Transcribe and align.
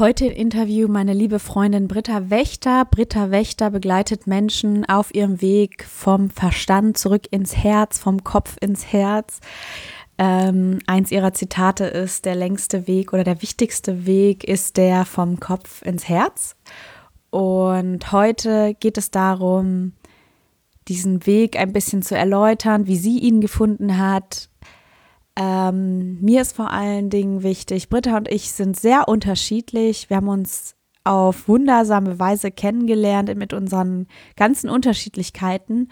Heute 0.00 0.26
im 0.26 0.32
Interview 0.32 0.88
meine 0.88 1.12
liebe 1.12 1.38
Freundin 1.38 1.86
Britta 1.86 2.28
Wächter. 2.28 2.84
Britta 2.84 3.30
Wächter 3.30 3.70
begleitet 3.70 4.26
Menschen 4.26 4.84
auf 4.86 5.14
ihrem 5.14 5.40
Weg 5.40 5.84
vom 5.84 6.30
Verstand 6.30 6.98
zurück 6.98 7.28
ins 7.30 7.56
Herz, 7.56 8.00
vom 8.00 8.24
Kopf 8.24 8.56
ins 8.60 8.92
Herz. 8.92 9.38
Ähm, 10.18 10.80
eins 10.88 11.12
ihrer 11.12 11.32
Zitate 11.32 11.84
ist, 11.84 12.24
der 12.24 12.34
längste 12.34 12.88
Weg 12.88 13.12
oder 13.12 13.22
der 13.22 13.40
wichtigste 13.40 14.04
Weg 14.04 14.42
ist 14.42 14.78
der 14.78 15.04
vom 15.04 15.38
Kopf 15.38 15.82
ins 15.82 16.08
Herz. 16.08 16.56
Und 17.30 18.10
heute 18.10 18.74
geht 18.80 18.98
es 18.98 19.12
darum, 19.12 19.92
diesen 20.88 21.24
Weg 21.24 21.56
ein 21.56 21.72
bisschen 21.72 22.02
zu 22.02 22.16
erläutern, 22.16 22.88
wie 22.88 22.96
sie 22.96 23.20
ihn 23.20 23.40
gefunden 23.40 23.96
hat, 23.96 24.48
ähm, 25.36 26.20
mir 26.20 26.42
ist 26.42 26.54
vor 26.54 26.70
allen 26.70 27.10
Dingen 27.10 27.42
wichtig, 27.42 27.88
Britta 27.88 28.16
und 28.16 28.28
ich 28.30 28.52
sind 28.52 28.78
sehr 28.78 29.08
unterschiedlich. 29.08 30.08
Wir 30.08 30.18
haben 30.18 30.28
uns 30.28 30.76
auf 31.02 31.48
wundersame 31.48 32.18
Weise 32.18 32.50
kennengelernt 32.50 33.34
mit 33.36 33.52
unseren 33.52 34.06
ganzen 34.36 34.70
Unterschiedlichkeiten. 34.70 35.90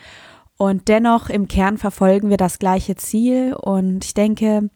Und 0.57 0.89
dennoch 0.89 1.29
im 1.29 1.49
Kern 1.49 1.77
verfolgen 1.77 2.31
wir 2.31 2.37
das 2.37 2.59
gleiche 2.59 2.95
Ziel. 2.95 3.55
Und 3.55 4.05
ich 4.05 4.15
denke, 4.15 4.71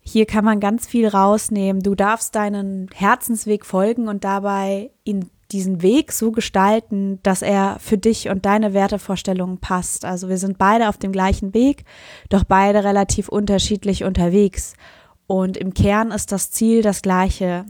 hier 0.00 0.26
kann 0.26 0.44
man 0.44 0.60
ganz 0.60 0.86
viel 0.86 1.08
rausnehmen. 1.08 1.82
Du 1.82 1.94
darfst 1.94 2.34
deinen 2.34 2.88
Herzensweg 2.94 3.64
folgen 3.64 4.06
und 4.06 4.22
dabei 4.22 4.90
ihn 5.02 5.30
diesen 5.52 5.82
Weg 5.82 6.12
so 6.12 6.32
gestalten, 6.32 7.20
dass 7.22 7.42
er 7.42 7.76
für 7.78 7.98
dich 7.98 8.28
und 8.28 8.46
deine 8.46 8.74
Wertevorstellungen 8.74 9.58
passt. 9.58 10.04
Also 10.04 10.28
wir 10.28 10.38
sind 10.38 10.58
beide 10.58 10.88
auf 10.88 10.98
dem 10.98 11.12
gleichen 11.12 11.54
Weg, 11.54 11.84
doch 12.28 12.44
beide 12.44 12.84
relativ 12.84 13.28
unterschiedlich 13.28 14.04
unterwegs. 14.04 14.74
Und 15.26 15.56
im 15.56 15.74
Kern 15.74 16.10
ist 16.10 16.32
das 16.32 16.50
Ziel 16.50 16.82
das 16.82 17.02
gleiche. 17.02 17.66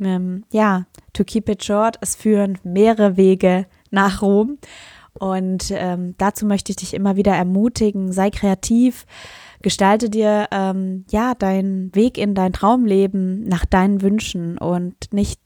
Ähm, 0.00 0.44
ja, 0.50 0.86
to 1.12 1.24
keep 1.24 1.48
it 1.48 1.64
short, 1.64 1.96
es 2.00 2.16
führen 2.16 2.58
mehrere 2.64 3.16
Wege 3.16 3.66
nach 3.90 4.22
Rom. 4.22 4.58
Und 5.14 5.70
ähm, 5.70 6.14
dazu 6.18 6.46
möchte 6.46 6.72
ich 6.72 6.76
dich 6.76 6.94
immer 6.94 7.16
wieder 7.16 7.32
ermutigen, 7.32 8.12
sei 8.12 8.30
kreativ, 8.30 9.06
gestalte 9.60 10.08
dir 10.08 10.48
ähm, 10.50 11.04
ja 11.10 11.34
deinen 11.34 11.94
Weg 11.94 12.18
in 12.18 12.34
dein 12.34 12.52
Traumleben 12.52 13.44
nach 13.44 13.66
deinen 13.66 14.02
Wünschen 14.02 14.58
und 14.58 15.12
nicht 15.12 15.40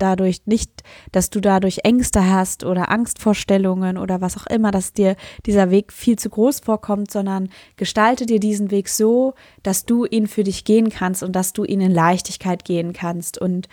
dadurch 0.00 0.42
nicht, 0.46 0.82
dass 1.12 1.30
du 1.30 1.40
dadurch 1.40 1.80
Ängste 1.84 2.28
hast 2.28 2.64
oder 2.64 2.90
Angstvorstellungen 2.90 3.98
oder 3.98 4.20
was 4.20 4.36
auch 4.36 4.46
immer, 4.46 4.70
dass 4.70 4.92
dir 4.92 5.16
dieser 5.46 5.70
Weg 5.70 5.92
viel 5.92 6.18
zu 6.18 6.30
groß 6.30 6.60
vorkommt, 6.60 7.10
sondern 7.10 7.48
gestalte 7.76 8.26
dir 8.26 8.40
diesen 8.40 8.70
Weg 8.70 8.88
so, 8.88 9.34
dass 9.62 9.84
du 9.84 10.04
ihn 10.04 10.26
für 10.26 10.44
dich 10.44 10.64
gehen 10.64 10.90
kannst 10.90 11.22
und 11.22 11.36
dass 11.36 11.52
du 11.52 11.64
ihn 11.64 11.80
in 11.80 11.92
Leichtigkeit 11.92 12.64
gehen 12.64 12.92
kannst. 12.92 13.38
Und 13.38 13.68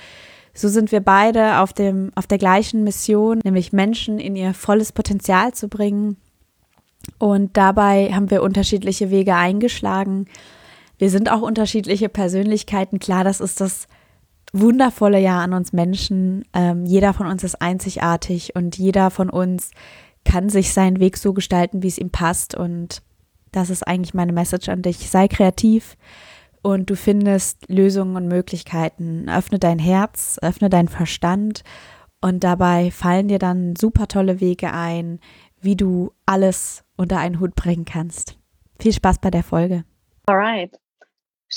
so 0.54 0.70
sind 0.70 0.92
wir 0.92 1.02
beide 1.02 1.60
auf 1.60 1.74
dem, 1.74 2.12
auf 2.16 2.28
der 2.28 2.40
gleichen 2.40 2.84
Mission, 2.84 3.40
nämlich 3.44 3.74
Menschen 3.74 4.20
in 4.20 4.36
ihr 4.36 4.54
volles 4.54 4.92
Potenzial 4.92 5.54
zu 5.54 5.68
bringen. 5.68 6.18
Und 7.20 7.58
dabei 7.58 8.12
haben 8.14 8.32
wir 8.32 8.42
unterschiedliche 8.42 9.12
Wege 9.12 9.36
eingeschlagen. 9.36 10.26
Wir 10.98 11.10
sind 11.10 11.32
auch 11.32 11.42
unterschiedliche 11.42 12.10
Persönlichkeiten. 12.10 13.00
Klar, 13.00 13.24
das 13.24 13.40
ist 13.40 13.62
das 13.62 13.88
wundervolle 14.54 15.20
ja 15.20 15.40
an 15.40 15.54
uns 15.54 15.74
Menschen. 15.74 16.46
Ähm, 16.54 16.86
jeder 16.86 17.14
von 17.14 17.28
uns 17.28 17.44
ist 17.44 17.62
einzigartig 17.62 18.56
und 18.56 18.78
jeder 18.78 19.10
von 19.10 19.30
uns 19.30 19.72
kann 20.26 20.50
sich 20.50 20.74
seinen 20.74 21.00
Weg 21.00 21.18
so 21.18 21.34
gestalten, 21.34 21.84
wie 21.84 21.88
es 21.88 21.98
ihm 21.98 22.10
passt. 22.10 22.56
Und 22.56 23.02
das 23.52 23.70
ist 23.70 23.84
eigentlich 23.88 24.14
meine 24.14 24.34
Message 24.34 24.70
an 24.70 24.82
dich. 24.82 25.10
Sei 25.10 25.28
kreativ 25.28 25.98
und 26.62 26.90
du 26.90 26.96
findest 26.96 27.70
Lösungen 27.70 28.16
und 28.16 28.28
Möglichkeiten. 28.28 29.30
Öffne 29.30 29.60
dein 29.60 29.80
Herz, 29.80 30.38
öffne 30.42 30.70
deinen 30.70 30.90
Verstand 30.90 31.64
und 32.22 32.44
dabei 32.44 32.92
fallen 32.92 33.28
dir 33.28 33.40
dann 33.40 33.76
super 33.76 34.08
tolle 34.08 34.42
Wege 34.42 34.74
ein, 34.74 35.20
wie 35.62 35.76
du 35.76 36.12
alles 36.26 36.84
unter 36.96 37.20
einen 37.20 37.40
Hut 37.40 37.56
bringen 37.56 37.86
kannst. 37.86 38.38
Viel 38.80 38.94
Spaß 38.94 39.20
bei 39.20 39.32
der 39.32 39.44
Folge. 39.44 39.86
Alright. 40.26 40.78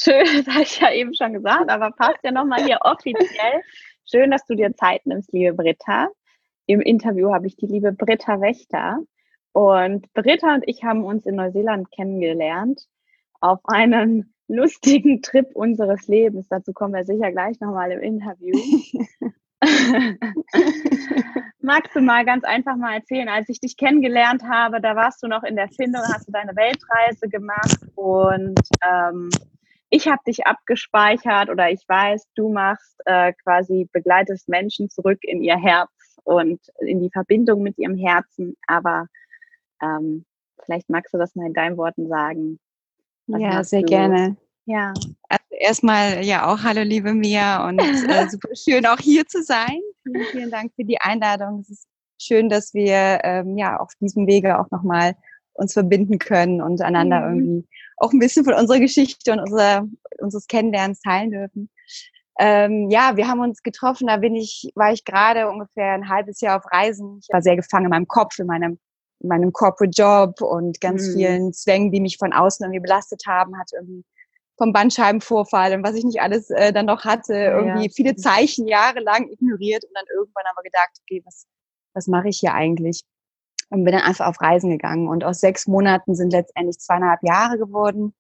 Schön, 0.03 0.25
das 0.44 0.55
habe 0.55 0.62
ich 0.62 0.81
ja 0.81 0.93
eben 0.93 1.15
schon 1.15 1.34
gesagt, 1.34 1.71
aber 1.71 1.91
passt 1.91 2.21
ja 2.25 2.33
nochmal 2.33 2.65
hier 2.65 2.78
offiziell. 2.81 3.62
Schön, 4.11 4.31
dass 4.31 4.47
du 4.47 4.55
dir 4.55 4.75
Zeit 4.75 5.05
nimmst, 5.05 5.33
liebe 5.33 5.53
Britta. 5.53 6.09
Im 6.66 6.81
Interview 6.81 7.33
habe 7.33 7.47
ich 7.47 7.56
die 7.56 7.66
liebe 7.66 7.93
Britta 7.93 8.41
Wächter. 8.41 9.00
Und 9.53 10.10
Britta 10.15 10.55
und 10.55 10.65
ich 10.66 10.84
haben 10.84 11.05
uns 11.05 11.27
in 11.27 11.34
Neuseeland 11.34 11.91
kennengelernt 11.91 12.87
auf 13.41 13.60
einem 13.65 14.33
lustigen 14.49 15.21
Trip 15.22 15.49
unseres 15.55 16.06
Lebens. 16.09 16.49
Dazu 16.49 16.72
kommen 16.72 16.94
wir 16.94 17.05
sicher 17.05 17.31
gleich 17.31 17.60
nochmal 17.60 17.93
im 17.93 18.00
Interview. 18.00 18.56
Magst 21.60 21.94
du 21.94 22.00
mal 22.00 22.25
ganz 22.25 22.44
einfach 22.44 22.77
mal 22.77 22.94
erzählen, 22.94 23.28
als 23.28 23.50
ich 23.50 23.60
dich 23.60 23.77
kennengelernt 23.77 24.44
habe, 24.44 24.81
da 24.81 24.97
warst 24.97 25.22
du 25.22 25.28
noch 25.28 25.43
in 25.43 25.56
der 25.56 25.69
Findung, 25.69 26.00
hast 26.03 26.27
du 26.27 26.33
deine 26.33 26.56
Weltreise 26.56 27.28
gemacht 27.28 27.81
und 27.97 28.59
ähm, 28.89 29.28
ich 29.91 30.06
habe 30.06 30.21
dich 30.27 30.47
abgespeichert 30.47 31.51
oder 31.51 31.71
ich 31.71 31.83
weiß, 31.87 32.27
du 32.37 32.49
machst 32.51 32.97
äh, 33.06 33.33
quasi, 33.43 33.89
begleitest 33.93 34.49
Menschen 34.49 34.89
zurück 34.89 35.19
in 35.23 35.43
ihr 35.43 35.56
Herz 35.56 35.91
und 36.23 36.61
in 36.81 37.01
die 37.01 37.11
Verbindung 37.11 37.62
mit 37.62 37.77
ihrem 37.77 37.97
Herzen. 37.97 38.56
Aber 38.69 39.06
ähm, 39.83 40.25
vielleicht 40.65 40.89
magst 40.89 41.12
du 41.12 41.19
das 41.19 41.34
mal 41.34 41.47
in 41.47 41.55
deinen 41.55 41.77
Worten 41.77 42.09
sagen. 42.09 42.61
Was 43.27 43.41
ja, 43.41 43.65
sehr 43.65 43.81
du? 43.81 43.87
gerne. 43.87 44.37
Ja. 44.67 44.93
Also 45.28 45.45
erstmal 45.59 46.25
ja 46.25 46.47
auch 46.47 46.62
hallo 46.62 46.83
liebe 46.83 47.12
Mia 47.12 47.69
und 47.69 47.81
äh, 47.81 48.28
super 48.31 48.55
schön 48.55 48.87
auch 48.87 48.99
hier 48.99 49.27
zu 49.27 49.43
sein. 49.43 49.81
Vielen, 50.05 50.25
vielen 50.27 50.51
Dank 50.51 50.72
für 50.77 50.84
die 50.84 51.01
Einladung. 51.01 51.61
Es 51.61 51.71
ist 51.71 51.89
schön, 52.19 52.49
dass 52.49 52.75
wir 52.75 53.21
ähm, 53.25 53.59
ja 53.59 53.78
auf 53.78 53.93
diesem 54.01 54.28
Wege 54.28 54.59
auch 54.61 54.71
nochmal 54.71 55.16
uns 55.54 55.72
verbinden 55.72 56.18
können 56.18 56.62
und 56.62 56.80
einander 56.80 57.20
mhm. 57.20 57.38
irgendwie 57.38 57.68
auch 57.97 58.12
ein 58.12 58.18
bisschen 58.18 58.44
von 58.44 58.54
unserer 58.54 58.80
Geschichte 58.80 59.32
und 59.32 59.41
unserer, 59.41 59.86
unseres 60.18 60.47
Kennenlernens 60.47 61.00
teilen 61.00 61.30
dürfen. 61.30 61.70
Ähm, 62.38 62.88
ja, 62.88 63.16
wir 63.16 63.28
haben 63.28 63.41
uns 63.41 63.62
getroffen, 63.62 64.06
da 64.06 64.16
bin 64.16 64.34
ich, 64.34 64.70
war 64.74 64.92
ich 64.92 65.04
gerade 65.04 65.48
ungefähr 65.48 65.92
ein 65.92 66.08
halbes 66.08 66.41
Jahr 66.41 66.58
auf 66.58 66.72
Reisen. 66.72 67.18
Ich 67.22 67.28
war 67.30 67.42
sehr 67.42 67.56
gefangen 67.56 67.86
in 67.86 67.91
meinem 67.91 68.08
Kopf, 68.08 68.38
in 68.38 68.47
meinem, 68.47 68.78
in 69.20 69.28
meinem 69.28 69.52
Corporate 69.52 69.92
Job 69.94 70.41
und 70.41 70.80
ganz 70.80 71.08
mhm. 71.08 71.12
vielen 71.12 71.52
Zwängen, 71.52 71.92
die 71.92 72.00
mich 72.00 72.16
von 72.16 72.32
außen 72.32 72.64
irgendwie 72.64 72.80
belastet 72.80 73.24
haben, 73.26 73.58
hatte 73.58 73.76
irgendwie 73.76 74.04
vom 74.56 74.72
Bandscheibenvorfall 74.72 75.72
und 75.74 75.82
was 75.82 75.94
ich 75.94 76.04
nicht 76.04 76.20
alles 76.20 76.50
äh, 76.50 76.72
dann 76.72 76.86
noch 76.86 77.04
hatte, 77.04 77.34
irgendwie 77.34 77.86
ja. 77.86 77.92
viele 77.94 78.14
Zeichen 78.16 78.68
jahrelang 78.68 79.28
ignoriert 79.30 79.84
und 79.84 79.91
dann 79.94 80.04
irgendwann 80.14 80.44
aber 80.50 80.62
gedacht, 80.62 80.91
okay, 81.02 81.22
was, 81.24 81.47
was 81.94 82.06
mache 82.06 82.28
ich 82.28 82.41
hier 82.41 82.52
eigentlich? 82.52 83.02
Und 83.71 83.84
bin 83.84 83.93
dann 83.93 84.03
einfach 84.03 84.27
auf 84.27 84.41
Reisen 84.41 84.71
gegangen. 84.71 85.09
Und 85.09 85.25
aus 85.25 85.41
sechs 85.41 85.67
Monaten 85.67 86.15
sind 86.15 86.33
letztendlich 86.33 86.78
zweieinhalb 86.78 87.22
Jahre 87.22 87.59
geworden. 87.59 88.15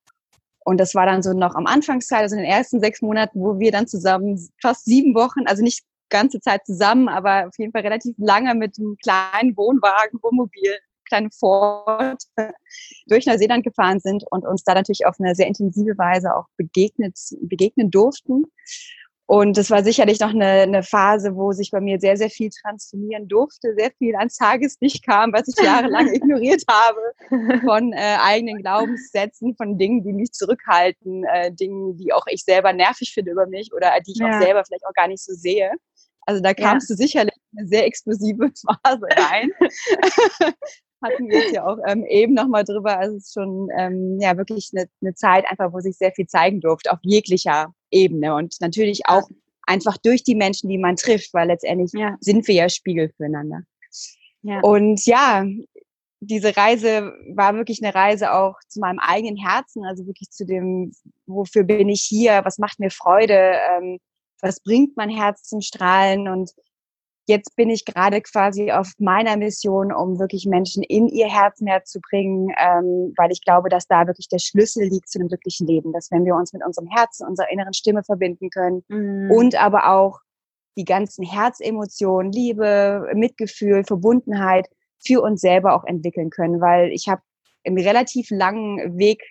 Und 0.64 0.78
das 0.78 0.94
war 0.94 1.06
dann 1.06 1.22
so 1.22 1.32
noch 1.32 1.54
am 1.54 1.66
Anfangszeit, 1.66 2.22
also 2.22 2.36
in 2.36 2.42
den 2.42 2.50
ersten 2.50 2.80
sechs 2.80 3.02
Monaten, 3.02 3.40
wo 3.40 3.58
wir 3.58 3.72
dann 3.72 3.86
zusammen 3.86 4.38
fast 4.60 4.84
sieben 4.84 5.14
Wochen, 5.14 5.46
also 5.46 5.62
nicht 5.62 5.84
ganze 6.10 6.40
Zeit 6.40 6.66
zusammen, 6.66 7.08
aber 7.08 7.46
auf 7.46 7.58
jeden 7.58 7.72
Fall 7.72 7.82
relativ 7.82 8.14
lange 8.18 8.54
mit 8.54 8.78
einem 8.78 8.96
kleinen 8.96 9.56
Wohnwagen, 9.56 10.20
Wohnmobil, 10.22 10.76
kleinen 11.08 11.30
Ford 11.30 12.22
durch 13.06 13.26
Neuseeland 13.26 13.64
gefahren 13.64 14.00
sind 14.00 14.24
und 14.30 14.44
uns 14.44 14.62
da 14.64 14.74
natürlich 14.74 15.06
auf 15.06 15.16
eine 15.18 15.34
sehr 15.34 15.46
intensive 15.46 15.96
Weise 15.98 16.34
auch 16.34 16.46
begegnet, 16.56 17.18
begegnen 17.42 17.90
durften. 17.90 18.44
Und 19.30 19.56
das 19.56 19.70
war 19.70 19.84
sicherlich 19.84 20.18
noch 20.18 20.30
eine, 20.30 20.44
eine 20.44 20.82
Phase, 20.82 21.36
wo 21.36 21.52
sich 21.52 21.70
bei 21.70 21.80
mir 21.80 22.00
sehr, 22.00 22.16
sehr 22.16 22.30
viel 22.30 22.50
transformieren 22.50 23.28
durfte, 23.28 23.76
sehr 23.78 23.92
viel 23.96 24.16
ans 24.16 24.34
Tageslicht 24.34 25.06
kam, 25.06 25.32
was 25.32 25.46
ich 25.46 25.64
jahrelang 25.64 26.08
ignoriert 26.12 26.64
habe, 26.68 27.60
von 27.64 27.92
äh, 27.92 28.16
eigenen 28.18 28.60
Glaubenssätzen, 28.60 29.54
von 29.54 29.78
Dingen, 29.78 30.02
die 30.02 30.12
mich 30.12 30.32
zurückhalten, 30.32 31.22
äh, 31.32 31.52
Dingen, 31.52 31.96
die 31.96 32.12
auch 32.12 32.24
ich 32.28 32.42
selber 32.42 32.72
nervig 32.72 33.12
finde 33.14 33.30
über 33.30 33.46
mich 33.46 33.72
oder 33.72 33.92
die 34.04 34.14
ich 34.14 34.18
ja. 34.18 34.30
auch 34.30 34.42
selber 34.42 34.64
vielleicht 34.64 34.84
auch 34.84 34.94
gar 34.94 35.06
nicht 35.06 35.22
so 35.22 35.32
sehe. 35.32 35.70
Also 36.26 36.42
da 36.42 36.52
kamst 36.52 36.90
ja. 36.90 36.96
du 36.96 37.00
sicherlich 37.00 37.36
eine 37.56 37.68
sehr 37.68 37.86
explosive 37.86 38.50
Phase 38.82 39.06
rein. 39.16 39.52
Hatten 41.02 41.28
wir 41.28 41.46
es 41.46 41.52
ja 41.52 41.66
auch 41.66 41.78
ähm, 41.86 42.04
eben 42.04 42.34
nochmal 42.34 42.64
drüber. 42.64 42.98
Also 42.98 43.16
es 43.16 43.26
ist 43.26 43.34
schon 43.34 43.68
ähm, 43.76 44.18
ja 44.20 44.36
wirklich 44.36 44.70
eine, 44.74 44.86
eine 45.00 45.14
Zeit 45.14 45.44
einfach, 45.48 45.72
wo 45.72 45.80
sich 45.80 45.96
sehr 45.96 46.12
viel 46.12 46.26
zeigen 46.26 46.60
durfte, 46.60 46.92
auf 46.92 46.98
jeglicher 47.02 47.74
Ebene 47.90 48.34
und 48.34 48.56
natürlich 48.60 49.02
auch 49.06 49.28
einfach 49.66 49.96
durch 49.96 50.24
die 50.24 50.34
Menschen, 50.34 50.68
die 50.68 50.78
man 50.78 50.96
trifft, 50.96 51.32
weil 51.32 51.48
letztendlich 51.48 51.92
ja. 51.92 52.16
sind 52.20 52.46
wir 52.48 52.54
ja 52.54 52.68
Spiegel 52.68 53.12
füreinander. 53.16 53.62
Ja. 54.42 54.60
Und 54.60 55.06
ja, 55.06 55.44
diese 56.20 56.56
Reise 56.56 57.12
war 57.34 57.54
wirklich 57.54 57.82
eine 57.82 57.94
Reise 57.94 58.32
auch 58.32 58.56
zu 58.68 58.80
meinem 58.80 58.98
eigenen 58.98 59.36
Herzen, 59.36 59.84
also 59.84 60.06
wirklich 60.06 60.30
zu 60.30 60.44
dem, 60.44 60.92
wofür 61.26 61.64
bin 61.64 61.88
ich 61.88 62.02
hier, 62.02 62.44
was 62.44 62.58
macht 62.58 62.78
mir 62.78 62.90
Freude, 62.90 63.54
ähm, 63.76 63.98
was 64.42 64.60
bringt 64.60 64.96
mein 64.96 65.10
Herz 65.10 65.44
zum 65.44 65.60
Strahlen 65.60 66.28
und 66.28 66.50
jetzt 67.30 67.54
bin 67.56 67.70
ich 67.70 67.84
gerade 67.84 68.20
quasi 68.20 68.72
auf 68.72 68.92
meiner 68.98 69.36
Mission, 69.36 69.92
um 69.92 70.18
wirklich 70.18 70.46
Menschen 70.46 70.82
in 70.82 71.06
ihr 71.06 71.28
Herzmeer 71.28 71.84
zu 71.84 72.00
bringen, 72.00 72.52
ähm, 72.58 73.14
weil 73.16 73.30
ich 73.30 73.42
glaube, 73.42 73.68
dass 73.68 73.86
da 73.86 74.06
wirklich 74.06 74.28
der 74.28 74.40
Schlüssel 74.40 74.84
liegt 74.84 75.08
zu 75.08 75.18
einem 75.18 75.28
glücklichen 75.28 75.66
Leben, 75.66 75.92
dass 75.92 76.10
wenn 76.10 76.24
wir 76.24 76.34
uns 76.34 76.52
mit 76.52 76.64
unserem 76.66 76.88
Herzen, 76.88 77.26
unserer 77.26 77.50
inneren 77.50 77.72
Stimme 77.72 78.02
verbinden 78.02 78.50
können 78.50 78.82
mhm. 78.88 79.30
und 79.30 79.54
aber 79.54 79.90
auch 79.90 80.18
die 80.76 80.84
ganzen 80.84 81.24
Herzemotionen, 81.24 82.32
Liebe, 82.32 83.08
Mitgefühl, 83.14 83.84
Verbundenheit 83.84 84.66
für 84.98 85.22
uns 85.22 85.40
selber 85.40 85.74
auch 85.74 85.84
entwickeln 85.84 86.30
können, 86.30 86.60
weil 86.60 86.90
ich 86.90 87.08
habe 87.08 87.22
einen 87.64 87.78
relativ 87.78 88.30
langen 88.30 88.98
Weg, 88.98 89.22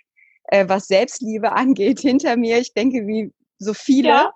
äh, 0.44 0.66
was 0.68 0.86
Selbstliebe 0.86 1.52
angeht, 1.64 2.00
hinter 2.00 2.36
mir. 2.36 2.58
Ich 2.58 2.72
denke, 2.72 3.06
wie 3.06 3.32
so 3.58 3.74
viele. 3.74 4.08
Ja 4.08 4.32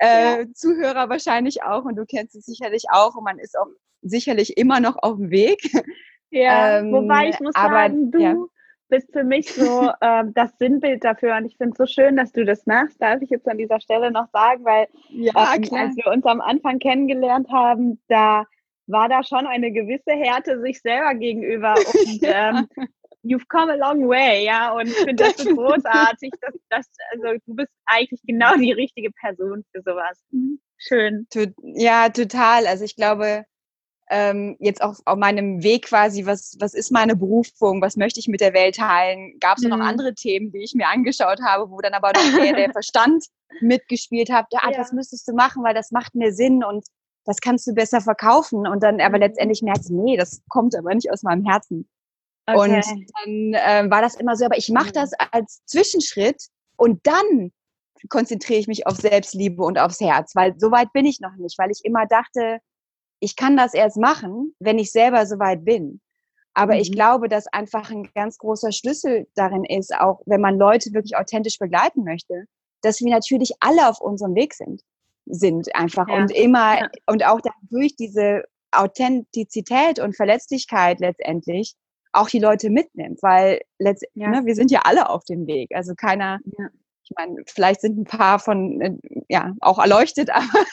äh, 0.00 0.40
ja. 0.40 0.52
Zuhörer 0.54 1.08
wahrscheinlich 1.08 1.62
auch 1.62 1.84
und 1.84 1.96
du 1.96 2.06
kennst 2.06 2.34
es 2.34 2.46
sicherlich 2.46 2.84
auch 2.90 3.14
und 3.14 3.24
man 3.24 3.38
ist 3.38 3.56
auch 3.56 3.68
sicherlich 4.02 4.56
immer 4.56 4.80
noch 4.80 4.96
auf 5.02 5.16
dem 5.16 5.30
Weg. 5.30 5.70
Ja, 6.30 6.78
ähm, 6.78 6.92
wobei 6.92 7.28
ich 7.28 7.40
muss 7.40 7.54
aber, 7.54 7.74
sagen, 7.74 8.10
du 8.12 8.18
ja. 8.20 8.34
bist 8.88 9.12
für 9.12 9.24
mich 9.24 9.52
so 9.52 9.90
ähm, 10.00 10.32
das 10.34 10.56
Sinnbild 10.58 11.04
dafür 11.04 11.36
und 11.36 11.44
ich 11.44 11.56
finde 11.56 11.72
es 11.72 11.78
so 11.78 11.86
schön, 11.86 12.16
dass 12.16 12.32
du 12.32 12.44
das 12.44 12.66
machst, 12.66 13.02
darf 13.02 13.20
ich 13.20 13.30
jetzt 13.30 13.48
an 13.48 13.58
dieser 13.58 13.80
Stelle 13.80 14.10
noch 14.10 14.28
sagen, 14.32 14.64
weil 14.64 14.86
ja, 15.08 15.32
ähm, 15.54 15.64
als 15.74 15.96
wir 15.96 16.06
uns 16.06 16.24
am 16.24 16.40
Anfang 16.40 16.78
kennengelernt 16.78 17.48
haben, 17.50 18.00
da 18.08 18.46
war 18.86 19.08
da 19.08 19.22
schon 19.22 19.46
eine 19.46 19.70
gewisse 19.72 20.12
Härte 20.12 20.60
sich 20.60 20.80
selber 20.80 21.14
gegenüber 21.14 21.74
und 21.94 22.20
ähm, 22.22 22.68
you've 23.22 23.46
come 23.48 23.70
a 23.70 23.76
long 23.76 24.08
way, 24.08 24.44
ja, 24.44 24.72
und 24.72 24.88
ich 24.88 24.96
finde 24.96 25.24
das 25.24 25.36
so 25.36 25.54
großartig, 25.54 26.32
dass, 26.40 26.54
dass, 26.68 26.86
also 27.12 27.38
du 27.46 27.54
bist 27.54 27.70
eigentlich 27.86 28.20
genau 28.24 28.56
die 28.56 28.72
richtige 28.72 29.10
Person 29.10 29.64
für 29.72 29.82
sowas. 29.82 30.20
Mhm. 30.30 30.60
Schön. 30.78 31.26
Ja, 31.62 32.08
total. 32.08 32.66
Also 32.66 32.84
ich 32.84 32.96
glaube, 32.96 33.44
ähm, 34.08 34.56
jetzt 34.58 34.82
auch 34.82 34.94
auf 35.04 35.18
meinem 35.18 35.62
Weg 35.62 35.86
quasi, 35.86 36.26
was, 36.26 36.56
was 36.58 36.74
ist 36.74 36.90
meine 36.90 37.14
Berufung, 37.14 37.80
was 37.82 37.96
möchte 37.96 38.18
ich 38.18 38.28
mit 38.28 38.40
der 38.40 38.54
Welt 38.54 38.76
teilen? 38.76 39.38
Gab 39.40 39.58
es 39.58 39.64
mhm. 39.64 39.70
noch 39.70 39.80
andere 39.80 40.14
Themen, 40.14 40.50
die 40.50 40.64
ich 40.64 40.74
mir 40.74 40.88
angeschaut 40.88 41.40
habe, 41.42 41.70
wo 41.70 41.80
dann 41.80 41.92
aber 41.92 42.12
noch 42.12 42.42
der, 42.42 42.54
der 42.54 42.72
Verstand 42.72 43.24
mitgespielt 43.60 44.30
hat, 44.30 44.46
ah, 44.54 44.70
ja. 44.70 44.76
das 44.76 44.92
müsstest 44.92 45.28
du 45.28 45.34
machen, 45.34 45.62
weil 45.62 45.74
das 45.74 45.90
macht 45.90 46.14
mir 46.14 46.32
Sinn 46.32 46.64
und 46.64 46.84
das 47.24 47.40
kannst 47.40 47.66
du 47.66 47.74
besser 47.74 48.00
verkaufen. 48.00 48.66
Und 48.66 48.82
dann 48.82 49.00
aber 49.00 49.18
mhm. 49.18 49.22
letztendlich 49.24 49.62
merkst 49.62 49.90
du, 49.90 50.02
nee, 50.02 50.16
das 50.16 50.42
kommt 50.48 50.74
aber 50.74 50.94
nicht 50.94 51.12
aus 51.12 51.22
meinem 51.22 51.44
Herzen. 51.44 51.88
Okay. 52.54 52.76
Und 52.76 53.06
dann 53.24 53.54
äh, 53.54 53.90
war 53.90 54.02
das 54.02 54.14
immer 54.16 54.36
so, 54.36 54.44
aber 54.44 54.58
ich 54.58 54.68
mache 54.68 54.92
das 54.92 55.12
als 55.32 55.62
Zwischenschritt 55.66 56.42
und 56.76 57.06
dann 57.06 57.52
konzentriere 58.08 58.58
ich 58.58 58.68
mich 58.68 58.86
auf 58.86 58.96
Selbstliebe 58.96 59.62
und 59.62 59.78
aufs 59.78 60.00
Herz, 60.00 60.34
weil 60.34 60.54
so 60.58 60.70
weit 60.70 60.92
bin 60.92 61.04
ich 61.04 61.20
noch 61.20 61.36
nicht, 61.36 61.58
weil 61.58 61.70
ich 61.70 61.84
immer 61.84 62.06
dachte, 62.06 62.60
ich 63.20 63.36
kann 63.36 63.56
das 63.56 63.74
erst 63.74 63.98
machen, 63.98 64.54
wenn 64.58 64.78
ich 64.78 64.90
selber 64.90 65.26
so 65.26 65.38
weit 65.38 65.64
bin. 65.64 66.00
Aber 66.54 66.74
mhm. 66.74 66.80
ich 66.80 66.92
glaube, 66.92 67.28
dass 67.28 67.46
einfach 67.48 67.90
ein 67.90 68.08
ganz 68.14 68.38
großer 68.38 68.72
Schlüssel 68.72 69.28
darin 69.34 69.64
ist, 69.64 69.94
auch 69.94 70.22
wenn 70.26 70.40
man 70.40 70.58
Leute 70.58 70.92
wirklich 70.92 71.16
authentisch 71.16 71.58
begleiten 71.58 72.04
möchte, 72.04 72.44
dass 72.82 73.00
wir 73.00 73.10
natürlich 73.10 73.52
alle 73.60 73.88
auf 73.88 74.00
unserem 74.00 74.34
Weg 74.34 74.54
sind, 74.54 74.82
sind 75.26 75.74
einfach 75.74 76.08
ja. 76.08 76.16
und 76.16 76.30
immer 76.30 76.80
ja. 76.80 76.88
und 77.06 77.24
auch 77.26 77.40
durch 77.62 77.94
diese 77.94 78.44
Authentizität 78.72 79.98
und 79.98 80.16
Verletzlichkeit 80.16 81.00
letztendlich 81.00 81.74
auch 82.12 82.28
die 82.28 82.38
Leute 82.38 82.70
mitnimmt, 82.70 83.22
weil 83.22 83.60
letzt, 83.78 84.04
ja. 84.14 84.30
ne, 84.30 84.46
wir 84.46 84.54
sind 84.54 84.70
ja 84.70 84.82
alle 84.84 85.08
auf 85.08 85.24
dem 85.24 85.46
Weg. 85.46 85.70
Also 85.74 85.94
keiner, 85.94 86.40
ja. 86.58 86.68
ich 87.04 87.12
meine, 87.16 87.42
vielleicht 87.46 87.80
sind 87.80 87.98
ein 87.98 88.04
paar 88.04 88.38
von, 88.38 88.80
äh, 88.80 88.96
ja, 89.28 89.54
auch 89.60 89.78
erleuchtet, 89.78 90.30
aber 90.34 90.64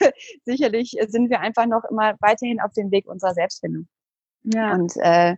sicherlich 0.45 0.98
sind 1.07 1.30
wir 1.30 1.39
einfach 1.39 1.66
noch 1.66 1.84
immer 1.89 2.16
weiterhin 2.19 2.60
auf 2.60 2.74
dem 2.74 2.92
Weg 2.92 3.07
unserer 3.07 3.34
Selbstfindung. 3.34 3.88
Ja. 4.44 4.74
Und 4.74 4.94
äh, 4.98 5.36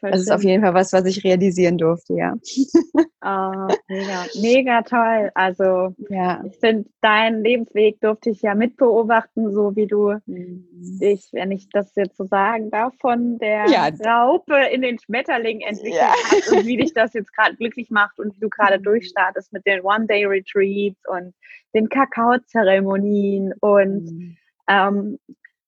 Voll 0.00 0.10
das 0.10 0.20
schön. 0.20 0.28
ist 0.28 0.30
auf 0.30 0.44
jeden 0.44 0.62
Fall 0.62 0.74
was, 0.74 0.92
was 0.92 1.04
ich 1.06 1.24
realisieren 1.24 1.78
durfte, 1.78 2.14
ja. 2.14 2.34
Oh, 3.20 3.68
mega, 3.88 4.24
mega 4.40 4.82
toll. 4.82 5.30
Also 5.34 5.94
ja. 6.08 6.42
ich 6.44 6.56
finde, 6.58 6.88
deinen 7.00 7.42
Lebensweg 7.42 8.00
durfte 8.00 8.30
ich 8.30 8.42
ja 8.42 8.54
mitbeobachten, 8.54 9.52
so 9.52 9.74
wie 9.74 9.86
du 9.86 10.14
mhm. 10.26 10.68
dich, 11.00 11.28
wenn 11.32 11.50
ich 11.50 11.68
das 11.70 11.94
jetzt 11.96 12.16
so 12.16 12.24
sagen 12.24 12.70
darf, 12.70 12.94
von 13.00 13.38
der 13.38 13.66
ja. 13.68 13.88
Raupe 14.04 14.56
in 14.72 14.82
den 14.82 14.98
Schmetterling 14.98 15.60
entwickelt 15.62 15.94
ja. 15.94 16.12
hast 16.30 16.52
und 16.52 16.66
wie 16.66 16.76
dich 16.76 16.94
das 16.94 17.14
jetzt 17.14 17.34
gerade 17.34 17.56
glücklich 17.56 17.90
macht 17.90 18.20
und 18.20 18.36
wie 18.36 18.40
du 18.40 18.48
gerade 18.48 18.78
mhm. 18.78 18.84
durchstartest 18.84 19.52
mit 19.52 19.66
den 19.66 19.80
One-Day-Retreats 19.80 21.00
und 21.08 21.34
den 21.74 21.88
Kakao-Zeremonien 21.88 23.52
und 23.60 24.04
mhm. 24.04 24.36
ähm, 24.68 25.18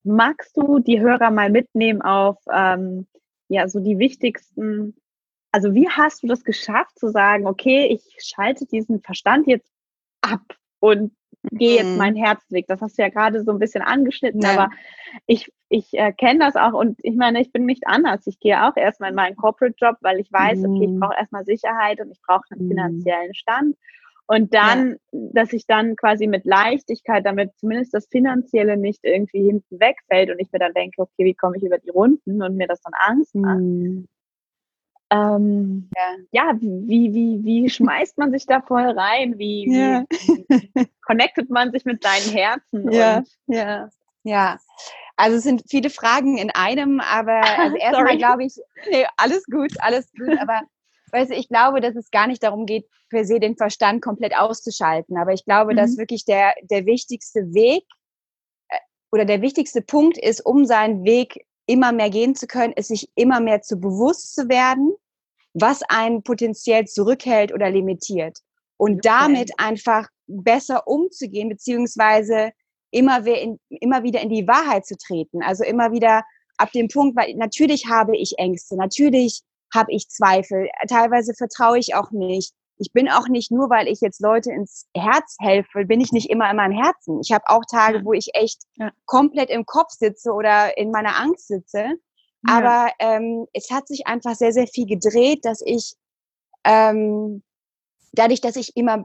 magst 0.05 0.57
du 0.57 0.79
die 0.79 1.01
Hörer 1.01 1.31
mal 1.31 1.51
mitnehmen 1.51 2.01
auf 2.01 2.39
ähm, 2.53 3.07
ja, 3.51 3.69
so 3.69 3.81
die 3.81 3.99
wichtigsten, 3.99 4.95
also 5.51 5.75
wie 5.75 5.89
hast 5.89 6.23
du 6.23 6.29
das 6.29 6.45
geschafft 6.45 6.99
zu 6.99 7.09
sagen, 7.09 7.47
okay, 7.47 7.87
ich 7.87 8.17
schalte 8.25 8.65
diesen 8.65 9.03
Verstand 9.03 9.49
jetzt 9.49 9.73
ab 10.21 10.43
und 10.79 11.13
gehe 11.51 11.79
jetzt 11.79 11.91
mhm. 11.91 11.97
meinen 11.97 12.17
Herzweg. 12.17 12.67
Das 12.69 12.81
hast 12.81 12.97
du 12.97 13.03
ja 13.03 13.09
gerade 13.09 13.43
so 13.43 13.51
ein 13.51 13.59
bisschen 13.59 13.83
angeschnitten, 13.83 14.41
ja. 14.41 14.53
aber 14.53 14.71
ich, 15.27 15.53
ich 15.69 15.93
äh, 15.95 16.13
kenne 16.13 16.39
das 16.39 16.55
auch 16.55 16.75
und 16.75 17.01
ich 17.03 17.17
meine, 17.17 17.41
ich 17.41 17.51
bin 17.51 17.67
nicht 17.67 17.89
anders. 17.89 18.25
Ich 18.29 18.39
gehe 18.39 18.65
auch 18.65 18.77
erstmal 18.77 19.11
in 19.11 19.17
meinen 19.17 19.37
Corporate-Job, 19.37 19.97
weil 20.01 20.21
ich 20.21 20.31
weiß, 20.33 20.61
okay, 20.61 20.85
ich 20.85 20.91
mhm. 20.91 21.01
brauche 21.01 21.17
erstmal 21.17 21.45
Sicherheit 21.45 22.01
und 22.01 22.13
ich 22.13 22.21
brauche 22.23 22.45
einen 22.51 22.67
mhm. 22.67 22.69
finanziellen 22.69 23.35
Stand. 23.35 23.77
Und 24.31 24.55
dann, 24.55 24.93
ja. 25.11 25.21
dass 25.33 25.53
ich 25.53 25.67
dann 25.67 25.97
quasi 25.97 26.29
mit 26.29 26.45
Leichtigkeit, 26.45 27.27
damit 27.27 27.51
zumindest 27.59 27.93
das 27.93 28.07
Finanzielle 28.07 28.77
nicht 28.77 29.01
irgendwie 29.03 29.43
hinten 29.43 29.81
wegfällt 29.81 30.31
und 30.31 30.39
ich 30.39 30.53
mir 30.53 30.61
dann 30.61 30.73
denke, 30.73 31.03
okay, 31.03 31.25
wie 31.25 31.35
komme 31.35 31.57
ich 31.57 31.65
über 31.65 31.79
die 31.79 31.91
Runden 31.91 32.41
und 32.41 32.57
mir 32.57 32.69
das 32.69 32.81
dann 32.81 32.93
Angst 32.95 33.35
macht. 33.35 33.59
Mhm. 33.59 34.07
Ähm, 35.13 35.91
ja. 35.97 36.15
ja, 36.31 36.61
wie, 36.61 37.13
wie, 37.13 37.43
wie 37.43 37.69
schmeißt 37.69 38.19
man 38.19 38.31
sich 38.31 38.47
da 38.47 38.61
voll 38.61 38.87
rein? 38.91 39.37
Wie, 39.37 39.69
ja. 39.69 40.05
wie 40.09 40.87
connectet 41.05 41.51
man 41.51 41.73
sich 41.73 41.85
mit 41.85 42.01
seinen 42.01 42.33
Herzen? 42.33 42.93
Ja, 42.93 43.25
ja, 43.49 43.89
ja. 44.23 44.59
Also 45.17 45.39
es 45.39 45.43
sind 45.43 45.65
viele 45.69 45.91
Fragen 45.91 46.39
in 46.39 46.51
einem, 46.51 47.01
aber 47.01 47.41
also 47.59 47.77
erstmal 47.81 48.17
glaube 48.17 48.45
ich, 48.45 48.55
nee, 48.93 49.05
alles 49.17 49.45
gut, 49.47 49.73
alles 49.81 50.09
gut, 50.13 50.39
aber 50.39 50.61
weißt 51.13 51.31
du, 51.31 51.35
ich 51.35 51.49
glaube, 51.49 51.81
dass 51.81 51.97
es 51.97 52.11
gar 52.11 52.27
nicht 52.27 52.43
darum 52.43 52.67
geht, 52.67 52.87
per 53.09 53.25
se 53.25 53.41
den 53.41 53.57
Verstand 53.57 54.03
komplett 54.03 54.37
auszuschalten. 54.37 55.17
Aber 55.17 55.33
ich 55.33 55.45
glaube, 55.45 55.73
mhm. 55.73 55.77
dass 55.77 55.99
wirklich 55.99 56.25
der, 56.25 56.55
der 56.63 56.87
wichtigste 56.87 57.53
Weg 57.53 57.85
äh, 58.69 58.79
oder 59.13 59.25
der 59.25 59.43
wichtigste 59.43 59.83
Punkt 59.83 60.19
ist, 60.19 60.45
um 60.45 60.65
seinen 60.65 61.05
Weg 61.05 61.47
immer 61.67 61.93
mehr 61.93 62.11
gehen 62.11 62.35
zu 62.35 62.47
können, 62.47 62.73
ist 62.73 62.89
sich 62.89 63.11
immer 63.15 63.41
mehr 63.41 63.63
zu 63.63 63.77
bewusst 63.77 64.35
zu 64.35 64.49
werden, 64.49 64.93
was 65.53 65.83
einen 65.89 66.23
potenziell 66.23 66.87
zurückhält 66.87 67.53
oder 67.53 67.71
limitiert. 67.71 68.39
Und 68.77 68.93
okay. 68.93 69.01
damit 69.03 69.53
einfach 69.59 70.09
besser 70.27 70.87
umzugehen, 70.87 71.49
beziehungsweise 71.49 72.53
immer, 72.91 73.25
in, 73.27 73.59
immer 73.69 74.03
wieder 74.03 74.21
in 74.21 74.31
die 74.31 74.47
Wahrheit 74.49 74.87
zu 74.87 74.97
treten. 74.97 75.43
Also 75.43 75.65
immer 75.65 75.93
wieder 75.93 76.25
ab 76.57 76.73
dem 76.73 76.89
Punkt, 76.89 77.17
weil 77.17 77.35
natürlich 77.35 77.87
habe 77.87 78.17
ich 78.17 78.39
Ängste, 78.39 78.77
natürlich 78.77 79.43
habe 79.75 79.93
ich 79.93 80.09
Zweifel, 80.09 80.69
teilweise 80.89 81.35
vertraue 81.35 81.79
ich 81.79 81.95
auch 81.95 82.11
nicht. 82.11 82.53
Ich 82.79 82.93
bin 82.93 83.11
auch 83.11 83.29
nicht 83.29 83.51
nur, 83.51 83.69
weil 83.69 83.89
ich 83.89 84.01
jetzt 84.01 84.21
Leute 84.21 84.51
ins 84.51 84.87
Herz 84.97 85.37
helfe, 85.39 85.85
bin 85.85 86.01
ich 86.01 86.13
nicht 86.13 86.31
immer 86.31 86.51
in 86.51 86.57
meinem 86.57 86.83
Herzen. 86.83 87.21
Ich 87.21 87.31
habe 87.31 87.45
auch 87.47 87.63
Tage, 87.71 88.05
wo 88.05 88.15
ich 88.15 88.31
echt 88.35 88.63
ja. 88.77 88.91
komplett 89.05 89.51
im 89.51 89.67
Kopf 89.67 89.91
sitze 89.91 90.33
oder 90.33 90.79
in 90.79 90.91
meiner 90.91 91.21
Angst 91.21 91.49
sitze. 91.49 91.97
Ja. 92.49 92.57
Aber 92.57 92.93
ähm, 92.99 93.47
es 93.53 93.71
hat 93.71 93.87
sich 93.87 94.07
einfach 94.07 94.35
sehr, 94.35 94.53
sehr 94.53 94.67
viel 94.67 94.87
gedreht, 94.87 95.45
dass 95.45 95.61
ich 95.63 95.95
ähm, 96.65 97.43
dadurch, 98.13 98.41
dass 98.41 98.57
ich 98.57 98.77
immer, 98.77 99.05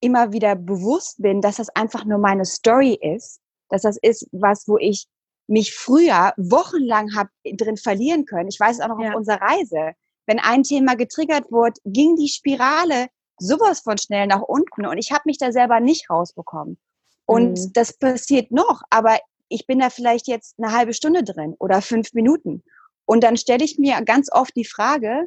immer 0.00 0.32
wieder 0.32 0.54
bewusst 0.54 1.20
bin, 1.20 1.40
dass 1.40 1.56
das 1.56 1.68
einfach 1.70 2.04
nur 2.04 2.18
meine 2.18 2.44
Story 2.44 2.96
ist, 3.00 3.40
dass 3.68 3.82
das 3.82 3.98
ist 4.00 4.28
was, 4.32 4.68
wo 4.68 4.78
ich 4.78 5.06
mich 5.50 5.74
früher 5.74 6.32
wochenlang 6.36 7.14
habe 7.14 7.30
drin 7.44 7.76
verlieren 7.76 8.24
können. 8.24 8.48
Ich 8.48 8.58
weiß 8.58 8.76
es 8.76 8.80
auch 8.82 8.88
noch 8.88 9.00
ja. 9.00 9.10
auf 9.10 9.16
unserer 9.16 9.40
Reise. 9.40 9.92
Wenn 10.26 10.38
ein 10.38 10.62
Thema 10.62 10.94
getriggert 10.94 11.50
wurde, 11.50 11.80
ging 11.84 12.16
die 12.16 12.28
Spirale 12.28 13.08
sowas 13.38 13.80
von 13.80 13.98
schnell 13.98 14.26
nach 14.26 14.42
unten 14.42 14.86
und 14.86 14.98
ich 14.98 15.10
habe 15.12 15.22
mich 15.24 15.38
da 15.38 15.50
selber 15.50 15.80
nicht 15.80 16.08
rausbekommen. 16.08 16.78
Und 17.26 17.58
mhm. 17.58 17.72
das 17.72 17.96
passiert 17.98 18.52
noch, 18.52 18.82
aber 18.90 19.18
ich 19.48 19.66
bin 19.66 19.80
da 19.80 19.90
vielleicht 19.90 20.28
jetzt 20.28 20.54
eine 20.58 20.72
halbe 20.72 20.94
Stunde 20.94 21.24
drin 21.24 21.56
oder 21.58 21.82
fünf 21.82 22.12
Minuten. 22.12 22.62
Und 23.04 23.24
dann 23.24 23.36
stelle 23.36 23.64
ich 23.64 23.78
mir 23.78 24.00
ganz 24.02 24.30
oft 24.32 24.54
die 24.54 24.64
Frage, 24.64 25.26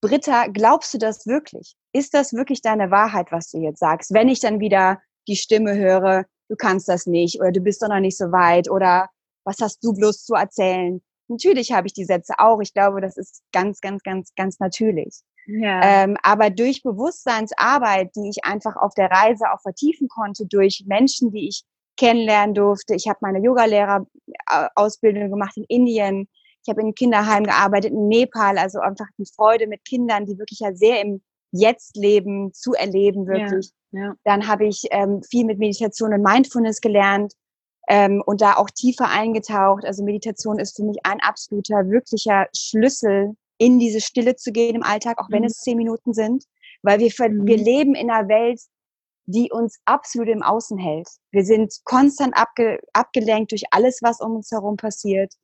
Britta, 0.00 0.46
glaubst 0.46 0.94
du 0.94 0.98
das 0.98 1.26
wirklich? 1.26 1.74
Ist 1.92 2.14
das 2.14 2.32
wirklich 2.32 2.62
deine 2.62 2.90
Wahrheit, 2.90 3.32
was 3.32 3.50
du 3.50 3.58
jetzt 3.58 3.80
sagst? 3.80 4.14
Wenn 4.14 4.28
ich 4.28 4.40
dann 4.40 4.60
wieder 4.60 5.02
die 5.26 5.36
Stimme 5.36 5.76
höre, 5.76 6.24
du 6.48 6.56
kannst 6.56 6.88
das 6.88 7.06
nicht 7.06 7.40
oder 7.40 7.52
du 7.52 7.60
bist 7.60 7.82
doch 7.82 7.88
noch 7.88 8.00
nicht 8.00 8.16
so 8.16 8.32
weit 8.32 8.70
oder 8.70 9.10
was 9.48 9.60
hast 9.60 9.82
du 9.82 9.94
bloß 9.94 10.24
zu 10.24 10.34
erzählen? 10.34 11.00
Natürlich 11.28 11.72
habe 11.72 11.86
ich 11.86 11.94
die 11.94 12.04
Sätze 12.04 12.34
auch. 12.38 12.60
Ich 12.60 12.74
glaube, 12.74 13.00
das 13.00 13.16
ist 13.16 13.42
ganz, 13.52 13.80
ganz, 13.80 14.02
ganz, 14.02 14.32
ganz 14.36 14.60
natürlich. 14.60 15.22
Ja. 15.46 15.80
Ähm, 15.82 16.16
aber 16.22 16.50
durch 16.50 16.82
Bewusstseinsarbeit, 16.82 18.10
die 18.14 18.28
ich 18.28 18.44
einfach 18.44 18.76
auf 18.76 18.92
der 18.94 19.10
Reise 19.10 19.50
auch 19.52 19.60
vertiefen 19.62 20.08
konnte, 20.08 20.46
durch 20.46 20.84
Menschen, 20.86 21.30
die 21.32 21.48
ich 21.48 21.64
kennenlernen 21.96 22.54
durfte. 22.54 22.94
Ich 22.94 23.08
habe 23.08 23.18
meine 23.22 23.40
Yogalehrerausbildung 23.40 25.30
gemacht 25.30 25.56
in 25.56 25.64
Indien. 25.64 26.28
Ich 26.62 26.68
habe 26.70 26.82
in 26.82 26.94
Kinderheim 26.94 27.44
gearbeitet 27.44 27.92
in 27.92 28.08
Nepal. 28.08 28.58
Also 28.58 28.80
einfach 28.80 29.08
die 29.16 29.26
Freude 29.34 29.66
mit 29.66 29.84
Kindern, 29.84 30.26
die 30.26 30.38
wirklich 30.38 30.60
ja 30.60 30.74
sehr 30.74 31.00
im 31.00 31.22
Jetzt 31.50 31.96
leben, 31.96 32.52
zu 32.52 32.74
erleben 32.74 33.26
wirklich. 33.26 33.70
Ja, 33.92 34.00
ja. 34.00 34.14
Dann 34.24 34.46
habe 34.46 34.66
ich 34.66 34.84
ähm, 34.90 35.22
viel 35.22 35.46
mit 35.46 35.58
Meditation 35.58 36.12
und 36.12 36.22
Mindfulness 36.22 36.82
gelernt 36.82 37.32
ähm, 37.88 38.22
und 38.24 38.40
da 38.40 38.56
auch 38.56 38.70
tiefer 38.70 39.08
eingetaucht. 39.08 39.84
Also 39.84 40.04
Meditation 40.04 40.58
ist 40.58 40.76
für 40.76 40.84
mich 40.84 40.98
ein 41.04 41.20
absoluter, 41.20 41.88
wirklicher 41.88 42.46
Schlüssel, 42.54 43.34
in 43.58 43.78
diese 43.78 44.00
Stille 44.00 44.36
zu 44.36 44.52
gehen 44.52 44.76
im 44.76 44.82
Alltag, 44.82 45.18
auch 45.18 45.30
wenn 45.30 45.40
mhm. 45.40 45.48
es 45.48 45.58
zehn 45.58 45.76
Minuten 45.76 46.14
sind. 46.14 46.44
Weil 46.82 47.00
wir, 47.00 47.10
mhm. 47.30 47.46
wir 47.46 47.56
leben 47.56 47.94
in 47.94 48.10
einer 48.10 48.28
Welt, 48.28 48.60
die 49.26 49.50
uns 49.50 49.78
absolut 49.84 50.28
im 50.28 50.42
Außen 50.42 50.78
hält. 50.78 51.08
Wir 51.32 51.44
sind 51.44 51.74
konstant 51.84 52.36
abge, 52.36 52.78
abgelenkt 52.92 53.52
durch 53.52 53.64
alles, 53.72 53.98
was 54.02 54.20
um 54.20 54.36
uns 54.36 54.50
herum 54.50 54.76
passiert. 54.76 55.34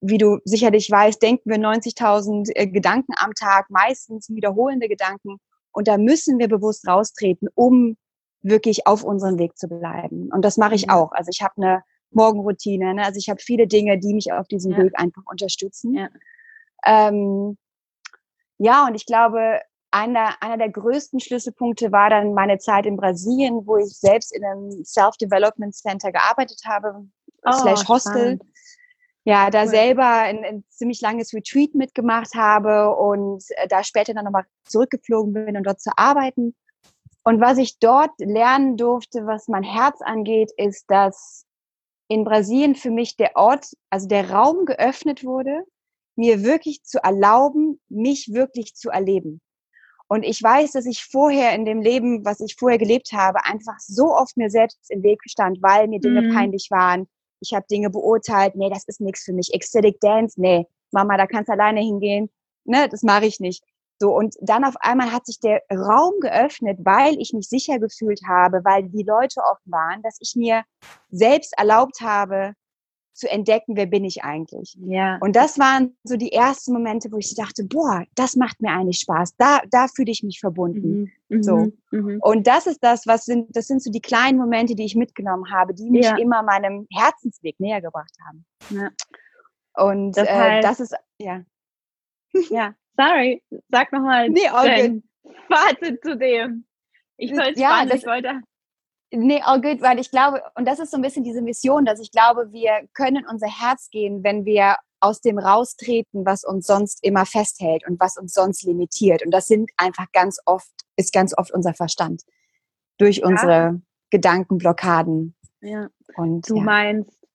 Wie 0.00 0.18
du 0.18 0.38
sicherlich 0.44 0.90
weißt, 0.90 1.20
denken 1.20 1.50
wir 1.50 1.58
90.000 1.58 2.50
äh, 2.54 2.66
Gedanken 2.68 3.14
am 3.16 3.34
Tag, 3.34 3.70
meistens 3.70 4.28
wiederholende 4.28 4.88
Gedanken. 4.88 5.38
Und 5.72 5.88
da 5.88 5.98
müssen 5.98 6.38
wir 6.38 6.48
bewusst 6.48 6.86
raustreten, 6.86 7.48
um 7.54 7.96
wirklich 8.42 8.86
auf 8.86 9.04
unserem 9.04 9.38
Weg 9.38 9.56
zu 9.56 9.68
bleiben. 9.68 10.30
Und 10.32 10.44
das 10.44 10.56
mache 10.56 10.74
ich 10.74 10.86
mhm. 10.86 10.92
auch. 10.92 11.12
Also 11.12 11.30
ich 11.32 11.42
habe 11.42 11.54
eine 11.56 11.82
Morgenroutine. 12.10 12.94
Ne? 12.94 13.04
Also 13.04 13.18
ich 13.18 13.28
habe 13.28 13.40
viele 13.40 13.66
Dinge, 13.66 13.98
die 13.98 14.14
mich 14.14 14.32
auf 14.32 14.46
diesem 14.48 14.72
ja. 14.72 14.78
Weg 14.78 14.92
einfach 14.98 15.22
unterstützen. 15.26 15.94
Ja. 15.94 16.08
Ähm, 16.84 17.58
ja, 18.58 18.86
und 18.86 18.94
ich 18.94 19.06
glaube, 19.06 19.60
einer, 19.90 20.34
einer 20.42 20.58
der 20.58 20.70
größten 20.70 21.20
Schlüsselpunkte 21.20 21.92
war 21.92 22.10
dann 22.10 22.34
meine 22.34 22.58
Zeit 22.58 22.86
in 22.86 22.96
Brasilien, 22.96 23.66
wo 23.66 23.76
ich 23.76 23.98
selbst 23.98 24.34
in 24.34 24.44
einem 24.44 24.84
Self-Development 24.84 25.74
Center 25.74 26.12
gearbeitet 26.12 26.60
habe, 26.66 27.06
oh, 27.44 27.52
slash 27.52 27.88
Hostel. 27.88 28.12
Spannend. 28.12 28.42
Ja, 29.24 29.50
da 29.50 29.64
cool. 29.64 29.68
selber 29.68 30.08
ein, 30.08 30.44
ein, 30.44 30.64
ziemlich 30.70 31.02
langes 31.02 31.34
Retreat 31.34 31.74
mitgemacht 31.74 32.34
habe 32.34 32.94
und 32.96 33.44
äh, 33.56 33.68
da 33.68 33.84
später 33.84 34.14
dann 34.14 34.24
nochmal 34.24 34.46
zurückgeflogen 34.64 35.34
bin, 35.34 35.56
um 35.56 35.62
dort 35.62 35.80
zu 35.80 35.90
arbeiten. 35.96 36.54
Und 37.24 37.40
was 37.40 37.58
ich 37.58 37.78
dort 37.78 38.12
lernen 38.18 38.76
durfte, 38.76 39.26
was 39.26 39.48
mein 39.48 39.62
Herz 39.62 40.00
angeht, 40.00 40.50
ist, 40.56 40.84
dass 40.88 41.44
in 42.08 42.24
Brasilien 42.24 42.74
für 42.74 42.90
mich 42.90 43.16
der 43.16 43.36
Ort, 43.36 43.66
also 43.90 44.08
der 44.08 44.30
Raum 44.30 44.64
geöffnet 44.64 45.24
wurde, 45.24 45.64
mir 46.16 46.42
wirklich 46.42 46.82
zu 46.82 47.02
erlauben, 47.02 47.80
mich 47.88 48.32
wirklich 48.32 48.74
zu 48.74 48.90
erleben. 48.90 49.40
Und 50.08 50.22
ich 50.22 50.42
weiß, 50.42 50.72
dass 50.72 50.86
ich 50.86 51.04
vorher 51.04 51.54
in 51.54 51.66
dem 51.66 51.82
Leben, 51.82 52.24
was 52.24 52.40
ich 52.40 52.56
vorher 52.56 52.78
gelebt 52.78 53.12
habe, 53.12 53.44
einfach 53.44 53.78
so 53.78 54.14
oft 54.14 54.36
mir 54.38 54.48
selbst 54.48 54.78
im 54.88 55.02
Weg 55.02 55.20
stand, 55.26 55.58
weil 55.62 55.86
mir 55.86 56.00
Dinge 56.00 56.22
mhm. 56.22 56.34
peinlich 56.34 56.68
waren. 56.70 57.06
Ich 57.40 57.52
habe 57.52 57.66
Dinge 57.70 57.90
beurteilt, 57.90 58.56
nee, 58.56 58.70
das 58.70 58.84
ist 58.88 59.00
nichts 59.00 59.24
für 59.24 59.34
mich. 59.34 59.52
Ecstatic 59.52 60.00
Dance, 60.00 60.40
nee, 60.40 60.66
Mama, 60.92 61.18
da 61.18 61.26
kannst 61.26 61.48
du 61.48 61.52
alleine 61.52 61.80
hingehen. 61.80 62.30
Ne, 62.64 62.88
das 62.88 63.02
mache 63.02 63.26
ich 63.26 63.38
nicht. 63.38 63.62
So, 64.00 64.16
und 64.16 64.36
dann 64.40 64.64
auf 64.64 64.76
einmal 64.80 65.12
hat 65.12 65.26
sich 65.26 65.40
der 65.40 65.62
Raum 65.72 66.14
geöffnet, 66.20 66.78
weil 66.82 67.18
ich 67.18 67.32
mich 67.32 67.48
sicher 67.48 67.78
gefühlt 67.78 68.20
habe, 68.28 68.64
weil 68.64 68.84
die 68.84 69.02
Leute 69.02 69.40
offen 69.40 69.72
waren, 69.72 70.02
dass 70.02 70.18
ich 70.20 70.34
mir 70.36 70.62
selbst 71.10 71.52
erlaubt 71.58 72.00
habe, 72.00 72.54
zu 73.18 73.28
entdecken, 73.28 73.74
wer 73.74 73.86
bin 73.86 74.04
ich 74.04 74.22
eigentlich. 74.22 74.78
Ja. 74.80 75.18
Und 75.20 75.34
das 75.34 75.58
waren 75.58 75.96
so 76.04 76.16
die 76.16 76.32
ersten 76.32 76.72
Momente, 76.72 77.10
wo 77.10 77.16
ich 77.16 77.34
dachte, 77.34 77.64
boah, 77.64 78.04
das 78.14 78.36
macht 78.36 78.62
mir 78.62 78.70
eigentlich 78.70 79.00
Spaß. 79.00 79.34
Da, 79.36 79.60
da 79.70 79.88
fühle 79.88 80.12
ich 80.12 80.22
mich 80.22 80.38
verbunden. 80.38 81.10
Mhm. 81.28 81.42
So. 81.42 81.56
Mhm. 81.56 81.72
mhm. 81.90 82.18
Und 82.22 82.46
das 82.46 82.68
ist 82.68 82.78
das, 82.84 83.08
was 83.08 83.24
sind, 83.24 83.56
das 83.56 83.66
sind 83.66 83.82
so 83.82 83.90
die 83.90 84.00
kleinen 84.00 84.38
Momente, 84.38 84.76
die 84.76 84.84
ich 84.84 84.94
mitgenommen 84.94 85.50
habe, 85.50 85.74
die 85.74 85.90
mich 85.90 86.04
ja. 86.04 86.16
immer 86.16 86.44
meinem 86.44 86.86
Herzensweg 86.92 87.58
näher 87.58 87.82
gebracht 87.82 88.14
haben. 88.24 88.46
Ja. 88.70 88.90
Und 89.74 90.16
das, 90.16 90.28
heißt, 90.28 90.64
äh, 90.64 90.68
das 90.68 90.78
ist, 90.78 90.94
ja. 91.18 91.42
Ja, 92.50 92.74
sorry, 92.98 93.42
sag 93.70 93.92
nochmal 93.92 94.28
nee, 94.28 94.48
dein 94.50 95.02
Fazit 95.48 96.02
zu 96.02 96.16
dem. 96.16 96.64
Ich 97.16 97.34
soll 97.34 97.52
es 97.54 97.60
ja, 97.60 97.84
ich 97.84 98.06
wollte. 98.06 98.40
Nee, 99.10 99.40
all 99.42 99.60
good, 99.60 99.80
weil 99.80 99.98
ich 99.98 100.10
glaube, 100.10 100.42
und 100.54 100.66
das 100.66 100.78
ist 100.78 100.90
so 100.90 100.98
ein 100.98 101.02
bisschen 101.02 101.24
diese 101.24 101.40
Mission, 101.40 101.84
dass 101.84 102.00
ich 102.00 102.10
glaube, 102.10 102.52
wir 102.52 102.86
können 102.94 103.24
unser 103.28 103.46
Herz 103.46 103.88
gehen, 103.90 104.22
wenn 104.22 104.44
wir 104.44 104.76
aus 105.00 105.20
dem 105.20 105.38
raustreten, 105.38 106.26
was 106.26 106.44
uns 106.44 106.66
sonst 106.66 107.02
immer 107.04 107.24
festhält 107.24 107.86
und 107.88 107.98
was 108.00 108.16
uns 108.16 108.34
sonst 108.34 108.64
limitiert. 108.64 109.24
Und 109.24 109.30
das 109.30 109.46
sind 109.46 109.70
einfach 109.76 110.06
ganz 110.12 110.38
oft, 110.44 110.72
ist 110.96 111.12
ganz 111.12 111.36
oft 111.38 111.52
unser 111.52 111.72
Verstand. 111.72 112.22
Durch 112.98 113.24
unsere 113.24 113.52
ja. 113.52 113.74
Gedankenblockaden. 114.10 115.34
Ja. 115.60 115.88
Und, 116.16 116.50
du 116.50 116.56
ja. 116.56 116.62
meinst, 116.62 117.26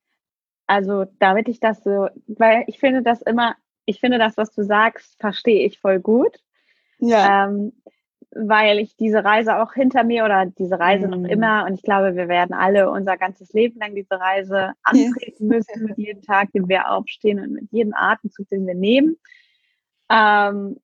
also 0.68 1.06
damit 1.20 1.48
ich 1.48 1.60
das 1.60 1.84
so, 1.84 2.10
weil 2.28 2.66
ich 2.68 2.80
finde 2.80 3.02
das 3.02 3.22
immer 3.22 3.56
ich 3.86 4.00
finde 4.00 4.18
das, 4.18 4.38
was 4.38 4.52
du 4.52 4.64
sagst, 4.64 5.20
verstehe 5.20 5.66
ich 5.66 5.80
voll 5.80 6.00
gut. 6.00 6.38
Ja. 7.00 7.46
Ähm, 7.46 7.74
weil 8.36 8.80
ich 8.80 8.96
diese 8.96 9.24
Reise 9.24 9.58
auch 9.58 9.74
hinter 9.74 10.04
mir 10.04 10.26
oder 10.26 10.46
diese 10.46 10.80
Reise 10.80 11.08
mhm. 11.08 11.22
noch 11.22 11.30
immer 11.30 11.66
und 11.66 11.76
ich 11.76 11.84
glaube, 11.84 12.16
wir 12.16 12.28
werden 12.28 12.54
alle 12.54 12.90
unser 12.90 13.18
ganzes 13.18 13.54
Leben 13.54 13.80
lang 13.80 13.94
diese 13.94 14.20
Reise 14.20 14.74
antreten 14.84 15.48
müssen 15.48 15.84
mit 15.84 15.98
jedem 15.98 16.22
Tag, 16.22 16.52
den 16.52 16.68
wir 16.68 16.90
aufstehen 16.90 17.40
und 17.40 17.54
mit 17.54 17.72
jedem 17.72 17.94
Atemzug, 17.94 18.48
den 18.50 18.66
wir 18.66 18.76
nehmen. 18.76 19.18
Ähm, 20.10 20.78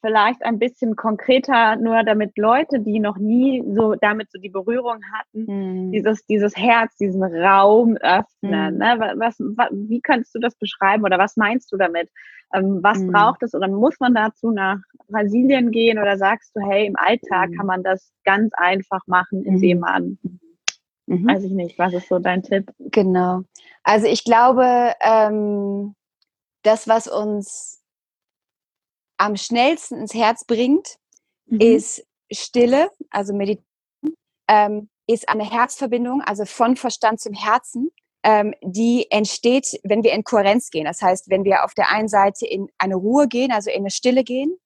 vielleicht 0.00 0.44
ein 0.44 0.58
bisschen 0.58 0.96
konkreter, 0.96 1.76
nur 1.76 2.02
damit 2.04 2.36
Leute, 2.36 2.80
die 2.80 3.00
noch 3.00 3.16
nie 3.18 3.62
so 3.74 3.94
damit 4.00 4.30
so 4.30 4.38
die 4.38 4.48
Berührung 4.48 5.00
hatten, 5.12 5.44
mhm. 5.46 5.92
dieses, 5.92 6.24
dieses 6.26 6.56
Herz, 6.56 6.96
diesen 6.96 7.22
Raum 7.22 7.96
öffnen. 7.96 8.74
Mhm. 8.74 8.78
Ne? 8.78 9.14
Was, 9.16 9.36
was, 9.38 9.68
wie 9.72 10.00
kannst 10.00 10.34
du 10.34 10.38
das 10.38 10.54
beschreiben 10.54 11.04
oder 11.04 11.18
was 11.18 11.36
meinst 11.36 11.72
du 11.72 11.76
damit? 11.76 12.10
Ähm, 12.54 12.80
was 12.82 13.00
mhm. 13.00 13.12
braucht 13.12 13.42
es 13.42 13.54
oder 13.54 13.68
muss 13.68 13.98
man 14.00 14.14
dazu 14.14 14.50
nach 14.50 14.78
Brasilien 15.08 15.70
gehen 15.70 15.98
oder 15.98 16.16
sagst 16.16 16.54
du, 16.54 16.60
hey, 16.66 16.86
im 16.86 16.96
Alltag 16.96 17.50
kann 17.56 17.66
man 17.66 17.82
das 17.82 18.10
ganz 18.24 18.52
einfach 18.56 19.00
machen, 19.06 19.44
indem 19.44 19.80
man 19.80 20.18
Mhm. 21.08 21.26
Weiß 21.26 21.42
ich 21.42 21.52
nicht, 21.52 21.78
was 21.78 21.94
ist 21.94 22.08
so 22.08 22.18
dein 22.18 22.42
Tipp? 22.42 22.70
Genau. 22.78 23.40
Also 23.82 24.06
ich 24.06 24.24
glaube, 24.24 24.92
ähm, 25.00 25.94
das, 26.62 26.86
was 26.86 27.08
uns 27.08 27.77
am 29.18 29.36
schnellsten 29.36 29.96
ins 29.98 30.14
Herz 30.14 30.44
bringt, 30.44 30.96
mhm. 31.46 31.60
ist 31.60 32.06
Stille, 32.32 32.90
also 33.10 33.34
Meditation, 33.34 33.66
ähm, 34.48 34.88
ist 35.06 35.28
eine 35.28 35.50
Herzverbindung, 35.50 36.22
also 36.22 36.44
von 36.44 36.76
Verstand 36.76 37.20
zum 37.20 37.34
Herzen, 37.34 37.90
ähm, 38.22 38.54
die 38.62 39.06
entsteht, 39.10 39.80
wenn 39.82 40.02
wir 40.02 40.12
in 40.12 40.24
Kohärenz 40.24 40.70
gehen. 40.70 40.84
Das 40.84 41.00
heißt, 41.02 41.30
wenn 41.30 41.44
wir 41.44 41.64
auf 41.64 41.74
der 41.74 41.90
einen 41.90 42.08
Seite 42.08 42.46
in 42.46 42.68
eine 42.78 42.96
Ruhe 42.96 43.28
gehen, 43.28 43.52
also 43.52 43.70
in 43.70 43.80
eine 43.80 43.90
Stille 43.90 44.24
gehen 44.24 44.56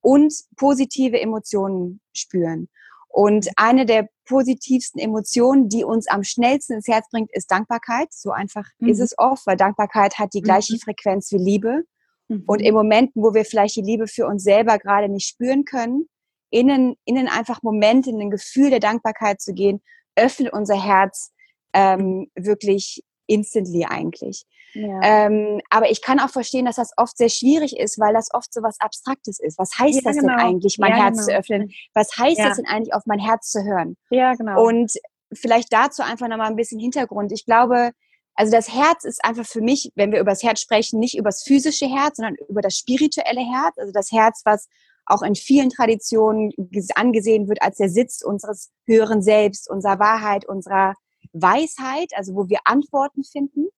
und 0.00 0.34
positive 0.56 1.20
Emotionen 1.20 2.00
spüren. 2.12 2.68
Und 3.08 3.48
eine 3.56 3.86
der 3.86 4.08
positivsten 4.24 5.00
Emotionen, 5.00 5.68
die 5.68 5.84
uns 5.84 6.08
am 6.08 6.24
schnellsten 6.24 6.74
ins 6.74 6.88
Herz 6.88 7.08
bringt, 7.10 7.30
ist 7.32 7.50
Dankbarkeit. 7.50 8.12
So 8.12 8.32
einfach 8.32 8.64
mhm. 8.78 8.88
ist 8.88 8.98
es 8.98 9.16
oft, 9.16 9.46
weil 9.46 9.56
Dankbarkeit 9.56 10.18
hat 10.18 10.34
die 10.34 10.42
gleiche 10.42 10.74
mhm. 10.74 10.80
Frequenz 10.80 11.30
wie 11.30 11.38
Liebe. 11.38 11.84
Mhm. 12.28 12.44
Und 12.46 12.60
in 12.60 12.74
Momenten, 12.74 13.22
wo 13.22 13.34
wir 13.34 13.44
vielleicht 13.44 13.76
die 13.76 13.82
Liebe 13.82 14.06
für 14.06 14.26
uns 14.26 14.42
selber 14.42 14.78
gerade 14.78 15.08
nicht 15.08 15.28
spüren 15.28 15.64
können, 15.64 16.08
innen, 16.50 16.96
innen 17.04 17.28
einfach 17.28 17.62
Momente, 17.62 18.10
in 18.10 18.20
ein 18.20 18.30
Gefühl 18.30 18.70
der 18.70 18.80
Dankbarkeit 18.80 19.40
zu 19.40 19.52
gehen, 19.52 19.82
öffnet 20.16 20.52
unser 20.52 20.80
Herz 20.80 21.32
ähm, 21.72 22.30
wirklich 22.34 23.02
instantly 23.26 23.84
eigentlich. 23.84 24.44
Ja. 24.74 25.00
Ähm, 25.02 25.60
aber 25.70 25.90
ich 25.90 26.02
kann 26.02 26.18
auch 26.18 26.30
verstehen, 26.30 26.64
dass 26.64 26.76
das 26.76 26.92
oft 26.96 27.16
sehr 27.16 27.28
schwierig 27.28 27.78
ist, 27.78 27.98
weil 27.98 28.12
das 28.12 28.28
oft 28.32 28.52
so 28.52 28.62
was 28.62 28.80
Abstraktes 28.80 29.38
ist. 29.40 29.58
Was 29.58 29.70
heißt 29.78 29.96
ja, 29.96 30.00
das 30.02 30.16
genau. 30.16 30.36
denn 30.36 30.46
eigentlich, 30.46 30.78
mein 30.78 30.92
Herz 30.92 31.16
genau. 31.16 31.26
zu 31.26 31.34
öffnen? 31.36 31.72
Was 31.94 32.16
heißt 32.18 32.38
das 32.38 32.56
denn 32.56 32.66
eigentlich, 32.66 32.92
auf 32.92 33.04
mein 33.06 33.20
Herz 33.20 33.50
zu 33.50 33.62
hören? 33.64 33.96
Ja, 34.10 34.34
genau. 34.34 34.64
Und 34.64 34.92
vielleicht 35.32 35.72
dazu 35.72 36.02
einfach 36.02 36.28
nochmal 36.28 36.48
ein 36.48 36.56
bisschen 36.56 36.80
Hintergrund. 36.80 37.32
Ich 37.32 37.44
glaube, 37.44 37.92
also 38.34 38.50
das 38.50 38.72
Herz 38.72 39.04
ist 39.04 39.24
einfach 39.24 39.46
für 39.46 39.60
mich, 39.60 39.92
wenn 39.94 40.10
wir 40.10 40.20
über 40.20 40.32
das 40.32 40.42
Herz 40.42 40.60
sprechen, 40.60 40.98
nicht 40.98 41.16
über 41.16 41.30
das 41.30 41.42
physische 41.44 41.86
Herz, 41.86 42.16
sondern 42.16 42.36
über 42.48 42.62
das 42.62 42.76
spirituelle 42.76 43.40
Herz. 43.40 43.78
Also 43.78 43.92
das 43.92 44.10
Herz, 44.10 44.42
was 44.44 44.68
auch 45.06 45.22
in 45.22 45.34
vielen 45.34 45.70
Traditionen 45.70 46.52
angesehen 46.94 47.48
wird 47.48 47.62
als 47.62 47.76
der 47.76 47.88
Sitz 47.88 48.22
unseres 48.22 48.70
höheren 48.86 49.22
Selbst, 49.22 49.70
unserer 49.70 49.98
Wahrheit, 49.98 50.48
unserer 50.48 50.94
Weisheit, 51.32 52.10
also 52.16 52.34
wo 52.34 52.48
wir 52.48 52.60
Antworten 52.64 53.22
finden. 53.22 53.68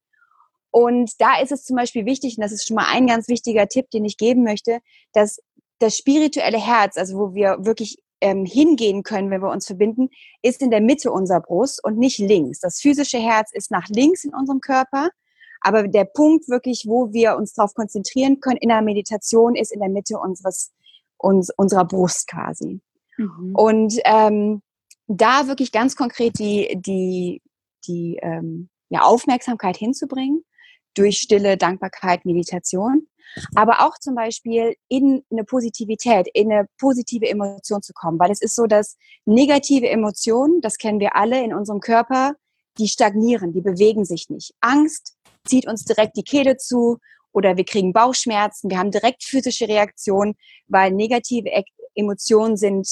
Und 0.70 1.12
da 1.18 1.40
ist 1.40 1.52
es 1.52 1.64
zum 1.64 1.76
Beispiel 1.76 2.06
wichtig, 2.06 2.36
und 2.36 2.42
das 2.42 2.52
ist 2.52 2.66
schon 2.66 2.76
mal 2.76 2.86
ein 2.88 3.06
ganz 3.06 3.28
wichtiger 3.28 3.66
Tipp, 3.68 3.90
den 3.90 4.04
ich 4.04 4.16
geben 4.16 4.42
möchte, 4.42 4.80
dass 5.12 5.38
das 5.78 5.96
spirituelle 5.96 6.58
Herz, 6.58 6.96
also 6.96 7.18
wo 7.18 7.34
wir 7.34 7.58
wirklich 7.60 7.98
ähm, 8.20 8.44
hingehen 8.44 9.02
können, 9.02 9.30
wenn 9.30 9.42
wir 9.42 9.50
uns 9.50 9.66
verbinden, 9.66 10.08
ist 10.42 10.62
in 10.62 10.70
der 10.70 10.80
Mitte 10.80 11.10
unserer 11.10 11.40
Brust 11.40 11.82
und 11.84 11.98
nicht 11.98 12.18
links. 12.18 12.60
Das 12.60 12.80
physische 12.80 13.18
Herz 13.18 13.50
ist 13.52 13.70
nach 13.70 13.86
links 13.88 14.24
in 14.24 14.34
unserem 14.34 14.60
Körper, 14.60 15.10
aber 15.60 15.88
der 15.88 16.04
Punkt 16.04 16.48
wirklich, 16.48 16.84
wo 16.86 17.12
wir 17.12 17.36
uns 17.36 17.54
darauf 17.54 17.74
konzentrieren 17.74 18.40
können 18.40 18.58
in 18.58 18.68
der 18.68 18.82
Meditation, 18.82 19.54
ist 19.54 19.72
in 19.72 19.80
der 19.80 19.88
Mitte 19.88 20.18
unseres, 20.18 20.72
uns, 21.18 21.50
unserer 21.56 21.84
Brust 21.84 22.28
quasi. 22.28 22.80
Mhm. 23.16 23.54
Und 23.54 24.00
ähm, 24.04 24.62
da 25.06 25.46
wirklich 25.46 25.72
ganz 25.72 25.96
konkret 25.96 26.38
die, 26.38 26.76
die, 26.80 27.42
die 27.86 28.18
ähm, 28.22 28.68
ja, 28.88 29.02
Aufmerksamkeit 29.02 29.76
hinzubringen 29.76 30.44
durch 30.94 31.18
Stille, 31.18 31.56
Dankbarkeit, 31.56 32.24
Meditation 32.24 33.06
aber 33.54 33.86
auch 33.86 33.98
zum 33.98 34.14
Beispiel 34.14 34.76
in 34.88 35.24
eine 35.30 35.44
Positivität, 35.44 36.28
in 36.32 36.52
eine 36.52 36.66
positive 36.78 37.28
Emotion 37.28 37.82
zu 37.82 37.92
kommen, 37.92 38.18
weil 38.18 38.30
es 38.30 38.40
ist 38.40 38.56
so, 38.56 38.66
dass 38.66 38.96
negative 39.24 39.88
Emotionen, 39.88 40.60
das 40.60 40.78
kennen 40.78 41.00
wir 41.00 41.16
alle 41.16 41.42
in 41.42 41.54
unserem 41.54 41.80
Körper, 41.80 42.34
die 42.78 42.88
stagnieren, 42.88 43.52
die 43.52 43.60
bewegen 43.60 44.04
sich 44.04 44.28
nicht. 44.28 44.54
Angst 44.60 45.16
zieht 45.46 45.66
uns 45.66 45.84
direkt 45.84 46.16
die 46.16 46.24
Kehle 46.24 46.56
zu 46.56 46.98
oder 47.32 47.56
wir 47.56 47.64
kriegen 47.64 47.92
Bauchschmerzen, 47.92 48.70
wir 48.70 48.78
haben 48.78 48.90
direkt 48.90 49.22
physische 49.22 49.68
Reaktionen, 49.68 50.34
weil 50.68 50.90
negative 50.90 51.50
Emotionen 51.94 52.56
sind 52.56 52.88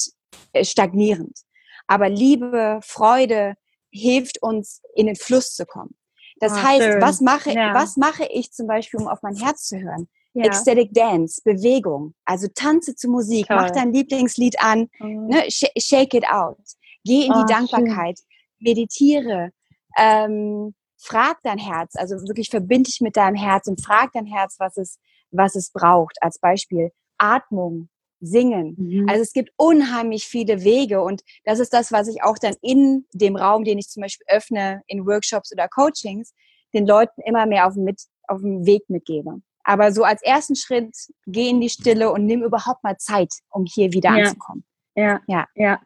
äh, 0.53 0.63
stagnierend. 0.63 1.39
Aber 1.87 2.09
Liebe, 2.09 2.79
Freude 2.83 3.55
hilft 3.91 4.41
uns, 4.41 4.81
in 4.95 5.07
den 5.07 5.15
Fluss 5.15 5.55
zu 5.55 5.65
kommen. 5.65 5.95
Das 6.39 6.51
ah, 6.51 6.63
heißt, 6.63 7.01
was 7.01 7.21
mache, 7.21 7.51
ja. 7.51 7.73
was 7.73 7.97
mache 7.97 8.25
ich 8.25 8.51
zum 8.51 8.67
Beispiel, 8.67 8.99
um 8.99 9.07
auf 9.07 9.21
mein 9.21 9.35
Herz 9.35 9.67
zu 9.67 9.79
hören? 9.79 10.07
Ja. 10.35 10.45
Ecstatic 10.45 10.93
Dance, 10.93 11.41
Bewegung. 11.43 12.13
Also 12.25 12.47
tanze 12.53 12.95
zu 12.95 13.09
Musik, 13.09 13.47
Toll. 13.47 13.55
mach 13.55 13.71
dein 13.71 13.93
Lieblingslied 13.93 14.59
an, 14.59 14.89
mhm. 14.99 15.27
ne, 15.27 15.49
sh 15.49 15.65
shake 15.77 16.13
it 16.13 16.25
out. 16.29 16.59
Geh 17.05 17.25
in 17.25 17.31
oh, 17.31 17.41
die 17.41 17.53
Dankbarkeit, 17.53 18.19
schön. 18.19 18.27
meditiere, 18.59 19.51
ähm, 19.97 20.73
frag 20.97 21.37
dein 21.43 21.57
Herz, 21.57 21.95
also 21.95 22.15
wirklich 22.27 22.49
verbinde 22.49 22.89
dich 22.89 22.99
mit 22.99 23.15
deinem 23.15 23.35
Herz 23.35 23.67
und 23.67 23.83
frag 23.83 24.11
dein 24.13 24.25
Herz, 24.25 24.55
was 24.59 24.75
es, 24.77 24.99
was 25.31 25.55
es 25.55 25.71
braucht. 25.71 26.17
Als 26.21 26.39
Beispiel 26.39 26.91
Atmung, 27.17 27.89
Singen. 28.19 28.75
Mhm. 28.77 29.09
Also 29.09 29.21
es 29.21 29.33
gibt 29.33 29.51
unheimlich 29.55 30.25
viele 30.25 30.63
Wege 30.63 31.01
und 31.01 31.21
das 31.45 31.59
ist 31.59 31.73
das, 31.73 31.91
was 31.91 32.07
ich 32.07 32.23
auch 32.23 32.37
dann 32.37 32.55
in 32.61 33.05
dem 33.13 33.35
Raum, 33.35 33.63
den 33.63 33.77
ich 33.77 33.89
zum 33.89 34.01
Beispiel 34.01 34.25
öffne, 34.29 34.81
in 34.87 35.05
Workshops 35.05 35.51
oder 35.53 35.67
Coachings, 35.67 36.33
den 36.73 36.85
Leuten 36.85 37.21
immer 37.21 37.45
mehr 37.45 37.67
auf, 37.67 37.75
mit, 37.75 38.01
auf 38.27 38.41
dem 38.41 38.65
Weg 38.65 38.83
mitgebe. 38.89 39.41
Aber 39.65 39.91
so 39.91 40.03
als 40.03 40.21
ersten 40.21 40.55
Schritt, 40.55 40.95
geh 41.25 41.49
in 41.49 41.59
die 41.59 41.69
Stille 41.69 42.11
und 42.11 42.25
nimm 42.25 42.43
überhaupt 42.43 42.83
mal 42.83 42.97
Zeit, 42.97 43.33
um 43.49 43.65
hier 43.65 43.91
wieder 43.91 44.15
ja. 44.15 44.23
anzukommen. 44.23 44.63
Ja, 44.95 45.19
ja, 45.27 45.45
ja. 45.55 45.81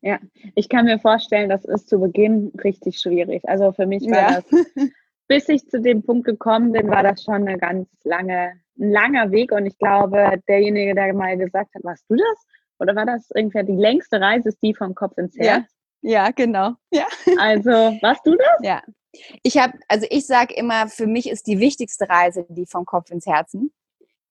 Ja, 0.00 0.18
ich 0.54 0.68
kann 0.68 0.84
mir 0.84 1.00
vorstellen, 1.00 1.48
das 1.50 1.64
ist 1.64 1.88
zu 1.88 1.98
Beginn 1.98 2.52
richtig 2.62 3.00
schwierig. 3.00 3.42
Also 3.48 3.72
für 3.72 3.84
mich 3.84 4.04
war 4.04 4.30
ja. 4.30 4.40
das, 4.40 4.44
bis 5.28 5.48
ich 5.48 5.68
zu 5.68 5.80
dem 5.80 6.04
Punkt 6.04 6.24
gekommen 6.24 6.70
bin, 6.70 6.88
war 6.88 7.02
das 7.02 7.24
schon 7.24 7.48
eine 7.48 7.58
ganz 7.58 7.88
lange, 8.04 8.52
ein 8.78 8.90
langer 8.90 9.32
Weg. 9.32 9.50
Und 9.50 9.66
ich 9.66 9.76
glaube, 9.78 10.40
derjenige, 10.48 10.94
der 10.94 11.12
mal 11.14 11.36
gesagt 11.36 11.74
hat, 11.74 11.82
warst 11.82 12.04
du 12.08 12.14
das? 12.14 12.46
Oder 12.78 12.94
war 12.94 13.06
das 13.06 13.28
irgendwie 13.34 13.64
die 13.64 13.76
längste 13.76 14.20
Reise, 14.20 14.50
ist 14.50 14.62
die 14.62 14.72
vom 14.72 14.94
Kopf 14.94 15.18
ins 15.18 15.36
Herz? 15.36 15.66
Ja, 16.00 16.26
ja 16.26 16.30
genau. 16.30 16.74
Ja. 16.92 17.06
Also, 17.40 17.70
warst 18.00 18.24
du 18.24 18.36
das? 18.36 18.60
Ja, 18.62 18.82
ich 19.42 19.58
habe, 19.58 19.78
also 19.88 20.06
ich 20.10 20.26
sage 20.26 20.54
immer, 20.54 20.88
für 20.88 21.06
mich 21.06 21.28
ist 21.28 21.46
die 21.46 21.58
wichtigste 21.58 22.08
Reise 22.08 22.46
die 22.48 22.66
vom 22.66 22.84
Kopf 22.84 23.10
ins 23.10 23.26
Herzen. 23.26 23.72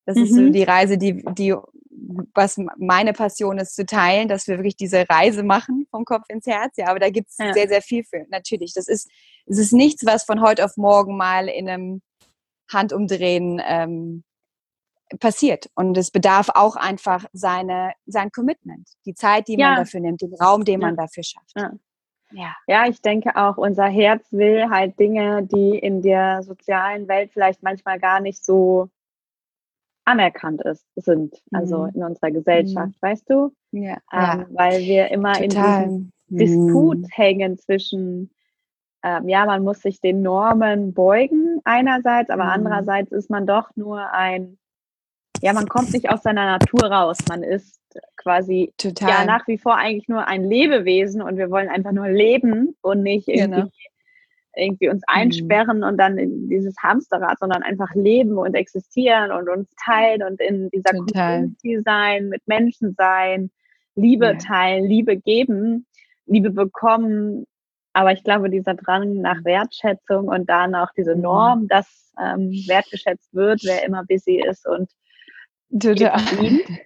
Das 0.06 0.16
mhm. 0.16 0.24
ist 0.24 0.34
so 0.34 0.42
mhm. 0.42 0.54
die 0.54 0.64
Reise, 0.64 0.98
die, 0.98 1.24
die, 1.34 1.54
was 2.34 2.60
meine 2.78 3.14
Passion 3.14 3.58
ist, 3.58 3.76
zu 3.76 3.86
teilen, 3.86 4.28
dass 4.28 4.48
wir 4.48 4.58
wirklich 4.58 4.78
diese 4.78 5.08
Reise 5.10 5.44
machen 5.44 5.86
vom 5.92 6.06
Kopf 6.06 6.26
ins 6.30 6.48
Herz. 6.48 6.76
Ja, 6.78 6.88
aber 6.88 7.00
da 7.00 7.10
gibt 7.10 7.30
es 7.30 7.38
ja. 7.38 7.54
sehr, 7.54 7.68
sehr 7.68 7.82
viel 7.82 8.04
für. 8.04 8.26
Natürlich, 8.30 8.74
das 8.74 8.88
ist, 8.88 9.10
es 9.46 9.58
ist 9.58 9.74
nichts, 9.74 10.06
was 10.06 10.24
von 10.24 10.42
heute 10.42 10.64
auf 10.64 10.78
morgen 10.78 11.18
mal 11.18 11.48
in 11.48 11.70
einem 11.70 12.02
Handumdrehen 12.72 13.62
ähm, 13.66 14.24
passiert. 15.20 15.70
Und 15.76 15.98
es 15.98 16.12
bedarf 16.12 16.50
auch 16.54 16.76
einfach 16.76 17.26
seine, 17.34 17.94
sein 18.06 18.32
Commitment, 18.32 18.90
die 19.06 19.14
Zeit, 19.14 19.48
die 19.48 19.58
ja. 19.58 19.70
man 19.70 19.78
dafür 19.78 20.00
nimmt, 20.00 20.22
den 20.22 20.34
Raum, 20.36 20.64
den 20.66 20.82
ja. 20.82 20.88
man 20.88 20.96
dafür 20.96 21.24
schafft. 21.24 21.52
Ja. 21.56 21.72
Ja. 22.32 22.56
ja, 22.68 22.88
ich 22.88 23.02
denke 23.02 23.36
auch, 23.36 23.58
unser 23.58 23.86
Herz 23.86 24.32
will 24.32 24.70
halt 24.70 25.00
Dinge, 25.00 25.44
die 25.44 25.78
in 25.78 26.02
der 26.02 26.44
sozialen 26.44 27.08
Welt 27.08 27.32
vielleicht 27.32 27.64
manchmal 27.64 28.00
gar 28.00 28.20
nicht 28.20 28.44
so 28.44 28.90
anerkannt 30.08 30.62
ist, 30.62 30.86
sind, 30.96 31.42
also 31.52 31.84
mhm. 31.84 31.92
in 31.96 32.04
unserer 32.04 32.32
Gesellschaft, 32.32 32.94
mhm. 32.94 33.08
weißt 33.08 33.30
du? 33.30 33.54
Ja. 33.72 33.98
Ähm, 34.12 34.48
weil 34.52 34.82
wir 34.82 35.10
immer 35.10 35.34
Total. 35.34 35.84
in 35.84 35.90
diesem 35.90 36.12
Disput 36.28 37.00
mhm. 37.00 37.08
hängen 37.12 37.58
zwischen, 37.58 38.32
ähm, 39.04 39.28
ja, 39.28 39.46
man 39.46 39.64
muss 39.64 39.82
sich 39.82 40.00
den 40.00 40.22
Normen 40.22 40.94
beugen 40.94 41.60
einerseits, 41.66 42.30
aber 42.30 42.46
mhm. 42.46 42.52
andererseits 42.52 43.12
ist 43.12 43.30
man 43.30 43.46
doch 43.46 43.76
nur 43.76 44.12
ein, 44.12 44.58
ja, 45.42 45.54
man 45.54 45.68
kommt 45.68 45.94
nicht 45.94 46.10
aus 46.10 46.24
seiner 46.24 46.46
Natur 46.46 46.84
raus, 46.84 47.18
man 47.30 47.44
ist 47.44 47.80
quasi 48.16 48.74
Total. 48.78 49.10
ja 49.10 49.26
nach 49.26 49.48
wie 49.48 49.58
vor 49.58 49.78
eigentlich 49.78 50.08
nur 50.08 50.28
ein 50.28 50.50
Lebewesen 50.50 51.22
und 51.22 51.38
wir 51.38 51.50
wollen 51.50 51.70
einfach 51.70 51.92
nur 51.92 52.08
leben 52.08 52.76
und 52.82 53.04
nicht 53.04 53.28
irgendwie, 53.28 53.62
genau. 53.62 53.70
irgendwie 54.56 54.90
uns 54.90 55.04
mhm. 55.08 55.16
einsperren 55.22 55.78
mhm. 55.78 55.84
und 55.84 55.98
dann 55.98 56.18
in 56.18 56.50
dieses 56.50 56.76
Hamsterrad, 56.82 57.40
sondern 57.40 57.64
einfach 57.64 57.94
leben 57.96 58.38
und 58.38 58.56
existieren 58.56 59.32
und 59.32 59.50
uns 59.50 59.70
teilen 59.84 60.24
und 60.24 60.42
in 60.42 60.70
dieser 60.70 60.92
Total. 60.92 61.36
Community 61.36 61.82
sein, 61.84 62.30
mit 62.30 62.42
Menschen 62.48 62.96
sein, 62.98 63.52
Liebe 63.96 64.28
ja. 64.28 64.34
teilen, 64.36 64.86
Liebe 64.86 65.18
geben, 65.18 65.86
Liebe 66.26 66.52
bekommen. 66.52 67.46
Aber 67.94 68.12
ich 68.12 68.24
glaube, 68.24 68.50
dieser 68.50 68.76
Drang 68.76 69.22
nach 69.22 69.44
Wertschätzung 69.44 70.28
und 70.28 70.48
dann 70.50 70.76
auch 70.76 70.90
diese 70.96 71.16
mhm. 71.16 71.22
Norm, 71.22 71.68
dass 71.68 72.14
ähm, 72.20 72.52
wertgeschätzt 72.68 73.34
wird, 73.34 73.62
wer 73.64 73.86
immer 73.86 74.04
busy 74.06 74.42
ist 74.42 74.68
und 74.68 74.90
Total. 75.70 76.22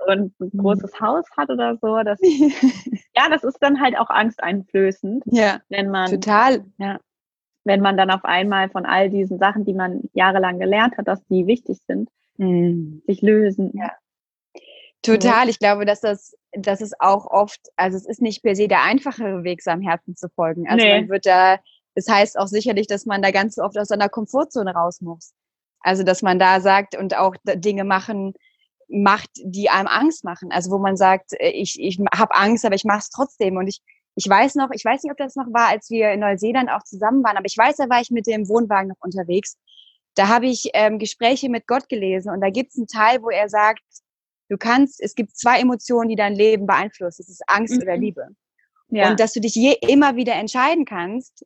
und 0.07 0.33
ein 0.39 0.51
großes 0.57 0.99
Haus 0.99 1.25
hat 1.37 1.49
oder 1.49 1.77
so. 1.77 2.01
Das, 2.03 2.19
ja, 3.15 3.29
das 3.29 3.43
ist 3.43 3.59
dann 3.61 3.79
halt 3.79 3.97
auch 3.97 4.09
angsteinflößend. 4.09 5.23
Ja. 5.27 5.61
Wenn 5.69 5.89
man, 5.89 6.09
total. 6.09 6.65
Ja. 6.77 6.99
Wenn 7.63 7.81
man 7.81 7.95
dann 7.95 8.09
auf 8.09 8.25
einmal 8.25 8.69
von 8.69 8.85
all 8.85 9.09
diesen 9.09 9.37
Sachen, 9.37 9.65
die 9.65 9.73
man 9.73 10.01
jahrelang 10.13 10.59
gelernt 10.59 10.97
hat, 10.97 11.07
dass 11.07 11.23
die 11.27 11.45
wichtig 11.45 11.77
sind, 11.87 12.09
mhm. 12.37 13.03
sich 13.05 13.21
lösen. 13.21 13.71
Ja. 13.75 13.91
Total. 15.03 15.47
Ich 15.49 15.59
glaube, 15.59 15.85
dass 15.85 16.01
das, 16.01 16.35
dass 16.51 16.81
es 16.81 16.99
auch 16.99 17.27
oft, 17.27 17.59
also 17.75 17.97
es 17.97 18.07
ist 18.07 18.21
nicht 18.21 18.41
per 18.41 18.55
se 18.55 18.67
der 18.67 18.83
einfachere 18.83 19.43
Weg, 19.43 19.61
seinem 19.61 19.81
Herzen 19.81 20.15
zu 20.15 20.27
folgen. 20.29 20.67
Also 20.67 20.83
nee. 20.83 21.01
man 21.01 21.09
wird 21.09 21.25
da, 21.27 21.59
es 21.93 22.05
das 22.05 22.15
heißt 22.15 22.39
auch 22.39 22.47
sicherlich, 22.47 22.87
dass 22.87 23.05
man 23.05 23.21
da 23.21 23.31
ganz 23.31 23.59
oft 23.59 23.77
aus 23.77 23.89
seiner 23.89 24.09
Komfortzone 24.09 24.73
raus 24.73 25.01
muss. 25.01 25.33
Also, 25.81 26.03
dass 26.03 26.21
man 26.21 26.37
da 26.37 26.61
sagt 26.61 26.95
und 26.95 27.17
auch 27.17 27.35
Dinge 27.43 27.83
machen, 27.83 28.33
macht, 28.91 29.29
die 29.43 29.69
einem 29.69 29.87
Angst 29.87 30.23
machen. 30.23 30.51
Also 30.51 30.71
wo 30.71 30.77
man 30.77 30.97
sagt, 30.97 31.33
äh, 31.33 31.49
ich, 31.49 31.79
ich 31.79 31.99
habe 32.13 32.35
Angst, 32.35 32.65
aber 32.65 32.75
ich 32.75 32.83
mache 32.83 32.99
es 32.99 33.09
trotzdem. 33.09 33.57
Und 33.57 33.67
ich, 33.67 33.81
ich 34.15 34.27
weiß 34.27 34.55
noch, 34.55 34.69
ich 34.71 34.83
weiß 34.83 35.03
nicht, 35.03 35.11
ob 35.11 35.17
das 35.17 35.35
noch 35.35 35.47
war, 35.51 35.69
als 35.69 35.89
wir 35.89 36.11
in 36.11 36.19
Neuseeland 36.19 36.69
auch 36.69 36.83
zusammen 36.83 37.23
waren, 37.23 37.37
aber 37.37 37.45
ich 37.45 37.57
weiß, 37.57 37.77
da 37.77 37.89
war 37.89 38.01
ich 38.01 38.11
mit 38.11 38.27
dem 38.27 38.47
Wohnwagen 38.49 38.89
noch 38.89 39.01
unterwegs. 39.01 39.57
Da 40.15 40.27
habe 40.27 40.47
ich 40.47 40.69
ähm, 40.73 40.99
Gespräche 40.99 41.49
mit 41.49 41.67
Gott 41.67 41.87
gelesen 41.87 42.33
und 42.33 42.41
da 42.41 42.49
gibt 42.49 42.71
es 42.71 42.77
einen 42.77 42.87
Teil, 42.87 43.21
wo 43.23 43.29
er 43.29 43.47
sagt, 43.47 43.81
du 44.49 44.57
kannst, 44.57 44.99
es 45.01 45.15
gibt 45.15 45.37
zwei 45.37 45.61
Emotionen, 45.61 46.09
die 46.09 46.17
dein 46.17 46.35
Leben 46.35 46.67
beeinflussen. 46.67 47.21
Es 47.21 47.29
ist 47.29 47.43
Angst 47.47 47.75
mhm. 47.75 47.83
oder 47.83 47.95
Liebe. 47.95 48.27
Ja. 48.89 49.09
Und 49.09 49.21
dass 49.21 49.31
du 49.31 49.39
dich 49.39 49.55
je 49.55 49.77
immer 49.87 50.17
wieder 50.17 50.33
entscheiden 50.33 50.83
kannst, 50.83 51.45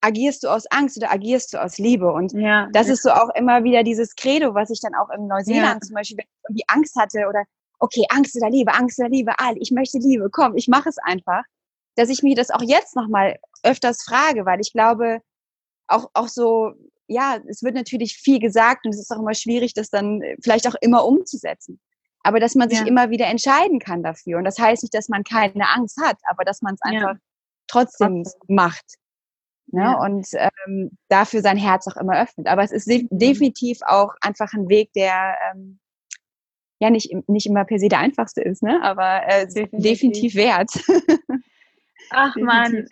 agierst 0.00 0.42
du 0.42 0.48
aus 0.48 0.66
Angst 0.70 0.96
oder 0.96 1.10
agierst 1.10 1.52
du 1.52 1.62
aus 1.62 1.78
Liebe? 1.78 2.12
Und 2.12 2.32
ja, 2.32 2.68
das 2.72 2.88
ist 2.88 3.02
so 3.02 3.10
auch 3.10 3.34
immer 3.34 3.64
wieder 3.64 3.82
dieses 3.82 4.14
Credo, 4.14 4.54
was 4.54 4.70
ich 4.70 4.80
dann 4.80 4.94
auch 4.94 5.10
in 5.10 5.26
Neuseeland 5.26 5.82
ja. 5.82 5.86
zum 5.86 5.94
Beispiel, 5.94 6.18
wenn 6.18 6.24
ich 6.24 6.48
irgendwie 6.48 6.64
Angst 6.68 6.96
hatte 6.96 7.26
oder 7.28 7.44
okay, 7.78 8.04
Angst 8.10 8.36
oder 8.36 8.50
Liebe, 8.50 8.72
Angst 8.74 8.98
oder 8.98 9.08
Liebe, 9.08 9.32
all, 9.38 9.54
ich 9.58 9.70
möchte 9.70 9.98
Liebe, 9.98 10.28
komm, 10.30 10.56
ich 10.56 10.68
mache 10.68 10.88
es 10.88 10.98
einfach, 10.98 11.42
dass 11.96 12.08
ich 12.08 12.22
mich 12.22 12.36
das 12.36 12.50
auch 12.50 12.62
jetzt 12.62 12.94
nochmal 12.94 13.38
öfters 13.62 14.02
frage, 14.02 14.46
weil 14.46 14.60
ich 14.60 14.72
glaube, 14.72 15.20
auch, 15.88 16.10
auch 16.14 16.28
so, 16.28 16.72
ja, 17.08 17.38
es 17.48 17.62
wird 17.62 17.74
natürlich 17.74 18.16
viel 18.16 18.38
gesagt 18.38 18.86
und 18.86 18.94
es 18.94 19.00
ist 19.00 19.10
auch 19.10 19.18
immer 19.18 19.34
schwierig, 19.34 19.74
das 19.74 19.90
dann 19.90 20.22
äh, 20.22 20.36
vielleicht 20.42 20.68
auch 20.68 20.76
immer 20.80 21.04
umzusetzen. 21.04 21.80
Aber 22.22 22.38
dass 22.38 22.54
man 22.54 22.68
sich 22.68 22.80
ja. 22.80 22.86
immer 22.86 23.10
wieder 23.10 23.26
entscheiden 23.26 23.78
kann 23.78 24.02
dafür. 24.02 24.38
Und 24.38 24.44
das 24.44 24.58
heißt 24.58 24.82
nicht, 24.82 24.94
dass 24.94 25.08
man 25.08 25.24
keine 25.24 25.68
Angst 25.70 25.98
hat, 26.00 26.18
aber 26.28 26.44
dass 26.44 26.60
man 26.60 26.74
es 26.74 26.82
einfach 26.82 27.14
ja. 27.14 27.20
trotzdem 27.66 28.24
macht. 28.46 28.84
Ne? 29.72 29.82
Ja. 29.82 30.04
Und 30.04 30.26
ähm, 30.32 30.90
dafür 31.08 31.42
sein 31.42 31.56
Herz 31.56 31.86
auch 31.86 31.96
immer 31.96 32.20
öffnet. 32.20 32.46
Aber 32.46 32.62
es 32.62 32.72
ist 32.72 32.88
mhm. 32.88 33.08
definitiv 33.10 33.80
auch 33.86 34.14
einfach 34.20 34.52
ein 34.52 34.68
Weg, 34.68 34.92
der 34.94 35.36
ähm, 35.52 35.78
ja 36.80 36.90
nicht, 36.90 37.14
nicht 37.28 37.46
immer 37.46 37.64
per 37.64 37.78
se 37.78 37.88
der 37.88 37.98
einfachste 37.98 38.40
ist, 38.40 38.62
ne? 38.62 38.82
aber 38.82 39.22
äh, 39.26 39.46
definitiv. 39.46 39.82
definitiv 39.82 40.34
wert. 40.34 40.70
Ach 42.10 42.34
man, 42.36 42.86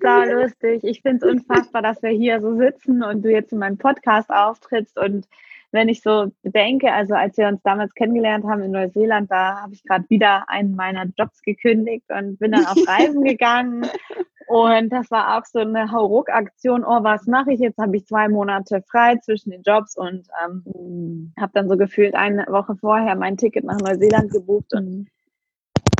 sau 0.00 0.22
lustig. 0.22 0.84
Ich 0.84 1.02
finde 1.02 1.26
es 1.26 1.32
unfassbar, 1.32 1.82
dass 1.82 2.00
wir 2.02 2.10
hier 2.10 2.40
so 2.40 2.56
sitzen 2.56 3.02
und 3.02 3.22
du 3.22 3.30
jetzt 3.30 3.52
in 3.52 3.58
meinem 3.58 3.76
Podcast 3.76 4.30
auftrittst. 4.30 4.96
Und 4.98 5.26
wenn 5.72 5.88
ich 5.88 6.02
so 6.02 6.30
denke, 6.44 6.92
also 6.92 7.14
als 7.14 7.36
wir 7.38 7.48
uns 7.48 7.60
damals 7.62 7.92
kennengelernt 7.94 8.44
haben 8.44 8.62
in 8.62 8.70
Neuseeland, 8.70 9.30
da 9.30 9.62
habe 9.62 9.74
ich 9.74 9.82
gerade 9.82 10.04
wieder 10.10 10.48
einen 10.48 10.76
meiner 10.76 11.06
Jobs 11.18 11.42
gekündigt 11.42 12.04
und 12.08 12.38
bin 12.38 12.52
dann 12.52 12.66
auf 12.66 12.76
Reisen 12.86 13.24
gegangen. 13.24 13.86
Und 14.52 14.90
das 14.90 15.10
war 15.10 15.38
auch 15.38 15.46
so 15.46 15.60
eine 15.60 15.90
Hauruck-Aktion. 15.90 16.84
Oh, 16.84 17.02
was 17.02 17.26
mache 17.26 17.54
ich 17.54 17.60
jetzt? 17.60 17.78
Habe 17.78 17.96
ich 17.96 18.04
zwei 18.04 18.28
Monate 18.28 18.82
frei 18.86 19.16
zwischen 19.16 19.50
den 19.50 19.62
Jobs 19.62 19.96
und 19.96 20.28
ähm, 20.44 21.32
habe 21.40 21.52
dann 21.54 21.70
so 21.70 21.78
gefühlt 21.78 22.14
eine 22.14 22.44
Woche 22.48 22.76
vorher 22.76 23.16
mein 23.16 23.38
Ticket 23.38 23.64
nach 23.64 23.78
Neuseeland 23.78 24.30
gebucht 24.30 24.74
und 24.74 25.08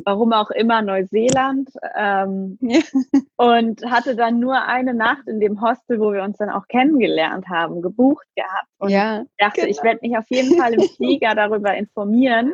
warum 0.04 0.34
auch 0.34 0.50
immer 0.50 0.82
Neuseeland 0.82 1.70
ähm, 1.96 2.58
ja. 2.60 2.80
und 3.36 3.90
hatte 3.90 4.16
dann 4.16 4.38
nur 4.38 4.60
eine 4.60 4.92
Nacht 4.92 5.26
in 5.28 5.40
dem 5.40 5.62
Hostel, 5.62 5.98
wo 5.98 6.12
wir 6.12 6.22
uns 6.22 6.36
dann 6.36 6.50
auch 6.50 6.68
kennengelernt 6.68 7.48
haben, 7.48 7.80
gebucht 7.80 8.26
gehabt 8.36 8.68
und 8.76 8.90
ja, 8.90 9.24
dachte, 9.38 9.62
genau. 9.62 9.70
ich 9.70 9.82
werde 9.82 10.00
mich 10.02 10.18
auf 10.18 10.28
jeden 10.28 10.58
Fall 10.58 10.74
im 10.74 10.82
Flieger 10.96 11.34
darüber 11.34 11.74
informieren. 11.74 12.52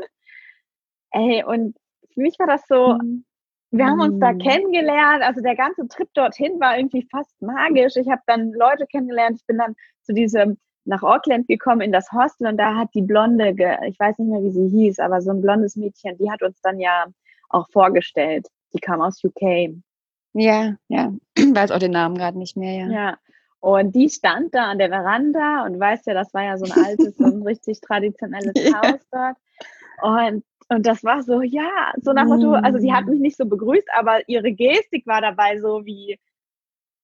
Ey, 1.11 1.43
und 1.43 1.77
für 2.15 2.21
mich 2.21 2.39
war 2.39 2.47
das 2.47 2.63
so, 2.69 2.99
mhm. 3.03 3.25
Wir 3.71 3.87
haben 3.87 4.01
uns 4.01 4.19
da 4.19 4.33
mhm. 4.33 4.39
kennengelernt, 4.39 5.23
also 5.23 5.41
der 5.41 5.57
ganze 5.57 5.87
Trip 5.89 6.09
dorthin 6.15 6.59
war 6.59 6.79
irgendwie 6.79 7.07
fast 7.11 7.41
magisch. 7.43 7.97
Ich 7.97 8.09
habe 8.09 8.23
dann 8.27 8.53
Leute 8.53 8.87
kennengelernt, 8.87 9.39
ich 9.41 9.47
bin 9.47 9.59
dann 9.59 9.75
zu 10.03 10.15
diesem 10.15 10.59
nach 10.85 11.03
Auckland 11.03 11.47
gekommen 11.49 11.83
in 11.83 11.93
das 11.93 12.11
Hostel 12.13 12.47
und 12.47 12.57
da 12.57 12.75
hat 12.75 12.89
die 12.95 13.03
Blonde, 13.03 13.51
ich 13.87 14.01
weiß 14.01 14.19
nicht 14.19 14.31
mehr, 14.31 14.43
wie 14.43 14.51
sie 14.51 14.69
hieß, 14.69 14.99
aber 15.01 15.21
so 15.21 15.31
ein 15.31 15.43
blondes 15.43 15.77
Mädchen, 15.77 16.17
die 16.17 16.31
hat 16.31 16.43
uns 16.43 16.61
dann 16.63 16.81
ja 16.81 17.07
auch 17.51 17.69
vorgestellt. 17.71 18.47
Die 18.73 18.81
kam 18.81 19.03
aus 19.03 19.23
UK. 19.23 19.75
Ja, 20.33 20.77
ja. 20.89 21.13
Weiß 21.37 21.71
auch 21.71 21.79
den 21.79 21.93
Namen 21.93 22.17
gerade 22.17 22.39
nicht 22.39 22.57
mehr, 22.57 22.75
ja. 22.75 22.89
Ja. 22.89 23.19
Und 23.61 23.95
die 23.95 24.09
stand 24.09 24.55
da 24.55 24.71
an 24.71 24.79
der 24.79 24.89
Veranda 24.89 25.65
und 25.65 25.79
weißt 25.81 26.07
ja, 26.07 26.15
das 26.15 26.33
war 26.33 26.45
ja 26.45 26.57
so 26.57 26.65
ein 26.65 26.85
altes, 26.85 27.17
so 27.17 27.25
ein 27.25 27.43
richtig 27.47 27.81
traditionelles 27.81 28.55
ja. 28.55 28.81
Haus 28.81 29.01
dort. 29.11 29.37
Und, 30.01 30.45
und 30.69 30.87
das 30.87 31.03
war 31.03 31.23
so, 31.23 31.41
ja, 31.43 31.93
so 32.03 32.13
nach 32.13 32.27
Motto, 32.27 32.53
also 32.53 32.79
sie 32.79 32.93
hat 32.93 33.07
mm. 33.07 33.11
mich 33.11 33.21
nicht 33.21 33.37
so 33.37 33.47
begrüßt, 33.47 33.89
aber 33.97 34.29
ihre 34.29 34.53
Gestik 34.53 35.07
war 35.07 35.21
dabei 35.21 35.59
so 35.59 35.85
wie, 35.87 36.19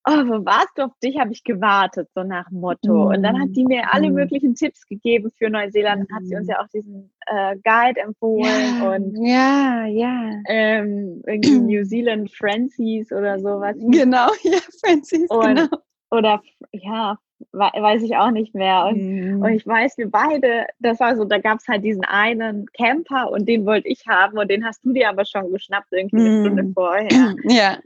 oh, 0.07 0.13
wo 0.13 0.45
warst 0.45 0.77
du? 0.77 0.83
Auf 0.83 0.99
dich 1.03 1.19
habe 1.19 1.33
ich 1.33 1.45
gewartet, 1.45 2.09
so 2.15 2.23
nach 2.23 2.51
Motto. 2.51 3.09
Und 3.09 3.23
dann 3.23 3.41
hat 3.41 3.51
die 3.57 3.65
mir 3.65 3.93
alle 3.93 4.11
mm. 4.11 4.15
möglichen 4.15 4.55
Tipps 4.55 4.87
gegeben 4.87 5.31
für 5.39 5.49
Neuseeland. 5.49 6.09
Dann 6.09 6.17
hat 6.17 6.27
sie 6.27 6.37
uns 6.37 6.47
mm. 6.47 6.51
ja 6.51 6.61
auch 6.61 6.69
diesen 6.69 7.11
äh, 7.27 7.57
Guide 7.65 8.01
empfohlen 8.01 8.79
ja, 8.81 8.95
und 8.95 9.27
ja, 9.27 9.87
ja. 9.87 10.43
Ähm, 10.47 11.23
irgendwie 11.27 11.59
New 11.59 11.85
Zealand 11.85 12.31
Francis 12.33 13.11
oder 13.13 13.39
sowas. 13.39 13.77
Genau, 13.79 14.29
ja, 14.43 14.59
Francis, 14.85 15.31
und, 15.31 15.57
genau. 15.57 15.69
Oder 16.11 16.43
ja, 16.71 17.19
weiß 17.53 18.03
ich 18.03 18.17
auch 18.17 18.31
nicht 18.31 18.55
mehr. 18.55 18.87
Und, 18.87 19.39
mm. 19.39 19.43
und 19.43 19.53
ich 19.53 19.67
weiß, 19.67 19.99
wir 19.99 20.11
beide, 20.11 20.67
das 20.79 21.01
war 21.01 21.17
so, 21.17 21.25
da 21.25 21.39
gab 21.39 21.59
es 21.59 21.69
halt 21.69 21.85
diesen 21.85 22.05
einen 22.05 22.67
Camper 22.73 23.31
und 23.31 23.49
den 23.49 23.67
wollte 23.67 23.89
ich 23.89 24.07
haben 24.07 24.39
und 24.39 24.51
den 24.51 24.65
hast 24.65 24.85
du 24.85 24.93
dir 24.93 25.09
aber 25.09 25.25
schon 25.25 25.51
geschnappt, 25.51 25.93
irgendwie 25.93 26.27
eine 26.27 26.41
Stunde 26.41 26.73
vorher. 26.75 27.35
Ja. 27.45 27.79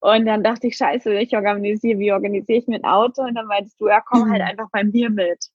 Und 0.00 0.26
dann 0.26 0.44
dachte 0.44 0.68
ich, 0.68 0.76
scheiße, 0.76 1.14
ich 1.14 1.34
organisiere, 1.34 1.98
wie 1.98 2.12
organisiere 2.12 2.58
ich 2.58 2.68
mit 2.68 2.84
Auto? 2.84 3.22
Und 3.22 3.34
dann 3.34 3.46
meintest 3.46 3.80
du, 3.80 3.88
ja, 3.88 4.00
komm 4.00 4.30
halt 4.30 4.42
mhm. 4.42 4.48
einfach 4.48 4.68
bei 4.70 4.84
mir 4.84 5.10
mit. 5.10 5.48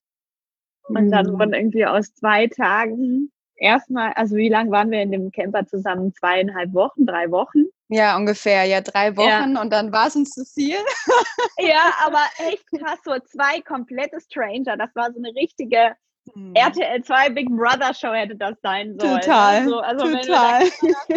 Und 0.83 1.11
dann 1.11 1.27
mhm. 1.27 1.39
wurden 1.39 1.53
irgendwie 1.53 1.85
aus 1.85 2.13
zwei 2.15 2.47
Tagen 2.47 3.31
erstmal, 3.55 4.11
also 4.13 4.35
wie 4.35 4.49
lange 4.49 4.71
waren 4.71 4.91
wir 4.91 5.01
in 5.01 5.11
dem 5.11 5.31
Camper 5.31 5.65
zusammen? 5.67 6.13
Zweieinhalb 6.13 6.73
Wochen, 6.73 7.05
drei 7.05 7.29
Wochen? 7.31 7.65
Ja, 7.93 8.15
ungefähr, 8.15 8.63
ja, 8.63 8.79
drei 8.79 9.17
Wochen 9.17 9.55
ja. 9.55 9.61
und 9.61 9.69
dann 9.69 9.91
war 9.91 10.07
es 10.07 10.15
uns 10.15 10.29
zu 10.29 10.45
viel. 10.45 10.77
ja, 11.59 11.91
aber 12.05 12.23
echt 12.37 12.65
krass, 12.71 12.99
so 13.03 13.19
zwei 13.19 13.59
komplette 13.59 14.21
Stranger. 14.21 14.77
Das 14.77 14.95
war 14.95 15.11
so 15.11 15.19
eine 15.19 15.35
richtige 15.35 15.93
hm. 16.33 16.55
RTL 16.55 17.03
2 17.03 17.29
Big 17.31 17.49
Brother 17.49 17.93
Show 17.93 18.13
hätte 18.13 18.37
das 18.37 18.55
sein 18.61 18.97
sollen. 18.97 19.19
Total. 19.19 19.57
Also, 19.57 19.79
also 19.79 20.05
total. 20.05 20.63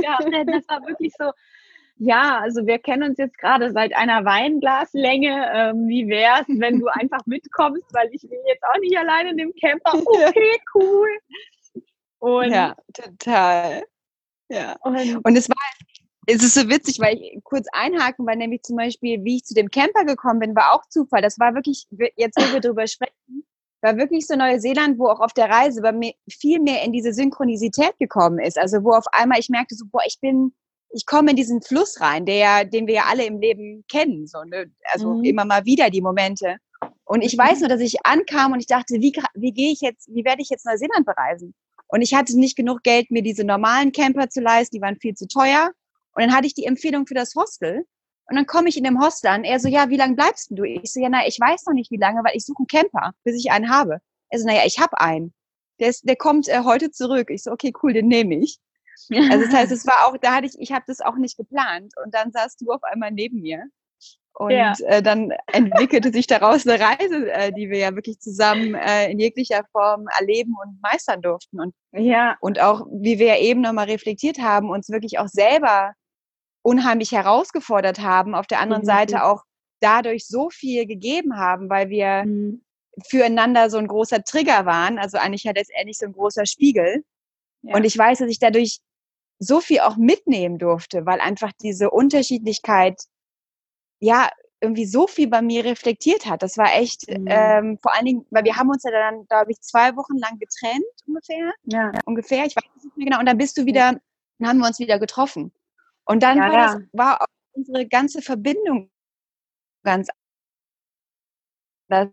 Ja, 0.03 0.19
das 0.19 0.69
war 0.69 0.85
wirklich 0.85 1.13
so, 1.17 1.31
ja, 1.99 2.41
also 2.41 2.67
wir 2.67 2.81
kennen 2.81 3.11
uns 3.11 3.19
jetzt 3.19 3.39
gerade 3.39 3.71
seit 3.71 3.95
einer 3.95 4.25
Weinglaslänge. 4.25 5.51
Ähm, 5.55 5.87
wie 5.87 6.09
wär's, 6.09 6.47
wenn 6.49 6.81
du 6.81 6.89
einfach 6.89 7.21
mitkommst, 7.27 7.87
weil 7.93 8.09
ich 8.11 8.25
will 8.25 8.41
jetzt 8.49 8.65
auch 8.65 8.81
nicht 8.81 8.99
alleine 8.99 9.31
in 9.31 9.37
dem 9.37 9.53
Camper. 9.61 9.95
Okay, 9.95 10.59
cool. 10.75 11.09
Und 12.19 12.51
ja, 12.51 12.75
total. 12.93 13.85
Ja. 14.49 14.77
Und, 14.81 15.25
und 15.25 15.37
es 15.37 15.49
war, 15.49 15.57
es 16.27 16.43
ist 16.43 16.55
so 16.55 16.69
witzig, 16.69 17.01
weil 17.01 17.17
ich 17.17 17.43
kurz 17.45 17.67
einhaken, 17.73 18.27
weil 18.27 18.37
nämlich 18.37 18.63
zum 18.63 18.77
Beispiel, 18.77 19.23
wie 19.25 19.37
ich 19.37 19.45
zu 19.45 19.55
dem 19.55 19.71
Camper 19.71 20.05
gekommen 20.05 20.41
bin, 20.41 20.57
war 20.57 20.73
auch 20.73 20.87
Zufall. 20.89 21.23
Das 21.23 21.39
war 21.39 21.55
wirklich, 21.55 21.87
jetzt 22.17 22.39
wo 22.39 22.53
wir 22.53 22.61
drüber 22.61 22.87
sprechen, 22.87 23.45
war 23.83 23.97
wirklich 23.97 24.27
so 24.27 24.35
Neuseeland, 24.35 24.99
wo 24.99 25.09
auch 25.09 25.21
auf 25.21 25.33
der 25.33 25.51
Reise 25.51 25.83
bei 25.83 25.93
mir 25.93 26.13
viel 26.29 26.61
mehr 26.61 26.83
in 26.83 26.93
diese 26.93 27.13
Synchronisität 27.13 27.99
gekommen 27.99 28.39
ist. 28.39 28.59
Also 28.59 28.83
wo 28.83 28.93
auf 28.93 29.07
einmal 29.13 29.39
ich 29.39 29.51
merkte 29.51 29.75
so, 29.75 29.85
boah, 29.91 30.03
ich 30.07 30.19
bin 30.21 30.53
ich 30.95 31.07
komme 31.07 31.31
in 31.31 31.37
diesen 31.37 31.61
Fluss 31.61 32.01
rein, 32.01 32.25
der, 32.25 32.65
den 32.65 32.87
wir 32.87 32.95
ja 32.95 33.05
alle 33.11 33.27
im 33.27 33.41
Leben 33.41 33.85
kennen, 33.91 34.29
so, 34.29 34.43
ne? 34.45 34.71
also 34.93 35.15
mhm. 35.15 35.25
immer 35.25 35.45
mal 35.45 35.65
wieder 35.65 35.91
die 35.91 36.01
Momente. 36.01 36.59
Und 37.05 37.23
ich 37.23 37.37
weiß 37.37 37.55
mhm. 37.55 37.61
nur, 37.61 37.69
dass 37.69 37.81
ich 37.81 38.07
ankam 38.07 38.53
und 38.53 38.61
ich 38.61 38.67
dachte, 38.67 38.95
wie, 39.01 39.13
wie 39.35 39.53
gehe 39.53 39.73
ich 39.73 39.81
jetzt, 39.81 40.09
wie 40.15 40.25
werde 40.25 40.41
ich 40.41 40.51
jetzt 40.51 40.65
Neuseeland 40.65 41.05
bereisen? 41.05 41.53
Und 41.89 42.01
ich 42.01 42.15
hatte 42.15 42.39
nicht 42.39 42.57
genug 42.57 42.83
Geld, 42.83 43.11
mir 43.11 43.23
diese 43.23 43.45
normalen 43.45 43.93
Camper 43.93 44.31
zu 44.31 44.41
leisten, 44.41 44.77
die 44.77 44.83
waren 44.83 44.99
viel 45.01 45.15
zu 45.15 45.27
teuer. 45.27 45.71
Und 46.15 46.23
dann 46.23 46.35
hatte 46.35 46.47
ich 46.47 46.55
die 46.55 46.67
Empfehlung 46.67 47.07
für 47.07 47.15
das 47.15 47.35
Hostel. 47.35 47.87
Und 48.27 48.37
dann 48.37 48.47
komme 48.47 48.69
ich 48.69 48.77
in 48.77 48.85
dem 48.85 49.01
Hostel 49.01 49.29
an. 49.29 49.45
Er 49.45 49.61
so, 49.61 49.69
ja, 49.69 49.91
wie 49.91 49.97
lange 49.97 50.15
bleibst 50.15 50.49
du? 50.51 50.65
Ich 50.65 50.93
so, 50.93 51.01
ja, 51.01 51.09
na, 51.11 51.27
ich 51.27 51.39
weiß 51.39 51.67
noch 51.67 51.75
nicht, 51.75 51.91
wie 51.91 51.99
lange, 51.99 52.23
weil 52.25 52.37
ich 52.37 52.45
suche 52.45 52.61
einen 52.61 52.67
Camper, 52.67 53.13
bis 53.23 53.37
ich 53.37 53.51
einen 53.51 53.71
habe. 53.71 53.99
Er 54.31 54.39
so, 54.39 54.47
naja, 54.47 54.63
ich 54.65 54.79
habe 54.79 54.99
einen. 55.01 55.35
Der, 55.81 55.89
ist, 55.89 56.09
der 56.09 56.17
kommt 56.17 56.49
äh, 56.49 56.61
heute 56.65 56.91
zurück. 56.91 57.29
Ich 57.31 57.43
so, 57.43 57.51
okay, 57.51 57.73
cool, 57.83 57.93
den 57.93 58.09
nehme 58.09 58.37
ich. 58.37 58.59
Also 59.11 59.45
das 59.45 59.55
heißt, 59.55 59.73
es 59.73 59.87
war 59.87 60.07
auch, 60.07 60.17
da 60.17 60.37
hatte 60.37 60.47
ich, 60.47 60.55
ich 60.59 60.73
habe 60.73 60.85
das 60.87 61.01
auch 61.01 61.17
nicht 61.17 61.37
geplant. 61.37 61.93
Und 62.03 62.15
dann 62.15 62.33
saßt 62.33 62.61
du 62.61 62.71
auf 62.71 62.83
einmal 62.85 63.11
neben 63.11 63.41
mir. 63.41 63.65
Und 64.37 64.51
ja. 64.51 64.73
äh, 64.87 65.01
dann 65.01 65.33
entwickelte 65.53 66.13
sich 66.13 66.27
daraus 66.27 66.67
eine 66.67 66.81
Reise, 66.81 67.31
äh, 67.31 67.53
die 67.53 67.71
wir 67.71 67.79
ja 67.79 67.95
wirklich 67.95 68.19
zusammen 68.19 68.75
äh, 68.75 69.11
in 69.11 69.21
jeglicher 69.21 69.63
Form 69.71 70.07
erleben 70.19 70.55
und 70.61 70.81
meistern 70.83 71.23
durften. 71.23 71.61
Und, 71.61 71.75
ja. 71.93 72.37
und 72.41 72.61
auch, 72.61 72.87
wie 72.91 73.21
wir 73.21 73.27
ja 73.27 73.39
eben 73.39 73.61
nochmal 73.61 73.87
reflektiert 73.87 74.39
haben, 74.39 74.71
uns 74.71 74.89
wirklich 74.89 75.21
auch 75.21 75.29
selber 75.29 75.93
unheimlich 76.65 77.13
herausgefordert 77.13 78.01
haben, 78.01 78.35
auf 78.35 78.47
der 78.47 78.61
anderen 78.61 78.83
mhm. 78.83 78.87
Seite 78.87 79.25
auch 79.25 79.45
dadurch 79.81 80.27
so 80.27 80.51
viel 80.51 80.87
gegeben 80.87 81.37
haben, 81.37 81.69
weil 81.69 81.91
wir 81.91 82.25
mhm. 82.25 82.63
füreinander 83.07 83.69
so 83.71 83.77
ein 83.77 83.87
großer 83.87 84.25
Trigger 84.25 84.65
waren. 84.65 84.99
Also 84.99 85.19
eigentlich 85.19 85.45
ja 85.45 85.53
letztendlich 85.55 85.99
so 85.99 86.07
ein 86.07 86.13
großer 86.13 86.47
Spiegel. 86.47 87.05
Ja. 87.63 87.77
Und 87.77 87.85
ich 87.85 87.97
weiß, 87.97 88.19
dass 88.19 88.31
ich 88.31 88.39
dadurch 88.39 88.81
so 89.39 89.61
viel 89.61 89.81
auch 89.81 89.97
mitnehmen 89.97 90.59
durfte, 90.59 91.05
weil 91.05 91.21
einfach 91.21 91.53
diese 91.61 91.91
Unterschiedlichkeit 91.91 92.99
ja 94.01 94.31
irgendwie 94.61 94.87
so 94.87 95.07
viel 95.07 95.29
bei 95.29 95.43
mir 95.43 95.67
reflektiert 95.67 96.25
hat. 96.25 96.43
Das 96.43 96.57
war 96.57 96.75
echt, 96.75 97.07
mhm. 97.09 97.27
ähm, 97.29 97.79
vor 97.83 97.95
allen 97.95 98.07
Dingen, 98.07 98.27
weil 98.31 98.45
wir 98.45 98.57
haben 98.57 98.71
uns 98.71 98.85
ja 98.85 98.91
dann, 98.91 99.27
glaube 99.27 99.53
ich, 99.53 99.61
zwei 99.61 99.95
Wochen 99.97 100.17
lang 100.17 100.39
getrennt 100.39 100.85
ungefähr. 101.07 101.53
Ja. 101.65 101.93
Ungefähr, 102.07 102.47
ich 102.47 102.57
weiß 102.57 102.85
nicht 102.85 102.97
mehr 102.97 103.07
genau. 103.07 103.19
Und 103.21 103.27
dann 103.27 103.37
bist 103.37 103.59
du 103.59 103.67
wieder, 103.67 104.01
dann 104.39 104.49
haben 104.49 104.59
wir 104.61 104.67
uns 104.67 104.79
wieder 104.79 104.99
getroffen. 104.99 105.53
Und 106.07 106.23
dann 106.23 106.39
ja, 106.39 106.43
war, 106.45 106.53
ja. 106.53 106.75
Das, 106.75 106.83
war 106.93 107.23
auch 107.23 107.27
unsere 107.53 107.87
ganze 107.87 108.23
Verbindung 108.23 108.91
ganz 109.85 110.09
anders, 111.89 112.13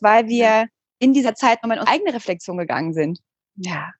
weil 0.00 0.28
wir 0.28 0.68
in 0.98 1.12
dieser 1.12 1.34
Zeit 1.34 1.62
nochmal 1.62 1.78
in 1.78 1.80
unsere 1.80 1.96
eigene 1.96 2.14
Reflexion 2.14 2.56
gegangen 2.56 2.94
sind. 2.94 3.20
Ja. 3.56 3.92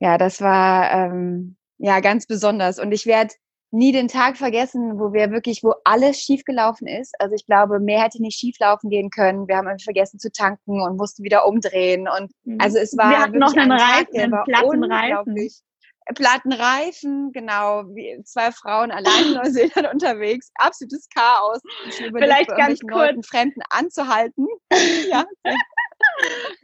Ja, 0.00 0.18
das 0.18 0.40
war 0.40 0.90
ähm, 0.92 1.56
ja 1.78 2.00
ganz 2.00 2.26
besonders. 2.26 2.78
Und 2.78 2.92
ich 2.92 3.06
werde 3.06 3.34
nie 3.70 3.92
den 3.92 4.08
Tag 4.08 4.36
vergessen, 4.36 4.98
wo 4.98 5.12
wir 5.12 5.30
wirklich, 5.30 5.62
wo 5.62 5.74
alles 5.84 6.20
schiefgelaufen 6.20 6.86
ist. 6.86 7.14
Also 7.18 7.34
ich 7.34 7.44
glaube, 7.44 7.80
mehr 7.80 8.02
hätte 8.02 8.22
nicht 8.22 8.38
schieflaufen 8.38 8.88
gehen 8.88 9.10
können. 9.10 9.46
Wir 9.48 9.56
haben 9.56 9.78
vergessen 9.78 10.18
zu 10.18 10.30
tanken 10.30 10.80
und 10.80 10.96
mussten 10.96 11.22
wieder 11.22 11.46
umdrehen. 11.46 12.08
Und 12.08 12.30
mhm. 12.44 12.58
also 12.60 12.78
es 12.78 12.96
war 12.96 13.10
wir 13.10 13.18
hatten 13.18 13.38
noch 13.38 13.54
einen 13.54 13.72
Reifen, 13.72 14.16
einen 14.16 14.44
platten 14.44 14.84
Reifen. 14.84 15.34
Platten 16.14 16.52
Reifen, 16.52 17.32
genau, 17.32 17.84
wie 17.88 18.22
zwei 18.24 18.50
Frauen 18.52 18.90
allein 18.90 19.26
in 19.26 19.34
Neuseeland 19.34 19.88
unterwegs, 19.92 20.50
absolutes 20.54 21.08
Chaos. 21.14 21.60
Vielleicht 21.90 22.48
ganz 22.56 22.80
kurz. 22.80 22.92
Leuten, 22.92 23.22
Fremden 23.22 23.60
anzuhalten. 23.70 24.46
ja. 25.10 25.24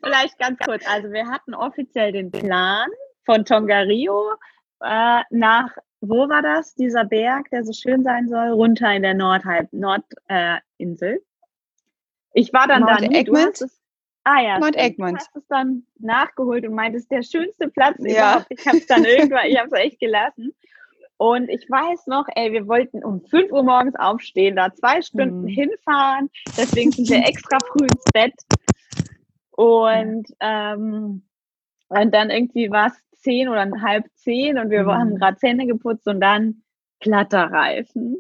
Vielleicht 0.03 0.39
ganz 0.39 0.59
kurz. 0.61 0.87
Also 0.87 1.11
wir 1.11 1.29
hatten 1.29 1.55
offiziell 1.55 2.13
den 2.13 2.31
Plan 2.31 2.89
von 3.25 3.45
Tongariro 3.45 4.33
äh, 4.81 5.23
nach, 5.31 5.71
wo 6.01 6.29
war 6.29 6.43
das, 6.43 6.75
dieser 6.75 7.05
Berg, 7.05 7.51
der 7.51 7.65
so 7.65 7.73
schön 7.73 8.03
sein 8.03 8.29
soll, 8.29 8.51
runter 8.51 8.93
in 8.93 9.03
der 9.03 9.15
Nordhalb, 9.15 9.73
Nordinsel. 9.73 11.15
Äh, 11.15 11.21
ich 12.35 12.53
war 12.53 12.67
dann 12.67 12.83
Mount 12.83 13.01
da 13.01 13.07
nie. 13.07 13.17
Egmont? 13.17 13.61
Es, 13.61 13.81
ah 14.25 14.43
ja, 14.43 14.59
Mount 14.59 14.77
Egmont. 14.77 15.13
Du 15.13 15.17
hast 15.19 15.37
es 15.37 15.47
dann 15.49 15.87
nachgeholt 15.99 16.67
und 16.67 16.75
meintest, 16.75 17.11
der 17.11 17.23
schönste 17.23 17.69
Platz 17.69 17.97
ja. 18.01 18.13
überhaupt. 18.13 18.47
Ich 18.51 18.67
habe 18.67 18.79
es 18.79 18.87
dann 18.87 19.05
irgendwann, 19.05 19.47
ich 19.47 19.59
habe 19.59 19.69
es 19.69 19.81
echt 19.81 20.01
gelassen. 20.01 20.53
Und 21.17 21.49
ich 21.49 21.71
weiß 21.71 22.09
noch, 22.09 22.27
ey, 22.35 22.53
wir 22.53 22.67
wollten 22.67 23.05
um 23.05 23.21
5 23.21 23.53
Uhr 23.53 23.63
morgens 23.63 23.95
aufstehen, 23.95 24.57
da 24.57 24.73
zwei 24.75 25.01
Stunden 25.01 25.43
mhm. 25.43 25.49
hinfahren. 25.49 26.29
Deswegen 26.59 26.91
sind 26.91 27.09
wir 27.09 27.19
extra 27.27 27.59
früh 27.69 27.85
ins 27.85 28.05
Bett. 28.13 28.35
Und, 29.53 30.27
ähm, 30.41 31.23
und 31.89 32.15
dann 32.15 32.31
irgendwie 32.31 32.71
war 32.71 32.89
es 32.89 33.21
zehn 33.21 33.49
oder 33.49 33.71
halb 33.81 34.05
zehn 34.17 34.59
und 34.59 34.71
wir 34.71 34.83
mhm. 34.83 34.91
haben 34.91 35.17
gerade 35.17 35.37
Zähne 35.39 35.67
geputzt 35.67 36.07
und 36.09 36.21
dann 36.21 36.63
platter 37.01 37.45
Reifen. 37.45 38.17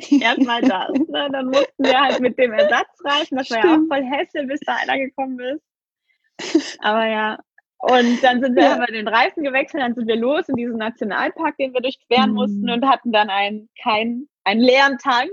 Erstmal 0.20 0.62
das. 0.62 0.92
Ne? 0.92 1.28
Dann 1.32 1.46
mussten 1.46 1.84
wir 1.84 2.00
halt 2.00 2.20
mit 2.20 2.38
dem 2.38 2.52
Ersatzreifen, 2.52 3.38
das 3.38 3.50
war 3.50 3.58
ja 3.58 3.74
auch 3.74 3.86
voll 3.88 4.04
hässlich, 4.04 4.46
bis 4.46 4.60
da 4.60 4.76
einer 4.76 4.98
gekommen 4.98 5.38
ist. 5.40 6.78
Aber 6.80 7.06
ja. 7.06 7.38
Und 7.78 8.22
dann 8.22 8.40
sind 8.40 8.54
wir 8.54 8.62
ja. 8.62 8.86
den 8.86 9.08
Reifen 9.08 9.42
gewechselt, 9.42 9.82
dann 9.82 9.94
sind 9.94 10.06
wir 10.06 10.16
los 10.16 10.48
in 10.48 10.54
diesen 10.54 10.76
Nationalpark, 10.76 11.56
den 11.56 11.74
wir 11.74 11.80
durchqueren 11.80 12.30
mhm. 12.30 12.36
mussten 12.36 12.70
und 12.70 12.86
hatten 12.86 13.10
dann 13.10 13.28
einen, 13.28 13.68
kein, 13.82 14.28
einen 14.44 14.60
leeren 14.60 14.98
Tank 14.98 15.30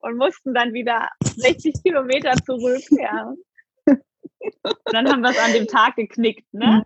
und 0.00 0.18
mussten 0.18 0.52
dann 0.52 0.74
wieder 0.74 1.08
60 1.24 1.82
Kilometer 1.82 2.34
zurück. 2.44 2.82
Ja. 2.90 3.32
Und 3.84 4.92
dann 4.92 5.08
haben 5.08 5.22
wir 5.22 5.30
es 5.30 5.38
an 5.38 5.52
dem 5.52 5.66
Tag 5.66 5.96
geknickt, 5.96 6.52
ne? 6.52 6.84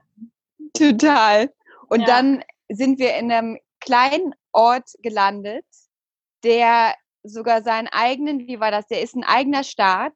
Total. 0.73 1.51
Und 1.89 2.01
ja. 2.01 2.07
dann 2.07 2.45
sind 2.69 2.99
wir 2.99 3.17
in 3.17 3.31
einem 3.31 3.59
kleinen 3.81 4.35
Ort 4.53 4.91
gelandet, 5.03 5.67
der 6.45 6.95
sogar 7.25 7.63
seinen 7.63 7.89
eigenen, 7.89 8.47
wie 8.47 8.61
war 8.61 8.71
das? 8.71 8.87
Der 8.87 9.03
ist 9.03 9.15
ein 9.15 9.25
eigener 9.25 9.65
Staat. 9.65 10.13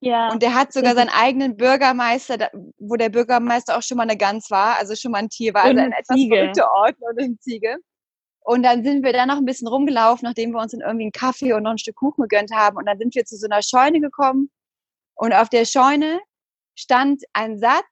Ja. 0.00 0.30
Und 0.30 0.42
der 0.42 0.54
hat 0.54 0.72
sogar 0.72 0.94
seinen 0.94 1.08
eigenen 1.08 1.56
Bürgermeister, 1.56 2.50
wo 2.78 2.94
der 2.94 3.08
Bürgermeister 3.08 3.76
auch 3.76 3.82
schon 3.82 3.96
mal 3.96 4.04
eine 4.04 4.16
Gans 4.16 4.48
war, 4.50 4.78
also 4.78 4.94
schon 4.94 5.10
mal 5.10 5.18
ein 5.18 5.28
Tier 5.28 5.54
war, 5.54 5.64
also 5.64 5.80
ein 5.80 5.92
etwas 5.92 6.20
verrückter 6.20 6.70
Ort 6.70 6.94
oder 7.00 7.24
eine 7.24 7.38
Ziege. 7.38 7.76
Und 8.40 8.62
dann 8.62 8.84
sind 8.84 9.04
wir 9.04 9.12
da 9.12 9.26
noch 9.26 9.38
ein 9.38 9.44
bisschen 9.44 9.66
rumgelaufen, 9.66 10.26
nachdem 10.26 10.52
wir 10.52 10.60
uns 10.60 10.72
dann 10.72 10.80
irgendwie 10.80 11.04
einen 11.04 11.12
Kaffee 11.12 11.52
und 11.52 11.64
noch 11.64 11.72
ein 11.72 11.78
Stück 11.78 11.96
Kuchen 11.96 12.22
gegönnt 12.22 12.52
haben. 12.52 12.76
Und 12.76 12.86
dann 12.86 12.98
sind 12.98 13.14
wir 13.14 13.24
zu 13.24 13.36
so 13.36 13.46
einer 13.46 13.62
Scheune 13.62 14.00
gekommen. 14.00 14.50
Und 15.16 15.32
auf 15.32 15.48
der 15.48 15.64
Scheune 15.64 16.20
stand 16.76 17.24
ein 17.32 17.58
Satz, 17.58 17.84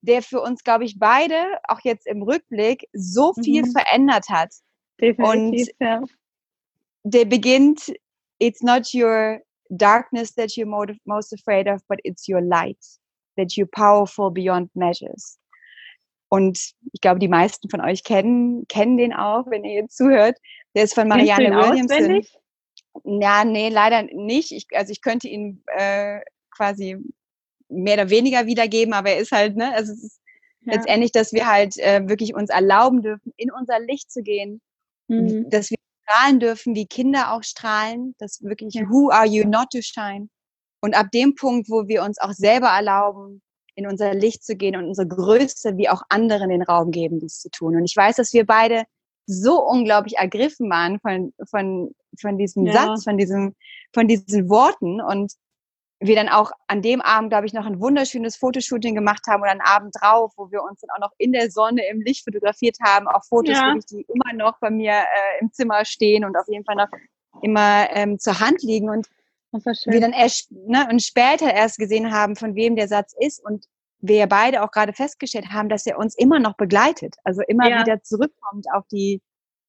der 0.00 0.22
für 0.22 0.40
uns, 0.40 0.62
glaube 0.62 0.84
ich, 0.84 0.98
beide, 0.98 1.58
auch 1.66 1.80
jetzt 1.82 2.06
im 2.06 2.22
Rückblick, 2.22 2.88
so 2.92 3.34
viel 3.34 3.62
mhm. 3.62 3.72
verändert 3.72 4.28
hat. 4.28 4.54
Definitiv, 5.00 5.68
und 5.78 5.86
ja 5.86 6.02
der 7.06 7.24
beginnt, 7.24 7.92
it's 8.38 8.62
not 8.62 8.92
your 8.92 9.40
darkness 9.70 10.34
that 10.34 10.56
you're 10.56 10.66
most 11.04 11.32
afraid 11.32 11.68
of, 11.68 11.80
but 11.88 11.98
it's 12.04 12.28
your 12.28 12.40
light, 12.40 12.84
that 13.36 13.56
you're 13.56 13.68
powerful 13.70 14.30
beyond 14.30 14.70
measures. 14.74 15.38
Und 16.28 16.58
ich 16.92 17.00
glaube, 17.00 17.20
die 17.20 17.28
meisten 17.28 17.70
von 17.70 17.80
euch 17.80 18.02
kennen, 18.02 18.66
kennen 18.68 18.96
den 18.96 19.12
auch, 19.12 19.46
wenn 19.48 19.64
ihr 19.64 19.74
jetzt 19.74 19.96
zuhört. 19.96 20.36
Der 20.74 20.84
ist 20.84 20.94
von 20.94 21.06
Marianne 21.06 21.50
Williamson. 21.50 21.96
Auswendig? 21.96 22.34
Ja, 23.04 23.44
nee, 23.44 23.68
leider 23.68 24.02
nicht. 24.02 24.50
Ich, 24.50 24.66
also 24.74 24.90
ich 24.90 25.02
könnte 25.02 25.28
ihn 25.28 25.62
äh, 25.66 26.20
quasi 26.50 26.96
mehr 27.68 27.94
oder 27.94 28.10
weniger 28.10 28.46
wiedergeben, 28.46 28.92
aber 28.92 29.10
er 29.10 29.18
ist 29.18 29.30
halt, 29.30 29.56
ne, 29.56 29.72
also 29.74 29.92
es 29.92 30.02
ist 30.02 30.20
ja. 30.62 30.74
letztendlich, 30.74 31.12
dass 31.12 31.32
wir 31.32 31.46
halt 31.46 31.78
äh, 31.78 32.08
wirklich 32.08 32.34
uns 32.34 32.50
erlauben 32.50 33.02
dürfen, 33.02 33.32
in 33.36 33.52
unser 33.52 33.78
Licht 33.78 34.10
zu 34.10 34.22
gehen, 34.22 34.60
mhm. 35.06 35.48
dass 35.50 35.70
wir 35.70 35.75
strahlen 36.06 36.40
dürfen, 36.40 36.74
wie 36.74 36.86
Kinder 36.86 37.32
auch 37.32 37.42
strahlen, 37.42 38.14
das 38.18 38.42
wirklich, 38.42 38.74
who 38.88 39.10
are 39.10 39.26
you 39.26 39.46
not 39.46 39.70
to 39.70 39.80
shine? 39.82 40.28
Und 40.80 40.94
ab 40.94 41.08
dem 41.12 41.34
Punkt, 41.34 41.68
wo 41.68 41.88
wir 41.88 42.02
uns 42.02 42.18
auch 42.20 42.32
selber 42.32 42.68
erlauben, 42.68 43.42
in 43.74 43.86
unser 43.86 44.14
Licht 44.14 44.44
zu 44.44 44.56
gehen 44.56 44.76
und 44.76 44.86
unsere 44.86 45.08
Größe 45.08 45.76
wie 45.76 45.88
auch 45.88 46.02
anderen 46.08 46.48
den 46.48 46.62
Raum 46.62 46.90
geben, 46.90 47.20
dies 47.20 47.40
zu 47.40 47.50
tun. 47.50 47.76
Und 47.76 47.84
ich 47.84 47.96
weiß, 47.96 48.16
dass 48.16 48.32
wir 48.32 48.46
beide 48.46 48.84
so 49.26 49.62
unglaublich 49.62 50.16
ergriffen 50.16 50.70
waren 50.70 51.00
von, 51.00 51.32
von, 51.50 51.92
von 52.18 52.38
diesem 52.38 52.66
ja. 52.66 52.72
Satz, 52.72 53.04
von 53.04 53.18
diesem, 53.18 53.54
von 53.92 54.06
diesen 54.06 54.48
Worten 54.48 55.00
und 55.00 55.32
wir 55.98 56.14
dann 56.14 56.28
auch 56.28 56.50
an 56.66 56.82
dem 56.82 57.00
Abend, 57.00 57.30
glaube 57.30 57.46
ich, 57.46 57.54
noch 57.54 57.64
ein 57.64 57.80
wunderschönes 57.80 58.36
Fotoshooting 58.36 58.94
gemacht 58.94 59.26
haben 59.26 59.42
oder 59.42 59.50
einen 59.50 59.62
Abend 59.62 59.94
drauf, 59.98 60.32
wo 60.36 60.50
wir 60.50 60.62
uns 60.62 60.80
dann 60.80 60.90
auch 60.90 61.08
noch 61.08 61.12
in 61.16 61.32
der 61.32 61.50
Sonne 61.50 61.88
im 61.88 62.02
Licht 62.02 62.24
fotografiert 62.24 62.76
haben. 62.82 63.08
Auch 63.08 63.24
Fotos, 63.24 63.56
ja. 63.56 63.74
die 63.90 64.04
immer 64.12 64.34
noch 64.34 64.58
bei 64.60 64.70
mir 64.70 64.92
äh, 64.92 65.40
im 65.40 65.52
Zimmer 65.52 65.84
stehen 65.84 66.24
und 66.24 66.36
auf 66.36 66.46
jeden 66.48 66.64
Fall 66.64 66.76
noch 66.76 66.88
immer 67.42 67.88
ähm, 67.90 68.18
zur 68.18 68.40
Hand 68.40 68.62
liegen. 68.62 68.90
Und 68.90 69.08
wir 69.52 70.00
dann 70.00 70.12
erst 70.12 70.50
ne, 70.52 70.86
und 70.90 71.02
später 71.02 71.52
erst 71.52 71.78
gesehen 71.78 72.12
haben, 72.12 72.36
von 72.36 72.54
wem 72.54 72.76
der 72.76 72.88
Satz 72.88 73.14
ist 73.18 73.42
und 73.42 73.64
wir 74.00 74.26
beide 74.26 74.62
auch 74.62 74.70
gerade 74.70 74.92
festgestellt 74.92 75.46
haben, 75.50 75.70
dass 75.70 75.86
er 75.86 75.98
uns 75.98 76.14
immer 76.16 76.38
noch 76.38 76.56
begleitet. 76.56 77.16
Also 77.24 77.40
immer 77.48 77.68
ja. 77.68 77.80
wieder 77.80 78.02
zurückkommt 78.02 78.66
auf 78.72 78.86
die 78.88 79.22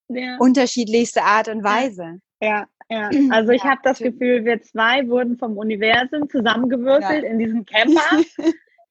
ja. 0.10 0.38
unterschiedlichste 0.40 1.24
Art 1.24 1.48
und 1.48 1.63
Weise. 1.63 2.20
Ja, 2.42 2.68
ja, 2.91 3.10
also 3.32 3.52
ich 3.52 3.63
ja, 3.63 3.71
habe 3.71 3.82
das 3.84 4.00
Gefühl, 4.00 4.45
wir 4.45 4.62
zwei 4.62 5.08
wurden 5.08 5.38
vom 5.38 5.58
Universum 5.58 6.30
zusammengewürfelt 6.30 7.23
ja. 7.23 7.30
in 7.30 7.39
diesem 7.39 7.65
Camper, 7.65 8.23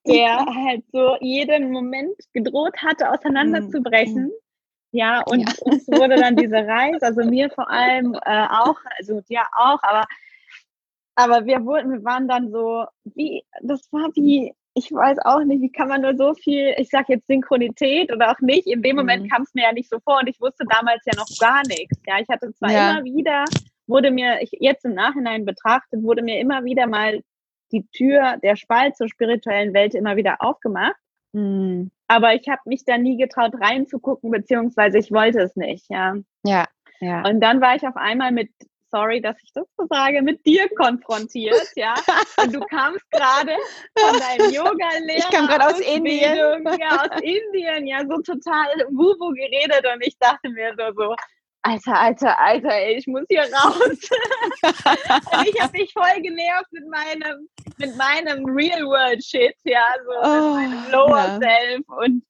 der 0.06 0.44
halt 0.44 0.84
so 0.92 1.16
jeden 1.20 1.70
Moment 1.72 2.16
gedroht 2.32 2.76
hatte, 2.82 3.10
auseinanderzubrechen. 3.10 4.24
Mhm. 4.24 4.32
Ja, 4.92 5.22
und 5.22 5.40
ja. 5.40 5.54
uns 5.60 5.86
wurde 5.88 6.16
dann 6.16 6.36
diese 6.36 6.56
Reise, 6.56 7.04
also 7.04 7.24
mir 7.24 7.50
vor 7.50 7.68
allem 7.70 8.14
äh, 8.24 8.46
auch, 8.48 8.76
also 8.98 9.20
ja 9.28 9.46
auch, 9.52 9.82
aber, 9.82 10.04
aber 11.16 11.44
wir 11.46 11.64
wurden, 11.64 11.92
wir 11.92 12.04
waren 12.04 12.28
dann 12.28 12.50
so, 12.50 12.84
wie, 13.04 13.42
das 13.62 13.90
war 13.92 14.10
wie, 14.14 14.54
ich 14.74 14.92
weiß 14.92 15.18
auch 15.24 15.42
nicht, 15.42 15.62
wie 15.62 15.72
kann 15.72 15.88
man 15.88 16.02
nur 16.02 16.16
so 16.16 16.34
viel, 16.34 16.74
ich 16.76 16.90
sag 16.90 17.08
jetzt 17.08 17.26
Synchronität 17.26 18.12
oder 18.12 18.30
auch 18.30 18.40
nicht, 18.40 18.66
in 18.66 18.82
dem 18.82 18.96
Moment 18.96 19.24
mhm. 19.24 19.28
kam 19.28 19.42
es 19.42 19.54
mir 19.54 19.64
ja 19.64 19.72
nicht 19.72 19.90
so 19.90 19.98
vor 20.00 20.20
und 20.20 20.28
ich 20.28 20.40
wusste 20.40 20.64
damals 20.68 21.02
ja 21.06 21.12
noch 21.16 21.28
gar 21.40 21.62
nichts. 21.66 21.98
Ja, 22.06 22.18
ich 22.20 22.28
hatte 22.28 22.52
zwar 22.52 22.70
ja. 22.70 22.90
immer 22.90 23.04
wieder 23.04 23.44
wurde 23.86 24.10
mir, 24.10 24.40
ich, 24.40 24.50
jetzt 24.52 24.84
im 24.84 24.94
Nachhinein 24.94 25.44
betrachtet, 25.44 26.02
wurde 26.02 26.22
mir 26.22 26.40
immer 26.40 26.64
wieder 26.64 26.86
mal 26.86 27.20
die 27.72 27.86
Tür, 27.88 28.36
der 28.42 28.56
Spalt 28.56 28.96
zur 28.96 29.08
spirituellen 29.08 29.74
Welt 29.74 29.94
immer 29.94 30.16
wieder 30.16 30.36
aufgemacht. 30.40 30.96
Mhm. 31.32 31.90
Aber 32.08 32.34
ich 32.34 32.48
habe 32.48 32.60
mich 32.66 32.84
da 32.84 32.98
nie 32.98 33.16
getraut 33.16 33.52
reinzugucken, 33.60 34.30
beziehungsweise 34.30 34.98
ich 34.98 35.10
wollte 35.10 35.40
es 35.40 35.56
nicht, 35.56 35.86
ja. 35.90 36.14
Ja, 36.44 36.66
ja. 37.00 37.22
Und 37.22 37.40
dann 37.40 37.60
war 37.60 37.74
ich 37.74 37.86
auf 37.86 37.96
einmal 37.96 38.30
mit, 38.30 38.50
sorry, 38.92 39.20
dass 39.20 39.36
ich 39.42 39.52
das 39.52 39.66
so 39.76 39.86
sage, 39.90 40.22
mit 40.22 40.46
dir 40.46 40.68
konfrontiert, 40.76 41.72
ja. 41.74 41.94
Und 42.42 42.54
du 42.54 42.60
kamst 42.60 43.10
gerade 43.10 43.52
von 43.98 44.20
deinem 44.20 44.52
Yoga-Lehrer. 44.52 45.16
Ich 45.16 45.30
kam 45.30 45.46
gerade 45.48 45.66
aus 45.66 45.80
Indien. 45.80 46.36
Ja, 46.78 47.02
aus 47.02 47.20
Indien, 47.20 47.86
ja, 47.86 48.00
so 48.08 48.20
total 48.22 48.68
wubu 48.90 49.32
geredet 49.32 49.84
und 49.92 50.06
ich 50.06 50.16
dachte 50.18 50.48
mir 50.50 50.74
so, 50.78 50.92
so 50.94 51.16
Alter, 51.66 52.00
Alter, 52.00 52.38
Alter, 52.38 52.70
ey, 52.70 52.96
ich 52.96 53.06
muss 53.08 53.24
hier 53.28 53.40
raus. 53.40 53.90
ich 55.46 55.60
habe 55.60 55.72
mich 55.72 55.92
voll 55.92 56.22
genervt 56.22 56.72
mit 56.72 56.88
meinem, 56.88 57.48
mit 57.78 57.96
meinem 57.96 58.44
Real-World-Shit, 58.44 59.56
ja, 59.64 59.84
so 60.04 60.28
oh, 60.28 60.54
mit 60.54 60.70
meinem 60.70 60.92
Lower 60.92 61.18
ja. 61.18 61.38
Self. 61.40 61.88
Und 61.88 62.22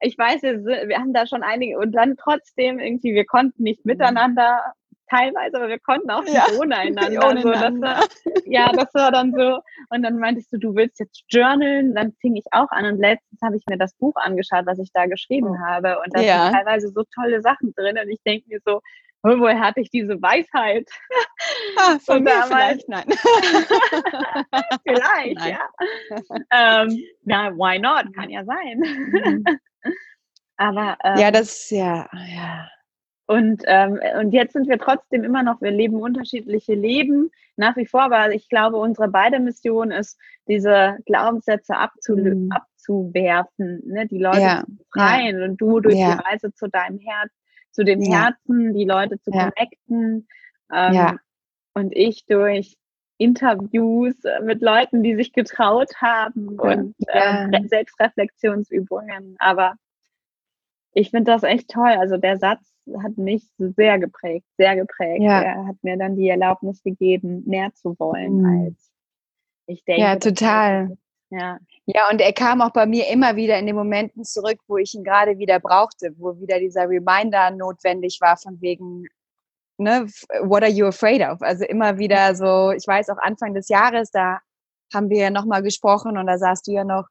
ich 0.00 0.18
weiß, 0.18 0.42
wir, 0.42 0.88
wir 0.88 0.98
haben 0.98 1.14
da 1.14 1.26
schon 1.26 1.42
einige, 1.42 1.78
und 1.78 1.92
dann 1.92 2.16
trotzdem 2.16 2.78
irgendwie, 2.78 3.14
wir 3.14 3.24
konnten 3.24 3.62
nicht 3.62 3.84
mhm. 3.86 3.92
miteinander 3.92 4.74
teilweise, 5.12 5.56
aber 5.56 5.68
wir 5.68 5.78
konnten 5.78 6.10
auch 6.10 6.22
nicht 6.22 6.34
ja, 6.34 6.46
ohne 6.58 6.76
einander. 6.78 7.28
Ohne 7.28 7.42
so, 7.42 7.50
das 7.50 7.80
war, 7.80 8.04
ja, 8.46 8.72
das 8.72 8.92
war 8.94 9.12
dann 9.12 9.32
so. 9.32 9.60
Und 9.90 10.02
dann 10.02 10.18
meintest 10.18 10.52
du, 10.52 10.58
du 10.58 10.74
willst 10.74 10.98
jetzt 11.00 11.24
journalen. 11.28 11.94
Dann 11.94 12.12
fing 12.20 12.36
ich 12.36 12.46
auch 12.52 12.70
an. 12.70 12.86
Und 12.86 12.98
letztens 12.98 13.40
habe 13.42 13.56
ich 13.56 13.64
mir 13.68 13.78
das 13.78 13.94
Buch 13.94 14.14
angeschaut, 14.16 14.66
was 14.66 14.78
ich 14.78 14.90
da 14.92 15.06
geschrieben 15.06 15.56
oh. 15.58 15.66
habe. 15.66 15.98
Und 16.00 16.16
da 16.16 16.20
ja. 16.20 16.44
sind 16.44 16.54
teilweise 16.54 16.88
so 16.88 17.04
tolle 17.14 17.40
Sachen 17.42 17.74
drin. 17.74 17.98
Und 18.02 18.10
ich 18.10 18.20
denke 18.24 18.48
mir 18.48 18.60
so, 18.64 18.80
oh, 19.22 19.38
woher 19.38 19.60
hatte 19.60 19.80
ich 19.80 19.90
diese 19.90 20.20
Weisheit? 20.20 20.88
Ah, 21.78 21.98
von 22.04 22.22
mir 22.22 22.42
vielleicht, 22.46 22.88
nein. 22.88 23.04
vielleicht, 24.86 25.38
nein. 25.38 25.58
ja. 25.58 25.68
Ähm, 26.50 26.98
na, 27.24 27.50
why 27.52 27.78
not? 27.78 28.14
Kann 28.14 28.30
ja 28.30 28.44
sein. 28.44 28.78
Mhm. 28.78 29.44
Aber 30.56 30.96
ähm, 31.02 31.18
ja, 31.18 31.30
das 31.30 31.70
ja, 31.70 32.08
ja. 32.12 32.68
Und, 33.26 33.62
ähm, 33.66 34.00
und 34.18 34.32
jetzt 34.32 34.52
sind 34.52 34.68
wir 34.68 34.78
trotzdem 34.78 35.24
immer 35.24 35.42
noch, 35.42 35.60
wir 35.60 35.70
leben 35.70 35.96
unterschiedliche 35.96 36.74
Leben 36.74 37.30
nach 37.56 37.76
wie 37.76 37.86
vor, 37.86 38.02
aber 38.02 38.32
ich 38.34 38.48
glaube, 38.48 38.76
unsere 38.78 39.08
beide 39.08 39.38
Mission 39.38 39.90
ist, 39.90 40.18
diese 40.48 40.96
Glaubenssätze 41.06 41.76
abzulö 41.76 42.34
mhm. 42.34 42.52
rauszuwerfen, 42.52 43.82
ne? 43.86 44.06
die 44.06 44.18
Leute 44.18 44.40
ja. 44.40 44.64
zu 44.64 44.76
befreien 44.76 45.38
ja. 45.38 45.44
und 45.44 45.60
du 45.60 45.80
durch 45.80 45.96
ja. 45.96 46.16
die 46.16 46.22
Reise 46.22 46.52
zu 46.52 46.68
deinem 46.68 46.98
Herz, 46.98 47.30
zu 47.70 47.84
dem 47.84 48.02
Herzen, 48.02 48.74
die 48.74 48.84
Leute 48.84 49.20
zu 49.20 49.30
connecten. 49.30 50.26
Ähm, 50.72 51.18
und 51.74 51.96
ich 51.96 52.26
durch 52.26 52.76
Interviews 53.18 54.16
mit 54.42 54.62
Leuten, 54.62 55.02
die 55.02 55.14
sich 55.14 55.32
getraut 55.32 55.94
haben 55.96 56.58
und 56.58 56.94
äh, 57.06 57.68
Selbstreflexionsübungen. 57.68 59.36
Aber 59.38 59.76
ich 60.92 61.10
finde 61.10 61.30
das 61.30 61.44
echt 61.44 61.70
toll. 61.70 61.92
Also 61.98 62.16
der 62.16 62.36
Satz 62.38 62.71
hat 63.02 63.16
mich 63.16 63.44
sehr 63.58 63.98
geprägt, 63.98 64.46
sehr 64.56 64.76
geprägt. 64.76 65.22
Ja. 65.22 65.42
Er 65.42 65.66
hat 65.66 65.76
mir 65.82 65.96
dann 65.96 66.16
die 66.16 66.28
Erlaubnis 66.28 66.82
gegeben, 66.82 67.42
mehr 67.46 67.72
zu 67.74 67.98
wollen 67.98 68.42
mhm. 68.42 68.66
als 68.66 68.90
ich 69.66 69.84
denke. 69.84 70.02
Ja, 70.02 70.16
total. 70.16 70.96
Ja. 71.30 71.58
ja, 71.86 72.10
und 72.10 72.20
er 72.20 72.34
kam 72.34 72.60
auch 72.60 72.72
bei 72.72 72.84
mir 72.84 73.08
immer 73.08 73.36
wieder 73.36 73.58
in 73.58 73.66
den 73.66 73.74
Momenten 73.74 74.22
zurück, 74.22 74.58
wo 74.68 74.76
ich 74.76 74.94
ihn 74.94 75.02
gerade 75.02 75.38
wieder 75.38 75.60
brauchte, 75.60 76.14
wo 76.18 76.38
wieder 76.38 76.58
dieser 76.58 76.88
Reminder 76.88 77.50
notwendig 77.50 78.18
war 78.20 78.36
von 78.36 78.60
wegen, 78.60 79.06
ne, 79.78 80.06
what 80.42 80.62
are 80.62 80.70
you 80.70 80.86
afraid 80.86 81.22
of? 81.22 81.40
Also 81.40 81.64
immer 81.64 81.96
wieder 81.96 82.34
so, 82.34 82.72
ich 82.72 82.86
weiß 82.86 83.08
auch 83.08 83.16
Anfang 83.16 83.54
des 83.54 83.68
Jahres, 83.70 84.10
da 84.10 84.40
haben 84.92 85.08
wir 85.08 85.18
ja 85.18 85.30
nochmal 85.30 85.62
gesprochen 85.62 86.18
und 86.18 86.26
da 86.26 86.36
saßt 86.36 86.66
du 86.66 86.72
ja 86.72 86.84
noch 86.84 87.06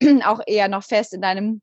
auch 0.24 0.40
eher 0.46 0.68
noch 0.68 0.84
fest 0.84 1.12
in 1.12 1.22
deinem 1.22 1.60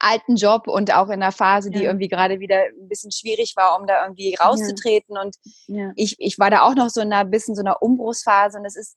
alten 0.00 0.36
Job 0.36 0.66
und 0.66 0.92
auch 0.92 1.06
in 1.06 1.14
einer 1.22 1.32
Phase, 1.32 1.70
die 1.70 1.80
ja. 1.80 1.84
irgendwie 1.84 2.08
gerade 2.08 2.40
wieder 2.40 2.64
ein 2.64 2.88
bisschen 2.88 3.12
schwierig 3.12 3.54
war, 3.56 3.78
um 3.78 3.86
da 3.86 4.04
irgendwie 4.04 4.34
rauszutreten. 4.34 5.14
Ja. 5.14 5.22
Und 5.22 5.36
ja. 5.66 5.92
Ich, 5.94 6.16
ich 6.18 6.38
war 6.38 6.50
da 6.50 6.62
auch 6.62 6.74
noch 6.74 6.90
so 6.90 7.00
in 7.00 7.12
einer 7.12 7.28
bisschen 7.28 7.54
so 7.54 7.62
einer 7.62 7.82
Umbruchsphase. 7.82 8.58
Und 8.58 8.64
es 8.64 8.76
ist, 8.76 8.96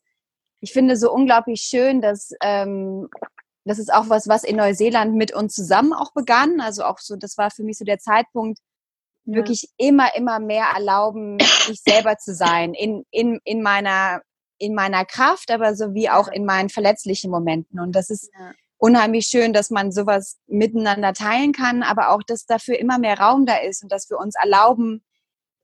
ich 0.61 0.73
finde 0.73 0.97
so 0.97 1.11
unglaublich 1.11 1.61
schön, 1.61 2.01
dass 2.01 2.31
ähm, 2.41 3.07
das 3.65 3.77
ist 3.77 3.93
auch 3.93 4.09
was, 4.09 4.27
was 4.27 4.43
in 4.43 4.55
Neuseeland 4.55 5.15
mit 5.15 5.33
uns 5.33 5.53
zusammen 5.53 5.93
auch 5.93 6.11
begann. 6.13 6.59
Also 6.59 6.83
auch 6.83 6.97
so, 6.97 7.15
das 7.15 7.37
war 7.37 7.51
für 7.51 7.63
mich 7.63 7.77
so 7.77 7.85
der 7.85 7.99
Zeitpunkt, 7.99 8.59
wirklich 9.25 9.69
immer, 9.77 10.15
immer 10.15 10.39
mehr 10.39 10.69
erlauben, 10.73 11.37
ich 11.69 11.81
selber 11.81 12.17
zu 12.17 12.33
sein, 12.33 12.73
in, 12.73 13.05
in, 13.11 13.39
in 13.43 13.61
meiner 13.61 14.21
in 14.59 14.75
meiner 14.75 15.05
Kraft, 15.05 15.51
aber 15.51 15.73
so 15.73 15.93
wie 15.93 16.09
auch 16.09 16.27
in 16.27 16.45
meinen 16.45 16.69
verletzlichen 16.69 17.31
Momenten. 17.31 17.79
Und 17.79 17.93
das 17.93 18.09
ist 18.09 18.29
unheimlich 18.79 19.27
schön, 19.27 19.53
dass 19.53 19.69
man 19.69 19.91
sowas 19.91 20.37
miteinander 20.47 21.13
teilen 21.13 21.51
kann, 21.51 21.83
aber 21.83 22.09
auch, 22.09 22.23
dass 22.25 22.45
dafür 22.45 22.79
immer 22.79 22.97
mehr 22.97 23.19
Raum 23.19 23.45
da 23.45 23.57
ist 23.57 23.83
und 23.83 23.91
dass 23.91 24.09
wir 24.09 24.17
uns 24.17 24.35
erlauben, 24.41 25.03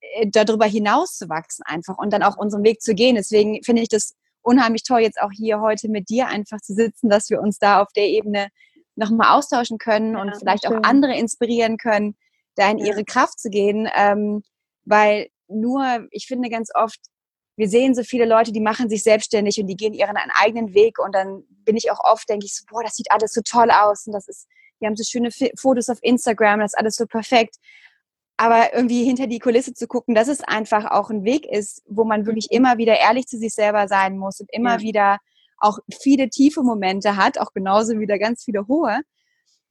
äh, 0.02 0.28
darüber 0.30 0.66
hinaus 0.66 1.18
zu 1.18 1.30
wachsen 1.30 1.64
einfach 1.66 1.98
und 1.98 2.12
dann 2.14 2.24
auch 2.24 2.38
unseren 2.38 2.64
Weg 2.64 2.82
zu 2.82 2.94
gehen. 2.94 3.16
Deswegen 3.16 3.64
finde 3.64 3.82
ich 3.82 3.90
das 3.90 4.16
unheimlich 4.42 4.84
toll, 4.84 5.00
jetzt 5.00 5.20
auch 5.20 5.32
hier 5.32 5.62
heute 5.62 5.90
mit 5.90 6.10
dir 6.10 6.28
einfach 6.28 6.60
zu 6.60 6.74
sitzen, 6.74 7.10
dass 7.10 7.30
wir 7.30 7.42
uns 7.42 7.58
da 7.58 7.82
auf 7.82 7.88
der 7.96 8.08
Ebene 8.08 8.50
nochmal 8.96 9.36
austauschen 9.38 9.78
können 9.78 10.14
ja, 10.14 10.22
und 10.22 10.38
vielleicht 10.38 10.66
schön. 10.66 10.78
auch 10.78 10.84
andere 10.84 11.18
inspirieren 11.18 11.78
können, 11.78 12.16
da 12.56 12.70
in 12.70 12.78
ja. 12.78 12.88
ihre 12.88 13.06
Kraft 13.06 13.40
zu 13.40 13.50
gehen. 13.50 13.90
Ähm, 13.96 14.44
weil 14.84 15.30
nur, 15.48 16.06
ich 16.12 16.28
finde 16.28 16.50
ganz 16.50 16.70
oft, 16.76 17.00
wir 17.56 17.70
sehen 17.70 17.96
so 17.96 18.04
viele 18.04 18.26
Leute, 18.26 18.52
die 18.52 18.60
machen 18.60 18.90
sich 18.90 19.04
selbstständig 19.04 19.60
und 19.60 19.68
die 19.68 19.78
gehen 19.78 19.94
ihren 19.94 20.18
eigenen 20.42 20.74
Weg 20.74 21.00
und 21.00 21.16
dann 21.16 21.44
bin 21.66 21.76
ich 21.76 21.92
auch 21.92 22.00
oft, 22.04 22.30
denke 22.30 22.46
ich 22.46 22.56
so, 22.56 22.64
boah, 22.70 22.84
das 22.84 22.96
sieht 22.96 23.12
alles 23.12 23.34
so 23.34 23.42
toll 23.42 23.72
aus 23.72 24.06
und 24.08 24.14
das 24.14 24.28
ist, 24.28 24.48
die 24.80 24.86
haben 24.86 24.96
so 24.96 25.04
schöne 25.04 25.30
Fotos 25.58 25.90
auf 25.90 26.00
Instagram, 26.02 26.60
das 26.60 26.74
ist 26.74 26.80
alles 26.80 26.96
so 26.96 27.06
perfekt. 27.06 27.56
Aber 28.38 28.74
irgendwie 28.74 29.06
hinter 29.06 29.28
die 29.28 29.40
Kulisse 29.40 29.74
zu 29.74 29.88
gucken, 29.88 30.14
dass 30.14 30.28
es 30.28 30.42
einfach 30.42 30.92
auch 30.92 31.10
ein 31.10 31.24
Weg 31.24 31.46
ist, 31.46 31.82
wo 31.88 32.04
man 32.04 32.26
wirklich 32.26 32.50
mhm. 32.52 32.58
immer 32.58 32.78
wieder 32.78 32.98
ehrlich 33.00 33.28
zu 33.28 33.38
sich 33.38 33.54
selber 33.54 33.88
sein 33.88 34.18
muss 34.18 34.40
und 34.40 34.50
immer 34.52 34.76
ja. 34.76 34.82
wieder 34.82 35.18
auch 35.58 35.80
viele 36.02 36.30
tiefe 36.30 36.62
Momente 36.62 37.16
hat, 37.16 37.38
auch 37.38 37.54
genauso 37.54 37.98
wieder 37.98 38.20
ganz 38.20 38.44
viele 38.44 38.68
hohe. 38.68 39.00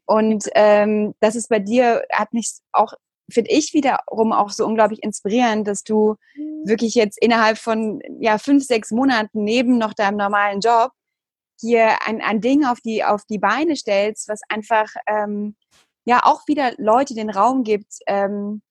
Und 0.06 0.48
ähm, 0.54 1.14
das 1.20 1.36
ist 1.36 1.48
bei 1.48 1.58
dir, 1.58 2.04
hat 2.12 2.32
mich 2.32 2.52
auch 2.72 2.94
finde 3.30 3.50
ich 3.50 3.72
wiederum 3.72 4.32
auch 4.32 4.50
so 4.50 4.66
unglaublich 4.66 5.02
inspirierend, 5.02 5.66
dass 5.66 5.82
du 5.82 6.16
mhm. 6.36 6.68
wirklich 6.68 6.94
jetzt 6.94 7.18
innerhalb 7.22 7.58
von 7.58 8.00
ja, 8.20 8.38
fünf, 8.38 8.64
sechs 8.64 8.90
Monaten 8.90 9.44
neben 9.44 9.78
noch 9.78 9.94
deinem 9.94 10.16
normalen 10.16 10.60
Job 10.60 10.92
hier 11.64 12.06
ein, 12.06 12.20
ein 12.20 12.40
Ding 12.40 12.64
auf 12.64 12.80
die, 12.80 13.04
auf 13.04 13.24
die 13.24 13.38
Beine 13.38 13.76
stellst, 13.76 14.28
was 14.28 14.40
einfach 14.48 14.92
ähm, 15.06 15.56
ja 16.04 16.20
auch 16.24 16.46
wieder 16.46 16.72
Leute 16.76 17.14
den 17.14 17.30
Raum 17.30 17.64
gibt, 17.64 17.94
ähm, 18.06 18.62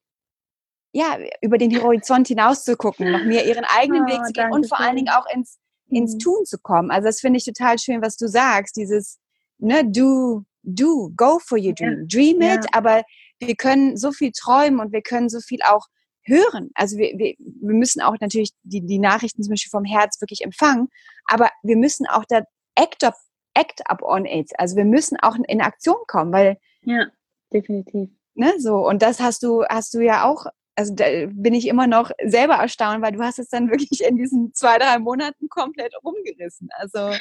ja, 0.91 1.17
über 1.41 1.57
den 1.57 1.81
Horizont 1.81 2.27
hinaus 2.27 2.63
zu 2.63 2.77
gucken, 2.77 3.11
noch 3.11 3.23
mehr 3.23 3.47
ihren 3.47 3.65
eigenen 3.65 4.03
oh, 4.03 4.11
Weg 4.11 4.25
zu 4.27 4.31
gehen 4.31 4.51
und 4.51 4.67
vor 4.67 4.79
allen 4.79 4.95
Dingen 4.95 5.09
auch 5.09 5.25
ins, 5.33 5.57
ins 5.89 6.13
mhm. 6.13 6.19
Tun 6.19 6.45
zu 6.45 6.59
kommen. 6.59 6.91
Also 6.91 7.07
das 7.07 7.19
finde 7.19 7.37
ich 7.37 7.45
total 7.45 7.79
schön, 7.79 8.01
was 8.01 8.15
du 8.15 8.27
sagst, 8.27 8.75
dieses, 8.75 9.19
ne, 9.57 9.83
do, 9.83 10.43
do, 10.61 11.11
go 11.17 11.39
for 11.39 11.57
your 11.57 11.73
dream, 11.73 12.07
dream 12.07 12.41
it, 12.41 12.63
ja. 12.63 12.69
aber 12.73 13.03
wir 13.39 13.55
können 13.55 13.97
so 13.97 14.11
viel 14.11 14.31
träumen 14.31 14.79
und 14.79 14.91
wir 14.91 15.01
können 15.01 15.29
so 15.29 15.39
viel 15.39 15.59
auch 15.63 15.87
hören. 16.25 16.69
Also 16.75 16.97
wir, 16.97 17.17
wir, 17.17 17.35
wir 17.39 17.75
müssen 17.75 18.01
auch 18.01 18.15
natürlich 18.19 18.51
die, 18.61 18.85
die 18.85 18.99
Nachrichten 18.99 19.41
zum 19.43 19.51
Beispiel 19.51 19.71
vom 19.71 19.85
Herz 19.85 20.21
wirklich 20.21 20.41
empfangen, 20.41 20.89
aber 21.25 21.49
wir 21.63 21.75
müssen 21.75 22.05
auch 22.07 22.23
da 22.27 22.43
act 22.75 23.03
up, 23.03 23.15
act 23.53 23.81
up 23.89 24.01
on 24.01 24.25
it. 24.25 24.51
Also 24.57 24.75
wir 24.75 24.85
müssen 24.85 25.17
auch 25.21 25.35
in 25.47 25.61
Aktion 25.61 25.97
kommen, 26.07 26.31
weil 26.31 26.57
ja, 26.83 27.07
definitiv. 27.51 28.09
Ne, 28.35 28.53
so 28.57 28.87
und 28.87 29.01
das 29.01 29.19
hast 29.19 29.43
du 29.43 29.63
hast 29.65 29.93
du 29.93 29.99
ja 29.99 30.25
auch 30.25 30.47
also 30.75 30.93
da 30.95 31.05
bin 31.27 31.53
ich 31.53 31.67
immer 31.67 31.87
noch 31.87 32.11
selber 32.23 32.55
erstaunt, 32.55 33.01
weil 33.03 33.11
du 33.11 33.21
hast 33.21 33.39
es 33.39 33.49
dann 33.49 33.69
wirklich 33.69 34.03
in 34.03 34.17
diesen 34.17 34.53
zwei, 34.53 34.77
drei 34.77 34.97
Monaten 34.99 35.49
komplett 35.49 35.93
rumgerissen. 36.03 36.69
Also 36.77 36.99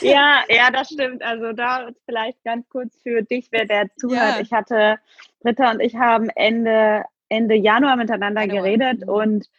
ja, 0.00 0.42
ja, 0.48 0.70
das 0.70 0.88
stimmt. 0.88 1.22
Also 1.22 1.52
da 1.52 1.90
vielleicht 2.06 2.42
ganz 2.44 2.68
kurz 2.68 2.96
für 3.02 3.22
dich, 3.22 3.48
wer 3.50 3.66
der 3.66 3.88
zuhört. 3.96 4.36
Ja. 4.36 4.40
Ich 4.40 4.52
hatte, 4.52 4.98
Britta 5.40 5.70
und 5.70 5.80
ich 5.80 5.96
haben 5.96 6.30
Ende, 6.30 7.04
Ende 7.28 7.54
Januar 7.56 7.96
miteinander 7.96 8.42
Januar. 8.42 8.62
geredet 8.62 9.00
mhm. 9.02 9.12
und 9.12 9.50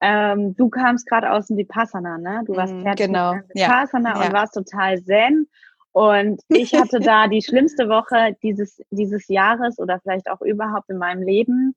ähm, 0.00 0.54
du 0.56 0.68
kamst 0.68 1.06
gerade 1.08 1.32
aus 1.32 1.48
dem 1.48 1.56
Vipassana, 1.56 2.18
ne? 2.18 2.42
Du 2.46 2.54
warst 2.54 2.72
mhm, 2.72 2.82
fertig 2.82 3.06
genau. 3.06 3.34
mit 3.34 3.48
Vipassana 3.54 4.20
ja. 4.20 4.26
und 4.26 4.32
warst 4.32 4.54
total 4.54 5.02
zen. 5.02 5.48
Und 5.92 6.40
ich 6.48 6.74
hatte 6.74 7.00
da 7.00 7.26
die 7.26 7.42
schlimmste 7.42 7.88
Woche 7.88 8.36
dieses, 8.42 8.80
dieses 8.90 9.26
Jahres 9.28 9.78
oder 9.78 9.98
vielleicht 10.00 10.30
auch 10.30 10.40
überhaupt 10.40 10.88
in 10.90 10.98
meinem 10.98 11.22
Leben. 11.22 11.74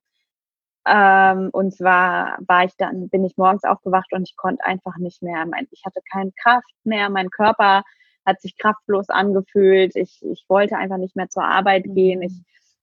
Ähm, 0.85 1.49
und 1.51 1.73
zwar 1.75 2.37
war 2.47 2.65
ich 2.65 2.75
dann, 2.77 3.09
bin 3.09 3.23
ich 3.23 3.37
morgens 3.37 3.63
aufgewacht 3.63 4.11
und 4.13 4.23
ich 4.23 4.35
konnte 4.35 4.63
einfach 4.63 4.97
nicht 4.97 5.21
mehr. 5.21 5.45
Mein, 5.45 5.67
ich 5.71 5.83
hatte 5.85 6.01
keine 6.11 6.31
Kraft 6.41 6.73
mehr. 6.83 7.09
Mein 7.09 7.29
Körper 7.29 7.83
hat 8.25 8.41
sich 8.41 8.57
kraftlos 8.57 9.09
angefühlt. 9.09 9.95
Ich, 9.95 10.19
ich 10.23 10.45
wollte 10.47 10.77
einfach 10.77 10.97
nicht 10.97 11.15
mehr 11.15 11.29
zur 11.29 11.43
Arbeit 11.43 11.85
gehen. 11.87 12.21
Ich, 12.21 12.33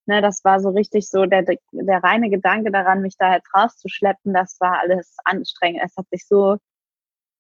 ne, 0.09 0.23
das 0.23 0.44
war 0.44 0.61
so 0.61 0.71
richtig 0.71 1.09
so 1.09 1.27
der, 1.27 1.44
der 1.73 2.03
reine 2.03 2.31
Gedanke 2.31 2.71
daran, 2.73 3.03
mich 3.03 3.16
da 3.18 3.35
jetzt 3.35 3.55
rauszuschleppen. 3.55 4.33
Das 4.33 4.59
war 4.61 4.81
alles 4.81 5.16
anstrengend. 5.25 5.83
Es 5.85 5.97
hat 5.97 6.09
sich 6.11 6.27
so, 6.27 6.57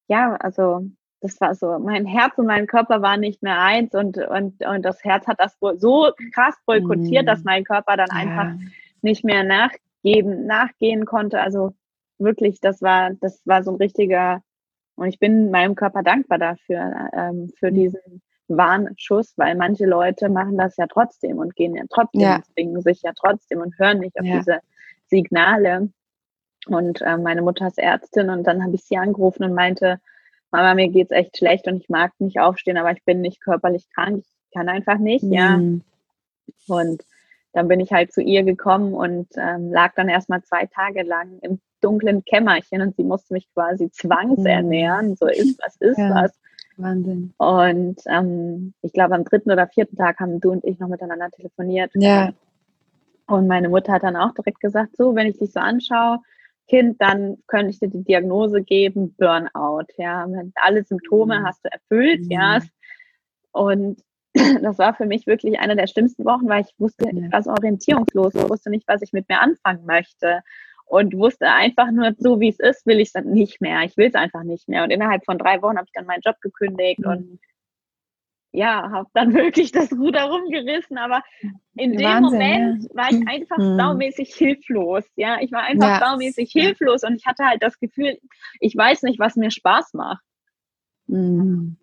ja, 0.08 0.36
also 0.36 0.82
das 1.20 1.40
war 1.40 1.54
so, 1.54 1.78
mein 1.78 2.06
Herz 2.06 2.38
und 2.38 2.46
mein 2.46 2.66
Körper 2.66 3.02
waren 3.02 3.20
nicht 3.20 3.42
mehr 3.42 3.58
eins 3.58 3.94
und, 3.94 4.18
und, 4.18 4.64
und 4.64 4.82
das 4.82 5.02
Herz 5.02 5.26
hat 5.26 5.40
das 5.40 5.56
so 5.78 6.10
krass 6.34 6.54
boykottiert, 6.64 7.24
mhm. 7.24 7.26
dass 7.26 7.42
mein 7.42 7.64
Körper 7.64 7.96
dann 7.96 8.10
einfach 8.10 8.52
nicht 9.02 9.24
mehr 9.24 9.42
nach, 9.42 9.70
geben, 10.04 10.46
nachgehen 10.46 11.06
konnte. 11.06 11.40
Also 11.40 11.74
wirklich, 12.18 12.60
das 12.60 12.82
war, 12.82 13.10
das 13.14 13.42
war 13.46 13.64
so 13.64 13.72
ein 13.72 13.76
richtiger, 13.76 14.42
und 14.94 15.08
ich 15.08 15.18
bin 15.18 15.50
meinem 15.50 15.74
Körper 15.74 16.02
dankbar 16.02 16.38
dafür, 16.38 17.10
ähm, 17.12 17.50
für 17.58 17.70
mhm. 17.70 17.74
diesen 17.74 18.22
Warnschuss, 18.48 19.34
weil 19.36 19.54
manche 19.56 19.86
Leute 19.86 20.28
machen 20.28 20.56
das 20.56 20.76
ja 20.76 20.86
trotzdem 20.86 21.38
und 21.38 21.54
gehen 21.54 21.74
ja 21.74 21.84
trotzdem, 21.90 22.20
ja. 22.20 22.42
zwingen 22.52 22.80
sich 22.82 23.02
ja 23.02 23.12
trotzdem 23.14 23.60
und 23.60 23.78
hören 23.78 24.00
nicht 24.00 24.18
auf 24.18 24.26
ja. 24.26 24.38
diese 24.38 24.60
Signale. 25.06 25.90
Und 26.66 27.00
äh, 27.00 27.16
meine 27.16 27.42
Mutter 27.42 27.66
ist 27.66 27.78
Ärztin 27.78 28.30
und 28.30 28.46
dann 28.46 28.62
habe 28.62 28.74
ich 28.74 28.84
sie 28.84 28.98
angerufen 28.98 29.44
und 29.44 29.54
meinte, 29.54 30.00
Mama, 30.50 30.74
mir 30.74 30.88
geht's 30.88 31.12
echt 31.12 31.36
schlecht 31.36 31.66
und 31.66 31.76
ich 31.76 31.88
mag 31.88 32.12
nicht 32.18 32.40
aufstehen, 32.40 32.78
aber 32.78 32.92
ich 32.92 33.04
bin 33.04 33.20
nicht 33.20 33.40
körperlich 33.40 33.86
krank, 33.94 34.24
ich 34.24 34.54
kann 34.54 34.68
einfach 34.68 34.98
nicht, 34.98 35.24
mhm. 35.24 35.32
ja. 35.32 35.60
Und 36.68 37.04
dann 37.52 37.68
bin 37.68 37.80
ich 37.80 37.92
halt 37.92 38.12
zu 38.12 38.22
ihr 38.22 38.42
gekommen 38.44 38.94
und 38.94 39.28
ähm, 39.36 39.72
lag 39.72 39.94
dann 39.94 40.08
erstmal 40.08 40.42
zwei 40.42 40.66
Tage 40.66 41.02
lang 41.02 41.38
im 41.40 41.60
dunklen 41.80 42.24
Kämmerchen 42.24 42.82
und 42.82 42.96
sie 42.96 43.04
musste 43.04 43.34
mich 43.34 43.48
quasi 43.52 43.90
zwangsernähren. 43.90 45.16
So 45.16 45.26
ist 45.26 45.60
was, 45.62 45.76
ist 45.76 45.98
ja, 45.98 46.14
was. 46.14 46.32
Wahnsinn. 46.78 47.34
Und 47.36 48.00
ähm, 48.06 48.74
ich 48.82 48.92
glaube, 48.92 49.14
am 49.14 49.24
dritten 49.24 49.50
oder 49.50 49.66
vierten 49.66 49.96
Tag 49.96 50.20
haben 50.20 50.40
du 50.40 50.52
und 50.52 50.64
ich 50.64 50.78
noch 50.78 50.88
miteinander 50.88 51.30
telefoniert. 51.30 51.90
Ja. 51.94 52.32
Und 53.26 53.46
meine 53.46 53.68
Mutter 53.68 53.92
hat 53.92 54.04
dann 54.04 54.16
auch 54.16 54.32
direkt 54.34 54.60
gesagt, 54.60 54.96
so, 54.96 55.14
wenn 55.14 55.26
ich 55.26 55.38
dich 55.38 55.52
so 55.52 55.60
anschaue, 55.60 56.20
Kind, 56.68 57.00
dann 57.00 57.38
könnte 57.46 57.70
ich 57.70 57.78
dir 57.78 57.88
die 57.88 58.04
Diagnose 58.04 58.62
geben, 58.62 59.14
Burnout. 59.18 59.86
Ja, 59.96 60.26
alle 60.56 60.84
Symptome 60.84 61.40
mhm. 61.40 61.46
hast 61.46 61.64
du 61.64 61.70
erfüllt, 61.72 62.24
mhm. 62.24 62.30
ja. 62.30 62.58
Und 63.52 64.02
das 64.62 64.78
war 64.78 64.94
für 64.94 65.06
mich 65.06 65.26
wirklich 65.26 65.58
eine 65.58 65.76
der 65.76 65.86
schlimmsten 65.86 66.24
Wochen, 66.24 66.48
weil 66.48 66.62
ich 66.62 66.74
wusste, 66.78 67.10
ich 67.10 67.32
war 67.32 67.42
so 67.42 67.50
orientierungslos, 67.50 68.34
ich 68.34 68.48
wusste 68.48 68.70
nicht, 68.70 68.86
was 68.86 69.02
ich 69.02 69.12
mit 69.12 69.28
mir 69.28 69.40
anfangen 69.40 69.84
möchte 69.86 70.42
und 70.88 71.16
wusste 71.16 71.50
einfach 71.50 71.90
nur, 71.90 72.14
so 72.18 72.40
wie 72.40 72.48
es 72.48 72.58
ist, 72.58 72.86
will 72.86 73.00
ich 73.00 73.08
es 73.08 73.12
dann 73.12 73.30
nicht 73.30 73.60
mehr. 73.60 73.82
Ich 73.82 73.96
will 73.96 74.06
es 74.06 74.14
einfach 74.14 74.42
nicht 74.42 74.68
mehr. 74.68 74.84
Und 74.84 74.90
innerhalb 74.90 75.24
von 75.24 75.38
drei 75.38 75.60
Wochen 75.62 75.76
habe 75.76 75.86
ich 75.86 75.92
dann 75.92 76.06
meinen 76.06 76.22
Job 76.22 76.36
gekündigt 76.40 77.00
mhm. 77.00 77.10
und 77.10 77.40
ja, 78.52 78.90
habe 78.90 79.08
dann 79.14 79.34
wirklich 79.34 79.72
das 79.72 79.92
Ruder 79.92 80.24
rumgerissen, 80.24 80.98
aber 80.98 81.22
in 81.74 81.92
dem 81.92 82.06
Wahnsinn, 82.06 82.38
Moment 82.38 82.82
ja. 82.84 82.88
war 82.94 83.10
ich 83.10 83.28
einfach 83.28 83.58
mhm. 83.58 83.76
saumäßig 83.76 84.34
hilflos. 84.34 85.04
Ja, 85.16 85.38
ich 85.40 85.52
war 85.52 85.62
einfach 85.62 86.00
ja. 86.00 86.08
saumäßig 86.08 86.50
hilflos 86.50 87.04
und 87.04 87.16
ich 87.16 87.26
hatte 87.26 87.44
halt 87.44 87.62
das 87.62 87.78
Gefühl, 87.78 88.18
ich 88.60 88.76
weiß 88.76 89.02
nicht, 89.02 89.18
was 89.18 89.36
mir 89.36 89.50
Spaß 89.50 89.94
macht. 89.94 90.22
Mhm. 91.06 91.76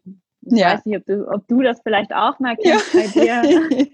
Ich 0.48 0.60
ja. 0.60 0.74
weiß 0.74 0.86
nicht, 0.86 0.98
ob 0.98 1.06
du, 1.06 1.28
ob 1.28 1.48
du 1.48 1.62
das 1.62 1.82
vielleicht 1.82 2.14
auch 2.14 2.40
mal 2.40 2.56
kennst 2.56 2.94
ja. 3.16 3.42
bei 3.42 3.48
dir. 3.48 3.88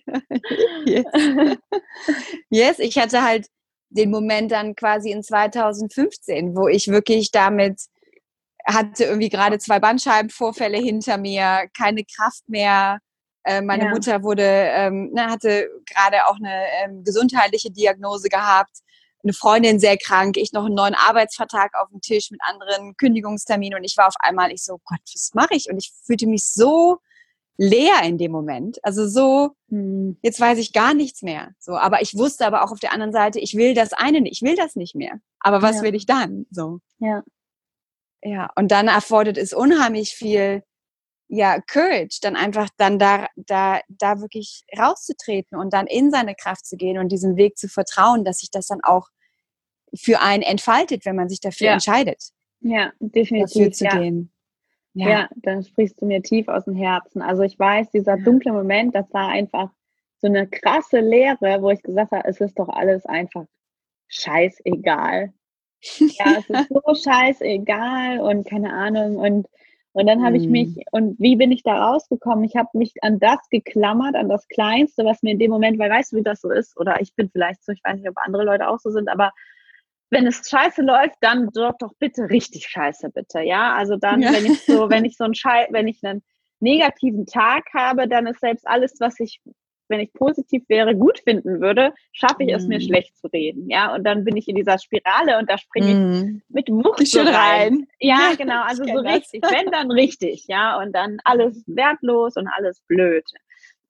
yes. 0.86 1.58
yes, 2.50 2.80
ich 2.80 2.98
hatte 2.98 3.24
halt 3.24 3.48
den 3.92 4.10
Moment 4.10 4.52
dann 4.52 4.76
quasi 4.76 5.12
in 5.12 5.24
2015, 5.24 6.56
wo 6.56 6.68
ich 6.68 6.88
wirklich 6.88 7.32
damit 7.32 7.80
hatte 8.66 9.06
irgendwie 9.06 9.30
gerade 9.30 9.60
zwei 9.60 9.80
Bandscheibenvorfälle 9.80 10.78
hinter 10.78 11.18
mir, 11.18 11.68
keine 11.76 12.04
Kraft 12.04 12.48
mehr. 12.48 13.00
Äh, 13.44 13.62
meine 13.62 13.86
ja. 13.86 13.90
Mutter 13.90 14.24
wurde, 14.24 14.44
ähm, 14.44 15.10
ne, 15.14 15.26
hatte 15.28 15.68
gerade 15.86 16.28
auch 16.28 16.36
eine 16.36 16.64
ähm, 16.84 17.04
gesundheitliche 17.04 17.72
Diagnose 17.72 18.30
gehabt, 18.30 18.78
eine 19.24 19.34
Freundin 19.34 19.80
sehr 19.80 19.98
krank, 19.98 20.38
ich 20.38 20.52
noch 20.54 20.66
einen 20.66 20.76
neuen 20.76 20.96
Arbeitsvertrag 20.96 21.72
auf 21.76 21.90
dem 21.90 22.02
Tisch 22.02 22.30
mit 22.30 22.40
anderen 22.44 22.96
Kündigungsterminen 22.98 23.80
und 23.80 23.84
ich 23.84 23.98
war 23.98 24.08
auf 24.08 24.16
einmal, 24.20 24.52
ich 24.52 24.64
so, 24.64 24.80
Gott, 24.86 25.00
was 25.14 25.32
mache 25.34 25.56
ich? 25.56 25.70
Und 25.70 25.78
ich 25.78 25.92
fühlte 26.06 26.28
mich 26.28 26.44
so 26.46 27.00
leer 27.58 28.02
in 28.04 28.18
dem 28.18 28.32
Moment. 28.32 28.84
Also 28.84 29.08
so, 29.08 29.52
hm. 29.70 30.18
jetzt 30.22 30.40
weiß 30.40 30.58
ich 30.58 30.74
gar 30.74 30.94
nichts 30.94 31.22
mehr. 31.22 31.52
So, 31.60 31.74
aber 31.74 32.02
ich 32.02 32.18
wusste 32.18 32.46
aber 32.46 32.64
auch 32.64 32.72
auf 32.72 32.80
der 32.80 32.94
anderen 32.94 33.14
Seite, 33.14 33.40
ich 33.40 33.56
will 33.56 33.74
das 33.74 33.94
eine 33.94 34.22
nicht, 34.22 34.42
ich 34.42 34.48
will 34.48 34.56
das 34.56 34.76
nicht 34.76 34.96
mehr. 34.96 35.20
Aber 35.40 35.62
was 35.62 35.78
ja. 35.78 35.84
will 35.84 35.96
ich 35.96 36.06
dann? 36.06 36.46
So. 36.52 36.80
Ja. 37.00 37.24
Ja, 38.24 38.52
und 38.56 38.72
dann 38.72 38.88
erfordert 38.88 39.38
es 39.38 39.52
unheimlich 39.52 40.12
viel, 40.12 40.64
ja, 41.28 41.60
Courage, 41.62 42.20
dann 42.22 42.36
einfach 42.36 42.70
dann 42.78 43.00
da, 43.00 43.28
da, 43.36 43.80
da 43.88 44.22
wirklich 44.22 44.64
rauszutreten 44.78 45.58
und 45.58 45.74
dann 45.74 45.88
in 45.88 46.12
seine 46.12 46.36
Kraft 46.36 46.66
zu 46.66 46.78
gehen 46.78 47.00
und 47.00 47.12
diesem 47.12 47.36
Weg 47.36 47.58
zu 47.58 47.68
vertrauen, 47.68 48.24
dass 48.24 48.40
sich 48.40 48.52
das 48.52 48.68
dann 48.68 48.82
auch 48.84 49.08
für 49.96 50.20
einen 50.20 50.44
entfaltet, 50.44 51.06
wenn 51.06 51.16
man 51.16 51.30
sich 51.30 51.40
dafür 51.40 51.68
ja. 51.68 51.74
entscheidet. 51.74 52.32
Ja, 52.60 52.92
definitiv. 53.00 53.54
Dafür 53.54 53.72
zu 53.72 53.86
ja. 53.86 53.98
gehen. 53.98 54.31
Ja. 54.94 55.10
ja, 55.10 55.30
dann 55.38 55.64
sprichst 55.64 56.02
du 56.02 56.06
mir 56.06 56.22
tief 56.22 56.48
aus 56.48 56.66
dem 56.66 56.76
Herzen. 56.76 57.22
Also 57.22 57.44
ich 57.44 57.58
weiß, 57.58 57.92
dieser 57.92 58.18
dunkle 58.18 58.52
Moment, 58.52 58.94
das 58.94 59.14
war 59.14 59.30
einfach 59.30 59.70
so 60.20 60.28
eine 60.28 60.48
krasse 60.48 61.00
Lehre, 61.00 61.62
wo 61.62 61.70
ich 61.70 61.82
gesagt 61.82 62.12
habe, 62.12 62.28
es 62.28 62.42
ist 62.42 62.60
doch 62.60 62.70
alles 62.70 63.06
einfach 63.06 63.46
scheißegal. 64.08 65.34
Ja, 65.98 66.38
es 66.38 66.48
ist 66.48 66.70
so 66.70 66.94
scheißegal 66.94 68.20
und 68.20 68.48
keine 68.48 68.72
Ahnung. 68.72 69.18
Und, 69.18 69.48
und 69.94 70.06
dann 70.06 70.24
habe 70.24 70.38
ich 70.38 70.48
mich, 70.48 70.76
mhm. 70.76 70.84
und 70.92 71.20
wie 71.20 71.36
bin 71.36 71.52
ich 71.52 71.64
da 71.64 71.88
rausgekommen? 71.88 72.44
Ich 72.44 72.56
habe 72.56 72.70
mich 72.74 72.94
an 73.02 73.18
das 73.18 73.40
geklammert, 73.50 74.14
an 74.14 74.30
das 74.30 74.48
Kleinste, 74.48 75.06
was 75.06 75.24
mir 75.24 75.32
in 75.32 75.40
dem 75.40 75.50
Moment, 75.50 75.80
weil 75.80 75.90
weißt 75.90 76.12
du, 76.12 76.18
wie 76.18 76.24
das 76.24 76.42
so 76.42 76.52
ist? 76.52 76.78
Oder 76.80 77.02
ich 77.02 77.16
bin 77.16 77.32
vielleicht 77.32 77.66
so, 77.66 77.72
ich 77.72 77.82
weiß 77.84 77.96
nicht, 77.96 78.08
ob 78.08 78.18
andere 78.18 78.44
Leute 78.44 78.68
auch 78.68 78.78
so 78.78 78.92
sind, 78.92 79.10
aber 79.10 79.32
wenn 80.12 80.28
es 80.28 80.48
scheiße 80.48 80.82
läuft, 80.82 81.16
dann 81.22 81.50
doch 81.54 81.74
doch 81.80 81.94
bitte 81.98 82.30
richtig 82.30 82.68
scheiße, 82.68 83.10
bitte. 83.10 83.42
Ja, 83.42 83.74
also 83.74 83.98
dann, 83.98 84.22
ja. 84.22 84.34
wenn 84.34 84.46
ich 84.46 84.64
so, 84.66 84.90
wenn 84.90 85.06
ich 85.06 85.18
so 85.18 85.24
ein 85.24 85.34
Schei 85.34 85.68
wenn 85.72 85.88
ich 85.88 86.04
einen 86.04 86.22
negativen 86.60 87.26
Tag 87.26 87.64
habe, 87.74 88.08
dann 88.08 88.28
ist 88.28 88.42
selbst 88.42 88.68
alles, 88.68 88.96
was 89.00 89.20
ich 89.20 89.42
wenn 89.92 90.00
ich 90.00 90.14
positiv 90.14 90.64
wäre, 90.70 90.96
gut 90.96 91.20
finden 91.20 91.62
würde, 91.62 91.94
schaffe 92.14 92.44
ich 92.44 92.52
mm. 92.52 92.56
es 92.56 92.66
mir 92.66 92.80
mhm. 92.80 92.84
schlecht 92.84 93.18
zu 93.18 93.28
reden. 93.28 93.70
Ja, 93.70 93.94
und 93.94 94.04
dann 94.06 94.24
bin 94.24 94.36
ich 94.38 94.48
in 94.48 94.56
dieser 94.56 94.80
Spirale 94.80 95.38
und 95.38 95.50
da 95.50 95.58
springe 95.58 95.94
mm. 95.94 96.42
ich 96.48 96.56
mit 96.56 96.70
Wucht 96.70 97.06
so 97.06 97.20
rein. 97.20 97.34
rein. 97.34 97.88
Ja, 98.00 98.32
genau, 98.38 98.64
also 98.64 98.84
so 98.86 99.00
richtig, 99.00 99.44
wenn 99.44 99.70
dann 99.70 99.92
richtig, 99.92 100.46
ja, 100.48 100.80
und 100.80 100.94
dann 100.94 101.18
alles 101.26 101.64
wertlos 101.68 102.38
und 102.38 102.48
alles 102.48 102.82
blöd. 102.88 103.26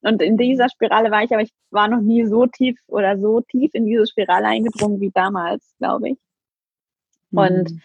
Und 0.02 0.22
in 0.22 0.38
dieser 0.38 0.68
Spirale 0.70 1.12
war 1.12 1.24
ich, 1.24 1.32
aber 1.32 1.44
ich 1.44 1.54
war 1.70 1.88
noch 1.88 2.02
nie 2.02 2.26
so 2.26 2.48
tief 2.48 2.80
oder 2.88 3.18
so 3.20 3.42
tief 3.42 3.72
in 3.74 3.86
diese 3.86 4.08
Spirale 4.08 4.48
eingedrungen 4.48 5.00
wie 5.00 5.12
damals, 5.12 5.76
glaube 5.78 6.10
ich. 6.10 6.18
Und 7.32 7.72
mm. 7.72 7.82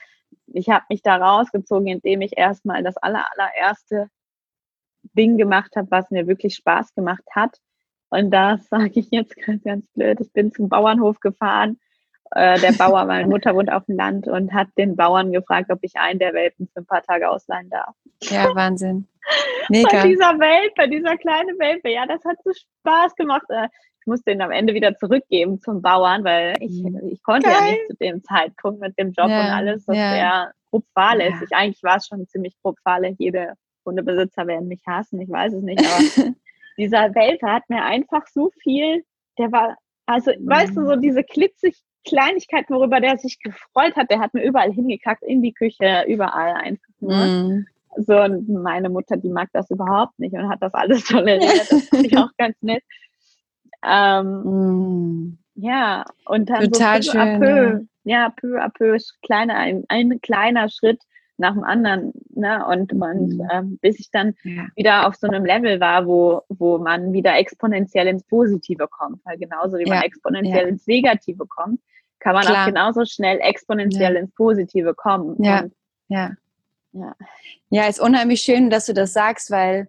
ich 0.55 0.69
habe 0.71 0.85
mich 0.89 1.03
da 1.03 1.17
rausgezogen, 1.17 1.89
indem 1.89 2.23
ich 2.23 2.37
erstmal 2.37 2.83
das 2.83 2.97
aller, 2.97 3.27
allererste 3.33 4.09
Ding 5.15 5.37
gemacht 5.37 5.77
habe, 5.77 5.91
was 5.91 6.11
mir 6.11 6.27
wirklich 6.27 6.55
Spaß 6.55 6.95
gemacht 6.95 7.25
hat. 7.31 7.61
Und 8.09 8.31
das 8.31 8.67
sage 8.69 9.01
ich 9.01 9.11
jetzt 9.11 9.37
ganz, 9.37 9.63
ganz 9.63 9.87
blöd. 9.95 10.21
Ich 10.21 10.33
bin 10.33 10.53
zum 10.53 10.69
Bauernhof 10.69 11.21
gefahren. 11.21 11.79
Äh, 12.33 12.61
der 12.61 12.73
Bauer, 12.73 13.05
meine 13.05 13.27
Mutter 13.29 13.55
wohnt 13.55 13.71
auf 13.71 13.85
dem 13.87 13.97
Land 13.97 14.27
und 14.27 14.53
hat 14.53 14.69
den 14.77 14.97
Bauern 14.97 15.33
gefragt, 15.33 15.71
ob 15.71 15.79
ich 15.83 15.97
einen 15.97 16.19
der 16.19 16.35
Welpen 16.35 16.69
für 16.73 16.81
ein 16.81 16.87
paar 16.87 17.03
Tage 17.03 17.31
ausleihen 17.31 17.71
darf. 17.71 17.95
Ja, 18.23 18.55
Wahnsinn. 18.55 19.07
Mega. 19.69 20.03
Bei 20.03 20.09
dieser 20.09 20.39
Welpe, 20.39 20.89
dieser 20.89 21.17
kleine 21.17 21.53
Welpe. 21.59 21.91
Ja, 21.91 22.07
das 22.07 22.25
hat 22.25 22.37
so 22.45 22.53
Spaß 22.53 23.15
gemacht. 23.15 23.47
Äh, 23.49 23.69
ich 24.01 24.07
musste 24.07 24.33
ihn 24.33 24.43
am 24.43 24.51
Ende 24.51 24.75
wieder 24.75 24.97
zurückgeben 24.97 25.61
zum 25.61 25.83
Bauern, 25.83 26.25
weil 26.25 26.55
ich, 26.61 26.83
mhm. 26.83 27.01
ich 27.11 27.23
konnte 27.23 27.49
Geil. 27.49 27.57
ja 27.59 27.73
nicht 27.73 27.87
zu 27.89 27.97
dem 27.97 28.23
Zeitpunkt 28.23 28.81
mit 28.81 28.99
dem 28.99 29.13
Job 29.13 29.29
ja, 29.29 29.41
und 29.41 29.47
alles. 29.47 29.85
Das 29.87 29.97
ja. 29.97 30.13
wäre 30.13 30.51
grob 30.71 30.85
fahrlässig. 30.95 31.49
Ja. 31.51 31.59
Eigentlich 31.59 31.83
war 31.83 31.97
es 31.97 32.07
schon 32.07 32.27
ziemlich 32.27 32.57
grob 32.63 32.79
fahrlässig. 32.85 33.19
Jede 33.19 33.55
Hundebesitzer 33.87 34.47
werden 34.47 34.69
mich 34.69 34.83
hassen, 34.87 35.21
ich 35.21 35.31
weiß 35.31 35.55
es 35.55 35.63
nicht, 35.63 35.81
aber 35.81 36.35
dieser 36.77 37.15
Welpe 37.15 37.47
hat 37.47 37.63
mir 37.69 37.85
einfach 37.85 38.27
so 38.27 38.51
viel, 38.63 39.05
der 39.39 39.53
war, 39.53 39.77
also 40.07 40.33
mhm. 40.33 40.49
weißt 40.49 40.77
du, 40.77 40.85
so 40.85 40.97
diese 40.97 41.25
klitzig 41.25 41.81
Kleinigkeiten, 42.07 42.75
worüber 42.75 43.01
der 43.01 43.19
sich 43.19 43.39
gefreut 43.41 43.97
hat, 43.97 44.11
der 44.11 44.21
hat 44.21 44.35
mir 44.35 44.45
überall 44.45 44.73
hingekackt, 44.73 45.23
in 45.23 45.43
die 45.43 45.53
Küche, 45.53 46.05
überall 46.09 46.55
einfach 46.55 46.89
nur. 47.01 47.15
Mm. 47.15 47.67
So, 47.99 48.21
und 48.21 48.49
meine 48.49 48.91
Mutter, 48.91 49.17
die 49.17 49.31
mag 49.31 49.49
das 49.53 49.71
überhaupt 49.71 50.19
nicht 50.19 50.35
und 50.35 50.49
hat 50.49 50.63
das 50.63 50.75
alles 50.75 51.05
toleriert. 51.09 51.71
Das 51.71 51.89
fand 51.89 52.07
ich 52.07 52.17
auch 52.17 52.31
ganz 52.39 52.57
nett. 52.63 52.83
Ähm, 53.85 54.43
mm. 54.45 55.39
Ja, 55.57 56.05
und 56.27 56.51
dann 56.51 56.71
Total 56.71 57.03
so 57.03 57.13
peu 57.13 57.19
schön, 57.19 57.29
à 57.29 57.39
peu, 57.39 57.87
ja. 58.05 58.21
ja, 58.21 58.29
peu 58.29 58.63
à 58.63 58.69
peu, 58.69 58.99
kleiner, 59.23 59.55
ein, 59.55 59.85
ein 59.89 60.21
kleiner 60.21 60.69
Schritt 60.69 61.01
nach 61.39 61.55
dem 61.55 61.65
anderen, 61.65 62.13
ne? 62.35 62.65
Und 62.67 62.93
man, 62.95 63.29
mhm. 63.29 63.49
ähm, 63.53 63.79
bis 63.81 63.99
ich 63.99 64.11
dann 64.11 64.35
ja. 64.45 64.67
wieder 64.75 65.07
auf 65.07 65.17
so 65.17 65.27
einem 65.27 65.45
Level 65.45 65.81
war, 65.81 66.07
wo, 66.07 66.43
wo 66.49 66.79
man 66.79 67.13
wieder 67.13 67.37
exponentiell 67.37 68.07
ins 68.07 68.25
Positive 68.25 68.87
kommt. 68.89 69.21
Weil 69.25 69.39
genauso 69.39 69.79
wie 69.79 69.87
ja. 69.87 69.95
man 69.95 70.03
exponentiell 70.03 70.65
ja. 70.65 70.69
ins 70.69 70.87
Negative 70.87 71.47
kommt, 71.47 71.81
kann 72.21 72.35
man 72.35 72.45
Klar. 72.45 72.63
auch 72.63 72.67
genauso 72.67 73.05
schnell 73.05 73.39
exponentiell 73.41 74.17
ins 74.17 74.33
Positive 74.35 74.95
kommen. 74.95 75.43
Ja. 75.43 75.63
Und, 75.63 75.73
ja. 76.09 76.31
Ja. 76.93 77.15
Ja, 77.69 77.87
ist 77.89 78.01
unheimlich 78.01 78.41
schön, 78.41 78.71
dass 78.71 78.87
du 78.87 78.95
das 78.95 79.13
sagst, 79.13 79.51
weil 79.51 79.89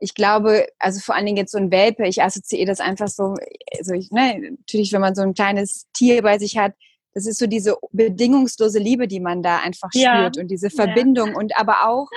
ich 0.00 0.14
glaube, 0.14 0.66
also 0.78 1.00
vor 1.00 1.14
allen 1.14 1.26
Dingen 1.26 1.38
jetzt 1.38 1.52
so 1.52 1.58
ein 1.58 1.70
Welpe, 1.70 2.06
ich 2.06 2.22
assoziiere 2.22 2.66
das 2.66 2.80
einfach 2.80 3.08
so, 3.08 3.36
also 3.78 3.94
ich, 3.94 4.10
ne, 4.10 4.56
natürlich, 4.58 4.92
wenn 4.92 5.00
man 5.00 5.14
so 5.14 5.22
ein 5.22 5.34
kleines 5.34 5.86
Tier 5.92 6.22
bei 6.22 6.38
sich 6.38 6.58
hat, 6.58 6.74
das 7.14 7.26
ist 7.26 7.38
so 7.38 7.46
diese 7.46 7.76
bedingungslose 7.92 8.78
Liebe, 8.78 9.06
die 9.06 9.20
man 9.20 9.42
da 9.42 9.58
einfach 9.58 9.90
ja. 9.94 10.16
spürt 10.16 10.38
und 10.38 10.48
diese 10.48 10.68
Verbindung 10.68 11.30
ja. 11.30 11.36
und 11.36 11.56
aber 11.56 11.88
auch, 11.88 12.08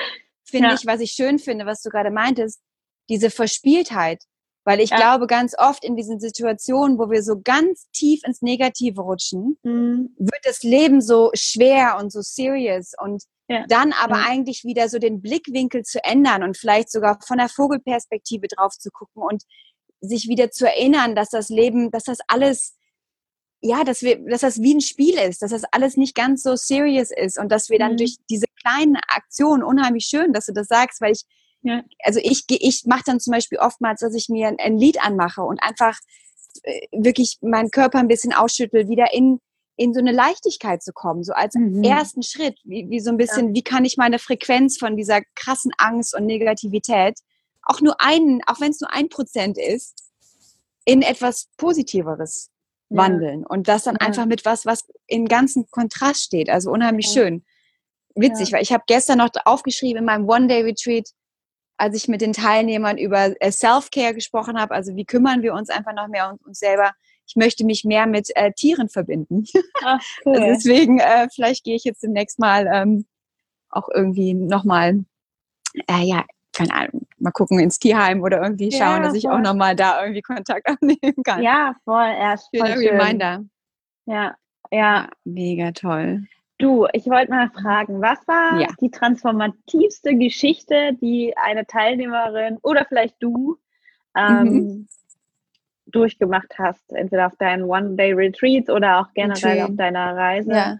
finde 0.44 0.70
ja. 0.70 0.76
ich, 0.76 0.86
was 0.86 1.00
ich 1.02 1.12
schön 1.12 1.40
finde, 1.40 1.66
was 1.66 1.82
du 1.82 1.90
gerade 1.90 2.10
meintest, 2.10 2.62
diese 3.10 3.30
Verspieltheit. 3.30 4.24
Weil 4.68 4.82
ich 4.82 4.90
glaube, 4.90 5.28
ganz 5.28 5.56
oft 5.58 5.86
in 5.86 5.96
diesen 5.96 6.20
Situationen, 6.20 7.00
wo 7.00 7.10
wir 7.10 7.24
so 7.24 7.40
ganz 7.42 7.88
tief 7.94 8.20
ins 8.26 8.42
Negative 8.42 9.00
rutschen, 9.00 9.58
mhm. 9.64 10.14
wird 10.18 10.42
das 10.44 10.62
Leben 10.62 11.00
so 11.00 11.32
schwer 11.36 11.98
und 11.98 12.12
so 12.12 12.20
serious 12.22 12.92
und 13.02 13.24
dann 13.70 13.94
aber 13.94 14.26
eigentlich 14.28 14.66
wieder 14.66 14.90
so 14.90 15.00
den 15.00 15.22
Blickwinkel 15.22 15.84
zu 15.84 16.04
ändern 16.04 16.44
und 16.44 16.58
vielleicht 16.58 16.92
sogar 16.92 17.18
von 17.26 17.38
der 17.38 17.48
Vogelperspektive 17.48 18.48
drauf 18.50 18.74
zu 18.74 18.90
gucken 18.92 19.24
und 19.24 19.44
sich 20.02 20.28
wieder 20.28 20.52
zu 20.52 20.68
erinnern, 20.68 21.16
dass 21.16 21.30
das 21.30 21.48
Leben, 21.48 21.90
dass 21.90 22.04
das 22.04 22.18
alles 22.28 22.76
ja, 23.62 23.86
dass 23.86 24.02
wir, 24.02 24.20
dass 24.26 24.42
das 24.42 24.62
wie 24.62 24.76
ein 24.76 24.82
Spiel 24.82 25.18
ist, 25.18 25.42
dass 25.42 25.52
das 25.52 25.64
alles 25.72 25.96
nicht 25.96 26.14
ganz 26.14 26.44
so 26.44 26.58
serious 26.58 27.10
ist 27.10 27.40
und 27.40 27.54
dass 27.54 27.70
wir 27.70 27.80
dann 27.80 27.94
mhm. 27.94 27.98
durch 27.98 28.18
diese 28.30 28.48
kleinen 28.62 28.98
Aktionen 29.08 29.64
unheimlich 29.64 30.06
schön, 30.06 30.34
dass 30.34 30.48
du 30.48 30.52
das 30.52 30.68
sagst, 30.68 31.00
weil 31.00 31.14
ich, 31.14 31.24
ja. 31.62 31.84
also 32.04 32.20
ich, 32.24 32.46
ich 32.50 32.84
mache 32.86 33.04
dann 33.06 33.20
zum 33.20 33.32
Beispiel 33.32 33.60
oftmals, 33.60 34.02
dass 34.02 34.14
ich 34.14 34.30
mir 34.30 34.48
ein, 34.48 34.58
ein 34.60 34.78
Lied 34.78 35.04
anmache 35.04 35.42
und 35.42 35.62
einfach 35.62 35.98
äh, 36.64 36.88
wirklich 36.92 37.38
meinen 37.42 37.72
Körper 37.72 38.00
ein 38.00 38.08
bisschen 38.08 38.34
ausschüttel, 38.34 38.88
wieder 38.90 39.14
in, 39.14 39.40
in 39.76 39.94
so 39.94 40.00
eine 40.00 40.12
Leichtigkeit 40.12 40.84
zu 40.84 40.94
kommen, 40.94 41.24
so 41.24 41.34
als 41.34 41.56
mhm. 41.56 41.84
ersten 41.84 42.24
Schritt, 42.24 42.58
wie, 42.64 42.90
wie 42.90 43.00
so 43.00 43.10
ein 43.10 43.18
bisschen, 43.18 43.50
ja. 43.50 43.54
wie 43.56 43.64
kann 43.64 43.86
ich 43.86 43.98
meine 43.98 44.20
Frequenz 44.20 44.78
von 44.78 44.98
dieser 44.98 45.22
krassen 45.36 45.72
Angst 45.78 46.16
und 46.16 46.26
Negativität 46.26 47.20
auch 47.68 47.82
nur 47.82 48.02
einen, 48.02 48.42
auch 48.48 48.62
wenn 48.62 48.72
es 48.72 48.80
nur 48.80 48.94
ein 48.94 49.10
Prozent 49.10 49.58
ist, 49.58 49.96
in 50.86 51.02
etwas 51.02 51.50
Positiveres 51.58 52.50
wandeln. 52.90 53.42
Ja. 53.42 53.48
Und 53.48 53.68
das 53.68 53.84
dann 53.84 53.98
ja. 54.00 54.08
einfach 54.08 54.26
mit 54.26 54.46
was, 54.46 54.66
was 54.66 54.86
im 55.08 55.28
ganzen 55.28 55.70
Kontrast 55.70 56.24
steht. 56.24 56.50
Also 56.50 56.72
unheimlich 56.72 57.08
schön. 57.08 57.44
Witzig, 58.16 58.52
weil 58.52 58.64
ich 58.64 58.72
habe 58.72 58.84
gestern 58.88 59.20
noch 59.20 59.30
aufgeschrieben 59.46 60.00
in 60.00 60.06
meinem 60.06 60.28
One-Day-Retreat, 60.28 61.10
als 61.78 61.96
ich 61.96 62.08
mit 62.08 62.22
den 62.22 62.34
Teilnehmern 62.34 62.98
über 62.98 63.34
äh, 63.40 63.52
Self-Care 63.52 64.14
gesprochen 64.14 64.60
habe, 64.60 64.74
also 64.74 64.96
wie 64.96 65.06
kümmern 65.06 65.42
wir 65.42 65.54
uns 65.54 65.70
einfach 65.70 65.94
noch 65.94 66.08
mehr 66.08 66.32
um 66.32 66.40
uns 66.46 66.60
selber. 66.60 66.92
Ich 67.28 67.36
möchte 67.36 67.66
mich 67.66 67.84
mehr 67.84 68.08
mit 68.08 68.30
äh, 68.36 68.52
Tieren 68.52 68.90
verbinden. 68.90 69.46
Ach, 69.84 70.00
cool. 70.26 70.36
also 70.36 70.48
deswegen, 70.48 71.00
äh, 71.00 71.28
vielleicht 71.34 71.64
gehe 71.64 71.76
ich 71.76 71.84
jetzt 71.84 72.04
demnächst 72.04 72.40
mal 72.40 72.68
ähm, 72.72 73.06
auch 73.70 73.90
irgendwie 73.94 74.34
nochmal, 74.34 75.06
äh, 75.88 76.04
ja, 76.04 76.26
keine 76.54 76.74
Ahnung, 76.74 77.08
mal 77.20 77.32
gucken 77.32 77.60
ins 77.60 77.78
Tierheim 77.78 78.22
oder 78.22 78.42
irgendwie 78.42 78.72
schauen, 78.72 78.98
ja, 78.98 79.00
dass 79.02 79.14
ich 79.14 79.30
auch 79.30 79.40
nochmal 79.40 79.76
da 79.76 80.02
irgendwie 80.02 80.22
Kontakt 80.22 80.68
aufnehmen 80.70 81.24
kann. 81.24 81.44
Ja, 81.44 81.76
voll, 81.84 82.10
erst 82.18 82.50
schön. 82.56 82.64
Reminder. 82.64 83.44
Ja, 84.06 84.36
ja. 84.72 85.10
Mega 85.24 85.72
toll. 85.72 86.24
Du, 86.60 86.88
ich 86.94 87.06
wollte 87.06 87.30
mal 87.30 87.50
fragen, 87.50 88.02
was 88.02 88.28
war 88.28 88.60
ja. 88.60 88.68
die 88.82 88.90
transformativste 88.90 90.16
Geschichte, 90.16 90.94
die 91.00 91.36
eine 91.38 91.68
Teilnehmerin 91.68 92.58
oder 92.64 92.86
vielleicht 92.86 93.16
du 93.20 93.58
ähm, 94.16 94.44
mhm. 94.44 94.88
durchgemacht 95.86 96.58
hast, 96.58 96.92
entweder 96.94 97.28
auf 97.28 97.36
deinen 97.36 97.64
One-Day-Retreats 97.64 98.72
oder 98.72 99.02
auch 99.02 99.14
generell 99.14 99.62
auf 99.62 99.76
deiner 99.76 100.16
Reise? 100.16 100.52
Ja. 100.52 100.80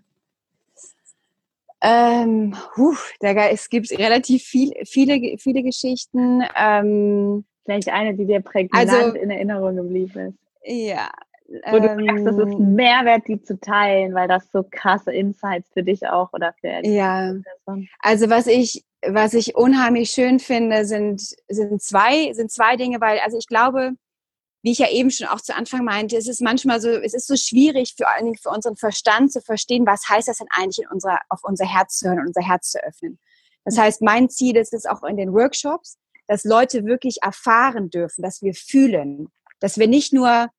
Ähm, 1.80 2.56
huh, 2.76 2.96
da, 3.20 3.34
es 3.50 3.70
gibt 3.70 3.92
relativ 3.92 4.44
viel, 4.44 4.72
viele, 4.84 5.38
viele 5.38 5.62
Geschichten. 5.62 6.44
Ähm, 6.56 7.46
Vielleicht 7.68 7.90
eine, 7.90 8.16
die 8.16 8.26
dir 8.26 8.40
prägnant 8.40 8.90
also, 8.90 9.18
in 9.18 9.30
Erinnerung 9.30 9.76
geblieben 9.76 10.30
ist. 10.30 10.38
Ja. 10.64 11.10
Wo 11.48 11.80
du 11.80 11.88
sagst, 11.88 12.26
das 12.26 12.38
ist 12.38 12.44
ein 12.44 12.52
ähm, 12.52 12.76
Mehrwert, 12.76 13.28
die 13.28 13.42
zu 13.42 13.60
teilen, 13.60 14.14
weil 14.14 14.28
das 14.28 14.52
so 14.52 14.66
krasse 14.70 15.14
Insights 15.14 15.70
für 15.72 15.84
dich 15.84 16.06
auch 16.06 16.34
oder 16.34 16.54
für 16.60 16.86
Ja. 16.86 17.34
Person. 17.42 17.88
Also 18.00 18.30
was 18.30 18.48
ich, 18.48 18.84
was 19.06 19.34
ich 19.34 19.56
unheimlich 19.56 20.10
schön 20.12 20.40
finde, 20.40 20.86
sind, 20.86 21.22
sind 21.48 21.82
zwei, 21.82 22.34
sind 22.34 22.52
zwei 22.52 22.76
Dinge, 22.76 23.00
weil, 23.00 23.20
also 23.20 23.38
ich 23.38 23.48
glaube, 23.48 23.94
wie 24.62 24.72
ich 24.72 24.80
ja 24.80 24.90
eben 24.90 25.12
schon 25.12 25.28
auch 25.28 25.40
zu 25.40 25.56
Anfang 25.56 25.86
meinte, 25.86 26.18
es 26.18 26.28
ist 26.28 26.42
manchmal 26.42 26.82
so, 26.82 26.90
es 26.90 27.14
ist 27.14 27.28
so 27.28 27.38
schwierig 27.38 27.96
Dingen 27.96 28.36
für 28.36 28.50
unseren 28.50 28.76
Verstand 28.76 29.32
zu 29.32 29.42
verstehen, 29.42 29.86
was 29.86 30.10
heißt 30.10 30.28
das 30.28 30.40
denn 30.40 30.48
eigentlich 30.50 30.80
in 30.80 30.92
unserer, 30.92 31.20
auf 31.30 31.40
unser 31.44 31.66
Herz 31.66 32.00
zu 32.00 32.08
hören 32.08 32.20
und 32.20 32.28
unser 32.28 32.46
Herz 32.46 32.72
zu 32.72 32.84
öffnen. 32.84 33.20
Das 33.64 33.78
heißt, 33.78 34.02
mein 34.02 34.30
Ziel 34.30 34.58
ist 34.58 34.74
es 34.74 34.86
auch 34.86 35.04
in 35.04 35.16
den 35.16 35.34
Workshops, 35.34 35.98
dass 36.28 36.44
Leute 36.44 36.86
wirklich 36.86 37.20
erfahren 37.22 37.90
dürfen, 37.90 38.22
dass 38.22 38.42
wir 38.42 38.54
fühlen, 38.54 39.30
dass 39.60 39.78
wir 39.78 39.88
nicht 39.88 40.12
nur 40.12 40.50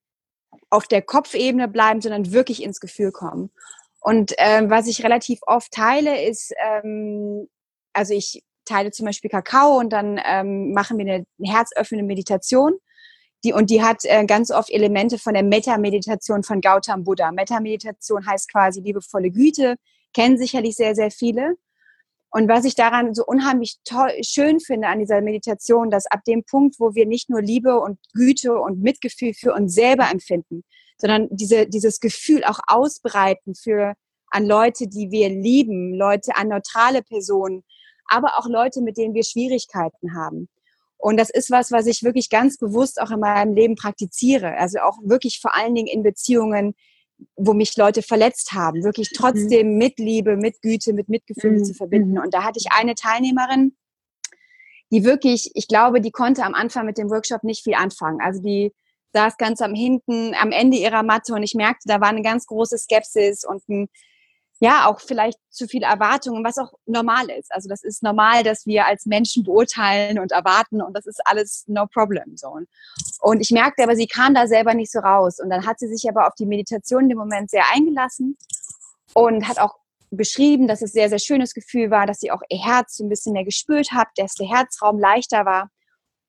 auf 0.70 0.86
der 0.86 1.02
Kopfebene 1.02 1.68
bleiben, 1.68 2.00
sondern 2.00 2.32
wirklich 2.32 2.62
ins 2.62 2.80
Gefühl 2.80 3.12
kommen. 3.12 3.50
Und 4.00 4.34
ähm, 4.38 4.70
was 4.70 4.86
ich 4.86 5.04
relativ 5.04 5.40
oft 5.46 5.72
teile, 5.72 6.24
ist, 6.24 6.52
ähm, 6.62 7.48
also 7.92 8.14
ich 8.14 8.42
teile 8.64 8.90
zum 8.90 9.06
Beispiel 9.06 9.30
Kakao 9.30 9.78
und 9.78 9.92
dann 9.92 10.20
ähm, 10.24 10.72
machen 10.72 10.98
wir 10.98 11.06
eine 11.06 11.26
herzöffnende 11.42 12.04
Meditation. 12.06 12.74
Die, 13.44 13.52
und 13.52 13.70
die 13.70 13.82
hat 13.82 14.04
äh, 14.04 14.24
ganz 14.26 14.50
oft 14.50 14.70
Elemente 14.70 15.18
von 15.18 15.34
der 15.34 15.44
Metta-Meditation 15.44 16.42
von 16.42 16.60
Gautam 16.60 17.04
Buddha. 17.04 17.32
Metta-Meditation 17.32 18.26
heißt 18.26 18.50
quasi 18.50 18.80
liebevolle 18.80 19.30
Güte, 19.30 19.76
kennen 20.12 20.38
sicherlich 20.38 20.74
sehr, 20.74 20.94
sehr 20.94 21.10
viele. 21.10 21.56
Und 22.30 22.48
was 22.48 22.64
ich 22.64 22.74
daran 22.74 23.14
so 23.14 23.24
unheimlich 23.24 23.78
toll, 23.84 24.10
schön 24.22 24.60
finde 24.60 24.88
an 24.88 24.98
dieser 24.98 25.20
Meditation, 25.22 25.90
dass 25.90 26.06
ab 26.06 26.24
dem 26.26 26.44
Punkt, 26.44 26.78
wo 26.78 26.94
wir 26.94 27.06
nicht 27.06 27.30
nur 27.30 27.40
Liebe 27.40 27.80
und 27.80 27.98
Güte 28.12 28.58
und 28.58 28.82
Mitgefühl 28.82 29.32
für 29.32 29.54
uns 29.54 29.74
selber 29.74 30.10
empfinden, 30.10 30.62
sondern 30.98 31.28
diese, 31.30 31.66
dieses 31.66 32.00
Gefühl 32.00 32.44
auch 32.44 32.60
ausbreiten 32.66 33.54
für 33.54 33.94
an 34.30 34.44
Leute, 34.44 34.88
die 34.88 35.10
wir 35.10 35.30
lieben, 35.30 35.94
Leute, 35.94 36.36
an 36.36 36.48
neutrale 36.48 37.02
Personen, 37.02 37.64
aber 38.08 38.38
auch 38.38 38.46
Leute, 38.46 38.82
mit 38.82 38.98
denen 38.98 39.14
wir 39.14 39.24
Schwierigkeiten 39.24 40.14
haben. 40.14 40.48
Und 40.98 41.16
das 41.16 41.30
ist 41.30 41.50
was, 41.50 41.70
was 41.70 41.86
ich 41.86 42.02
wirklich 42.02 42.28
ganz 42.28 42.58
bewusst 42.58 43.00
auch 43.00 43.10
in 43.10 43.20
meinem 43.20 43.54
Leben 43.54 43.76
praktiziere. 43.76 44.56
Also 44.56 44.80
auch 44.80 44.98
wirklich 45.04 45.40
vor 45.40 45.54
allen 45.54 45.74
Dingen 45.74 45.86
in 45.86 46.02
Beziehungen, 46.02 46.74
wo 47.36 47.52
mich 47.52 47.76
Leute 47.76 48.02
verletzt 48.02 48.52
haben, 48.52 48.84
wirklich 48.84 49.10
mhm. 49.12 49.16
trotzdem 49.16 49.72
mhm. 49.72 49.78
mit 49.78 49.98
Liebe, 49.98 50.36
mit 50.36 50.62
Güte, 50.62 50.92
mit 50.92 51.08
Mitgefühl 51.08 51.58
mhm. 51.58 51.64
zu 51.64 51.74
verbinden. 51.74 52.12
Mhm. 52.12 52.20
Und 52.20 52.34
da 52.34 52.44
hatte 52.44 52.58
ich 52.58 52.70
eine 52.72 52.94
Teilnehmerin, 52.94 53.76
die 54.90 55.04
wirklich, 55.04 55.50
ich 55.54 55.68
glaube, 55.68 56.00
die 56.00 56.10
konnte 56.10 56.44
am 56.44 56.54
Anfang 56.54 56.86
mit 56.86 56.98
dem 56.98 57.10
Workshop 57.10 57.44
nicht 57.44 57.64
viel 57.64 57.74
anfangen. 57.74 58.20
Also 58.20 58.40
die 58.40 58.72
saß 59.12 59.36
ganz 59.36 59.60
am 59.60 59.74
hinten, 59.74 60.34
am 60.34 60.52
Ende 60.52 60.76
ihrer 60.76 61.02
Matte 61.02 61.34
und 61.34 61.42
ich 61.42 61.54
merkte, 61.54 61.88
da 61.88 62.00
war 62.00 62.08
eine 62.08 62.22
ganz 62.22 62.46
große 62.46 62.78
Skepsis 62.78 63.44
und 63.44 63.66
ein 63.68 63.88
ja, 64.60 64.86
auch 64.86 65.00
vielleicht 65.00 65.38
zu 65.50 65.68
viel 65.68 65.84
Erwartungen, 65.84 66.44
was 66.44 66.58
auch 66.58 66.72
normal 66.86 67.30
ist. 67.30 67.52
Also 67.54 67.68
das 67.68 67.84
ist 67.84 68.02
normal, 68.02 68.42
dass 68.42 68.66
wir 68.66 68.86
als 68.86 69.06
Menschen 69.06 69.44
beurteilen 69.44 70.18
und 70.18 70.32
erwarten 70.32 70.82
und 70.82 70.96
das 70.96 71.06
ist 71.06 71.20
alles 71.24 71.64
no 71.68 71.86
problem. 71.86 72.36
So. 72.36 72.58
Und 73.20 73.40
ich 73.40 73.50
merkte 73.52 73.84
aber, 73.84 73.94
sie 73.94 74.08
kam 74.08 74.34
da 74.34 74.48
selber 74.48 74.74
nicht 74.74 74.90
so 74.90 74.98
raus. 74.98 75.38
Und 75.38 75.50
dann 75.50 75.64
hat 75.64 75.78
sie 75.78 75.86
sich 75.86 76.08
aber 76.08 76.26
auf 76.26 76.34
die 76.34 76.46
Meditation 76.46 77.04
in 77.04 77.08
dem 77.10 77.18
Moment 77.18 77.50
sehr 77.50 77.64
eingelassen 77.72 78.36
und 79.14 79.46
hat 79.46 79.60
auch 79.60 79.76
beschrieben, 80.10 80.66
dass 80.66 80.82
es 80.82 80.92
sehr, 80.92 81.08
sehr 81.08 81.18
schönes 81.18 81.54
Gefühl 81.54 81.90
war, 81.90 82.06
dass 82.06 82.18
sie 82.18 82.32
auch 82.32 82.42
ihr 82.48 82.64
Herz 82.64 82.96
so 82.96 83.04
ein 83.04 83.08
bisschen 83.08 83.34
mehr 83.34 83.44
gespürt 83.44 83.92
hat, 83.92 84.08
dass 84.16 84.34
der 84.34 84.48
Herzraum 84.48 84.98
leichter 84.98 85.44
war. 85.44 85.70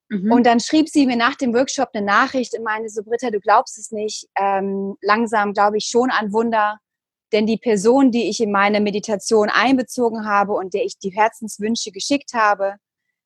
Mhm. 0.09 0.31
Und 0.31 0.45
dann 0.45 0.59
schrieb 0.59 0.89
sie 0.89 1.07
mir 1.07 1.15
nach 1.15 1.35
dem 1.35 1.53
Workshop 1.53 1.89
eine 1.93 2.05
Nachricht 2.05 2.55
und 2.57 2.63
meinte 2.63 2.89
so, 2.89 3.03
Britta, 3.03 3.31
du 3.31 3.39
glaubst 3.39 3.79
es 3.79 3.91
nicht, 3.91 4.27
ähm, 4.35 4.97
langsam 5.01 5.53
glaube 5.53 5.77
ich 5.77 5.85
schon 5.85 6.11
an 6.11 6.31
Wunder 6.31 6.79
denn 7.31 7.45
die 7.45 7.57
Person, 7.57 8.11
die 8.11 8.29
ich 8.29 8.41
in 8.41 8.51
meine 8.51 8.79
Meditation 8.79 9.49
einbezogen 9.49 10.25
habe 10.25 10.53
und 10.53 10.73
der 10.73 10.83
ich 10.83 10.97
die 10.97 11.11
Herzenswünsche 11.11 11.91
geschickt 11.91 12.33
habe, 12.33 12.75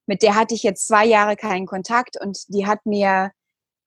mit 0.05 0.21
der 0.21 0.35
hatte 0.35 0.53
ich 0.53 0.63
jetzt 0.63 0.87
zwei 0.87 1.05
Jahre 1.05 1.35
keinen 1.35 1.65
Kontakt 1.65 2.19
und 2.19 2.43
die 2.49 2.67
hat 2.67 2.85
mir 2.85 3.31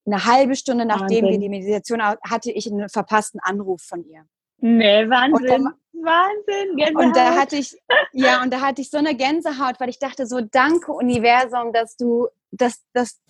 eine 0.07 0.25
halbe 0.25 0.57
Stunde 0.57 0.87
nachdem 0.87 1.25
Wahnsinn. 1.25 1.31
wir 1.31 1.39
die 1.39 1.49
Meditation 1.49 2.03
hatte 2.03 2.51
ich 2.51 2.71
einen 2.71 2.89
verpassten 2.89 3.41
Anruf 3.43 3.83
von 3.83 4.05
ihr. 4.05 4.25
Nee, 4.59 5.09
Wahnsinn. 5.09 5.47
Dann, 5.47 5.75
Wahnsinn, 5.93 6.77
Gänsehaut. 6.77 7.05
Und 7.05 7.17
da 7.17 7.35
hatte 7.35 7.57
ich, 7.57 7.77
ja, 8.13 8.43
und 8.43 8.53
da 8.53 8.61
hatte 8.61 8.81
ich 8.81 8.91
so 8.91 8.99
eine 8.99 9.15
Gänsehaut, 9.15 9.81
weil 9.81 9.89
ich 9.89 9.99
dachte 9.99 10.27
so, 10.27 10.41
danke 10.41 10.93
Universum, 10.93 11.73
dass 11.73 11.97
du, 11.97 12.29
dass, 12.51 12.83
dass, 12.93 13.21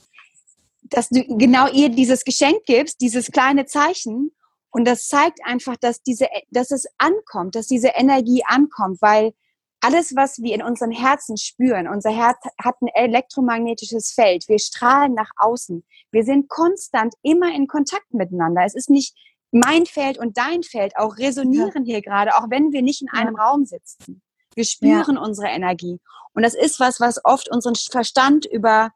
dass 0.83 1.09
du 1.09 1.25
genau 1.37 1.69
ihr 1.69 1.89
dieses 1.89 2.25
Geschenk 2.25 2.65
gibst, 2.65 3.01
dieses 3.01 3.33
kleine 3.33 3.67
Zeichen 3.67 4.36
und 4.77 4.85
das 4.85 5.09
zeigt 5.09 5.39
einfach, 5.43 5.79
dass 5.79 6.03
diese, 6.03 6.29
dass 6.51 6.71
es 6.71 6.87
ankommt, 6.99 7.55
dass 7.55 7.67
diese 7.67 7.93
Energie 7.95 8.43
ankommt, 8.47 9.01
weil 9.01 9.33
alles, 9.81 10.15
was 10.17 10.37
wir 10.43 10.55
in 10.55 10.63
unseren 10.63 10.91
Herzen 10.91 11.39
spüren, 11.39 11.89
unser 11.89 12.11
Herz 12.11 12.37
hat 12.63 12.75
ein 12.83 12.89
elektromagnetisches 12.89 14.13
Feld. 14.13 14.47
Wir 14.49 14.59
strahlen 14.59 15.15
nach 15.15 15.31
außen. 15.37 15.83
Wir 16.13 16.25
sind 16.25 16.51
konstant 16.51 17.15
immer 17.23 17.55
in 17.55 17.69
Kontakt 17.69 18.13
miteinander. 18.13 18.65
Es 18.67 18.75
ist 18.75 18.91
nicht 18.91 19.17
mein 19.51 19.87
Feld 19.87 20.19
und 20.19 20.37
dein 20.37 20.63
Feld 20.63 20.99
auch 20.99 21.17
resonieren 21.17 21.87
ja. 21.87 21.95
hier 21.95 22.03
gerade, 22.03 22.37
auch 22.37 22.51
wenn 22.51 22.71
wir 22.73 22.83
nicht 22.83 23.01
in 23.01 23.09
einem 23.09 23.37
ja. 23.39 23.45
Raum 23.45 23.65
sitzen. 23.65 24.21
Wir 24.55 24.65
spüren 24.65 25.17
ja. 25.17 25.23
unsere 25.23 25.49
Energie. 25.49 26.01
Und 26.35 26.43
das 26.43 26.55
ist 26.55 26.81
was, 26.81 27.01
was 27.01 27.25
oft 27.25 27.51
unseren 27.51 27.77
Verstand 27.77 28.45
über, 28.45 28.91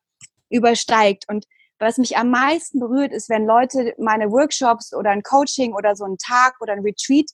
übersteigt. 0.50 1.24
Und 1.26 1.46
was 1.80 1.98
mich 1.98 2.16
am 2.16 2.30
meisten 2.30 2.78
berührt, 2.78 3.12
ist, 3.12 3.28
wenn 3.28 3.46
Leute 3.46 3.94
meine 3.98 4.30
Workshops 4.30 4.94
oder 4.94 5.10
ein 5.10 5.22
Coaching 5.22 5.74
oder 5.74 5.96
so 5.96 6.04
einen 6.04 6.18
Tag 6.18 6.60
oder 6.60 6.74
ein 6.74 6.80
Retreat 6.80 7.30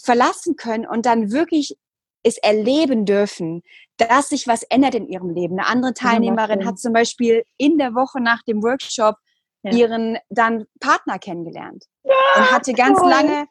verlassen 0.00 0.56
können 0.56 0.86
und 0.86 1.04
dann 1.06 1.32
wirklich 1.32 1.76
es 2.22 2.38
erleben 2.38 3.04
dürfen, 3.04 3.62
dass 3.98 4.30
sich 4.30 4.48
was 4.48 4.62
ändert 4.64 4.94
in 4.94 5.06
ihrem 5.06 5.30
Leben. 5.30 5.58
Eine 5.58 5.68
andere 5.68 5.94
Teilnehmerin 5.94 6.64
hat 6.64 6.78
zum 6.78 6.92
Beispiel 6.92 7.44
in 7.58 7.76
der 7.76 7.94
Woche 7.94 8.20
nach 8.20 8.42
dem 8.42 8.62
Workshop 8.62 9.16
ja. 9.62 9.72
ihren 9.72 10.18
dann 10.30 10.64
Partner 10.80 11.18
kennengelernt 11.18 11.84
ja, 12.02 12.14
und 12.36 12.50
hatte 12.50 12.72
ganz 12.72 12.98
toll. 12.98 13.10
lange, 13.10 13.46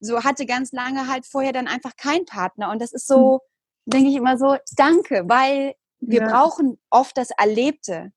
so 0.00 0.22
hatte 0.22 0.46
ganz 0.46 0.72
lange 0.72 1.08
halt 1.08 1.26
vorher 1.26 1.52
dann 1.52 1.66
einfach 1.66 1.96
keinen 1.96 2.24
Partner. 2.24 2.70
Und 2.70 2.80
das 2.80 2.92
ist 2.92 3.06
so, 3.06 3.40
hm. 3.86 3.92
denke 3.92 4.10
ich 4.10 4.16
immer 4.16 4.38
so, 4.38 4.56
danke, 4.76 5.24
weil 5.26 5.74
wir 5.98 6.22
brauchen 6.22 6.80
oft 6.90 7.16
das 7.16 7.30
Erlebte. 7.30 8.12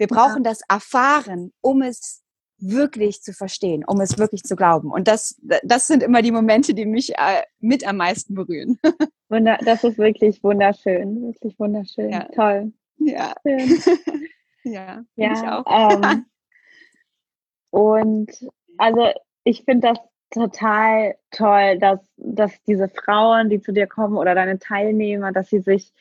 Wir 0.00 0.06
brauchen 0.06 0.42
ja. 0.44 0.50
das 0.50 0.62
Erfahren, 0.66 1.52
um 1.60 1.82
es 1.82 2.24
wirklich 2.56 3.20
zu 3.20 3.34
verstehen, 3.34 3.84
um 3.86 4.00
es 4.00 4.16
wirklich 4.16 4.42
zu 4.44 4.56
glauben. 4.56 4.90
Und 4.90 5.08
das, 5.08 5.38
das 5.62 5.88
sind 5.88 6.02
immer 6.02 6.22
die 6.22 6.32
Momente, 6.32 6.72
die 6.72 6.86
mich 6.86 7.10
äh, 7.18 7.42
mit 7.58 7.86
am 7.86 7.98
meisten 7.98 8.34
berühren. 8.34 8.78
Wunder, 9.28 9.58
das 9.62 9.84
ist 9.84 9.98
wirklich 9.98 10.42
wunderschön, 10.42 11.20
wirklich 11.20 11.58
wunderschön. 11.58 12.12
Ja. 12.12 12.24
Toll. 12.34 12.72
Ja. 12.96 13.34
ja, 14.64 15.04
ja 15.16 15.32
ich 15.32 15.38
auch. 15.46 15.64
Ähm, 15.68 16.24
und 17.70 18.30
also 18.78 19.06
ich 19.44 19.64
finde 19.64 19.88
das 19.88 19.98
total 20.30 21.16
toll, 21.30 21.78
dass, 21.78 22.00
dass 22.16 22.62
diese 22.62 22.88
Frauen, 22.88 23.50
die 23.50 23.60
zu 23.60 23.74
dir 23.74 23.86
kommen 23.86 24.16
oder 24.16 24.34
deine 24.34 24.58
Teilnehmer, 24.58 25.30
dass 25.30 25.50
sie 25.50 25.60
sich 25.60 25.92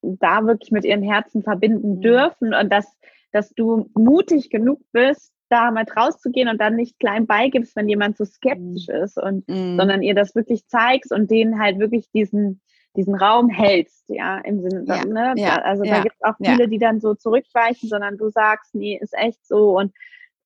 da 0.00 0.46
wirklich 0.46 0.70
mit 0.70 0.84
ihren 0.84 1.02
Herzen 1.02 1.42
verbinden 1.42 1.96
mhm. 1.96 2.00
dürfen 2.02 2.54
und 2.54 2.72
dass 2.72 2.96
dass 3.36 3.50
du 3.50 3.90
mutig 3.94 4.50
genug 4.50 4.80
bist, 4.92 5.32
da 5.48 5.70
mal 5.70 5.84
rauszugehen 5.84 6.48
und 6.48 6.60
dann 6.60 6.74
nicht 6.74 6.98
klein 6.98 7.26
beigibst, 7.26 7.76
wenn 7.76 7.88
jemand 7.88 8.16
so 8.16 8.24
skeptisch 8.24 8.88
mhm. 8.88 8.94
ist 8.94 9.16
und 9.16 9.46
mm. 9.46 9.76
sondern 9.76 10.02
ihr 10.02 10.14
das 10.14 10.34
wirklich 10.34 10.66
zeigst 10.66 11.12
und 11.12 11.30
denen 11.30 11.60
halt 11.60 11.78
wirklich 11.78 12.10
diesen 12.10 12.60
diesen 12.96 13.14
Raum 13.14 13.50
hältst, 13.50 14.08
ja, 14.08 14.38
im 14.38 14.62
Sinne, 14.62 14.84
ja, 14.86 15.04
ne? 15.04 15.34
Ja, 15.36 15.56
also 15.56 15.84
ja, 15.84 15.96
da 15.96 16.02
gibt 16.02 16.14
es 16.18 16.22
auch 16.22 16.36
viele, 16.42 16.66
die 16.66 16.78
dann 16.78 16.98
so 16.98 17.14
zurückweichen, 17.14 17.90
sondern 17.90 18.16
du 18.16 18.30
sagst, 18.30 18.74
nee, 18.74 18.98
ist 18.98 19.12
echt 19.12 19.46
so 19.46 19.76
und 19.76 19.92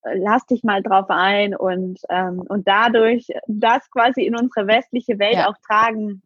äh, 0.03 0.18
lass 0.18 0.47
dich 0.47 0.64
mal 0.64 0.82
drauf 0.82 1.07
ein 1.09 1.55
und 1.55 2.01
ähm, 2.11 2.43
und 2.49 2.66
dadurch 2.66 3.28
das 3.47 3.88
quasi 3.91 4.22
in 4.22 4.36
unsere 4.36 4.66
westliche 4.66 5.20
Welt 5.20 5.38
auch 5.47 5.55
tragen 5.64 6.22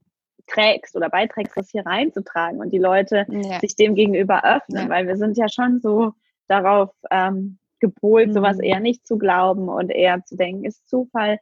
trägst 0.47 0.97
oder 0.97 1.11
beiträgst, 1.11 1.57
das 1.57 1.71
hier 1.71 1.87
reinzutragen 1.87 2.61
und 2.61 2.73
die 2.73 2.79
Leute 2.79 3.27
sich 3.61 3.77
dem 3.77 3.95
gegenüber 3.95 4.45
öffnen, 4.45 4.89
weil 4.91 5.07
wir 5.07 5.17
sind 5.17 5.37
ja 5.37 5.49
schon 5.49 5.81
so 5.81 6.13
darauf 6.49 6.91
ähm, 7.11 7.59
gepolt, 7.81 8.29
mhm. 8.29 8.33
sowas 8.33 8.59
eher 8.59 8.81
nicht 8.81 9.07
zu 9.07 9.19
glauben 9.19 9.69
und 9.69 9.91
eher 9.91 10.25
zu 10.25 10.37
denken, 10.37 10.65
ist 10.65 10.89
Zufall, 10.89 11.39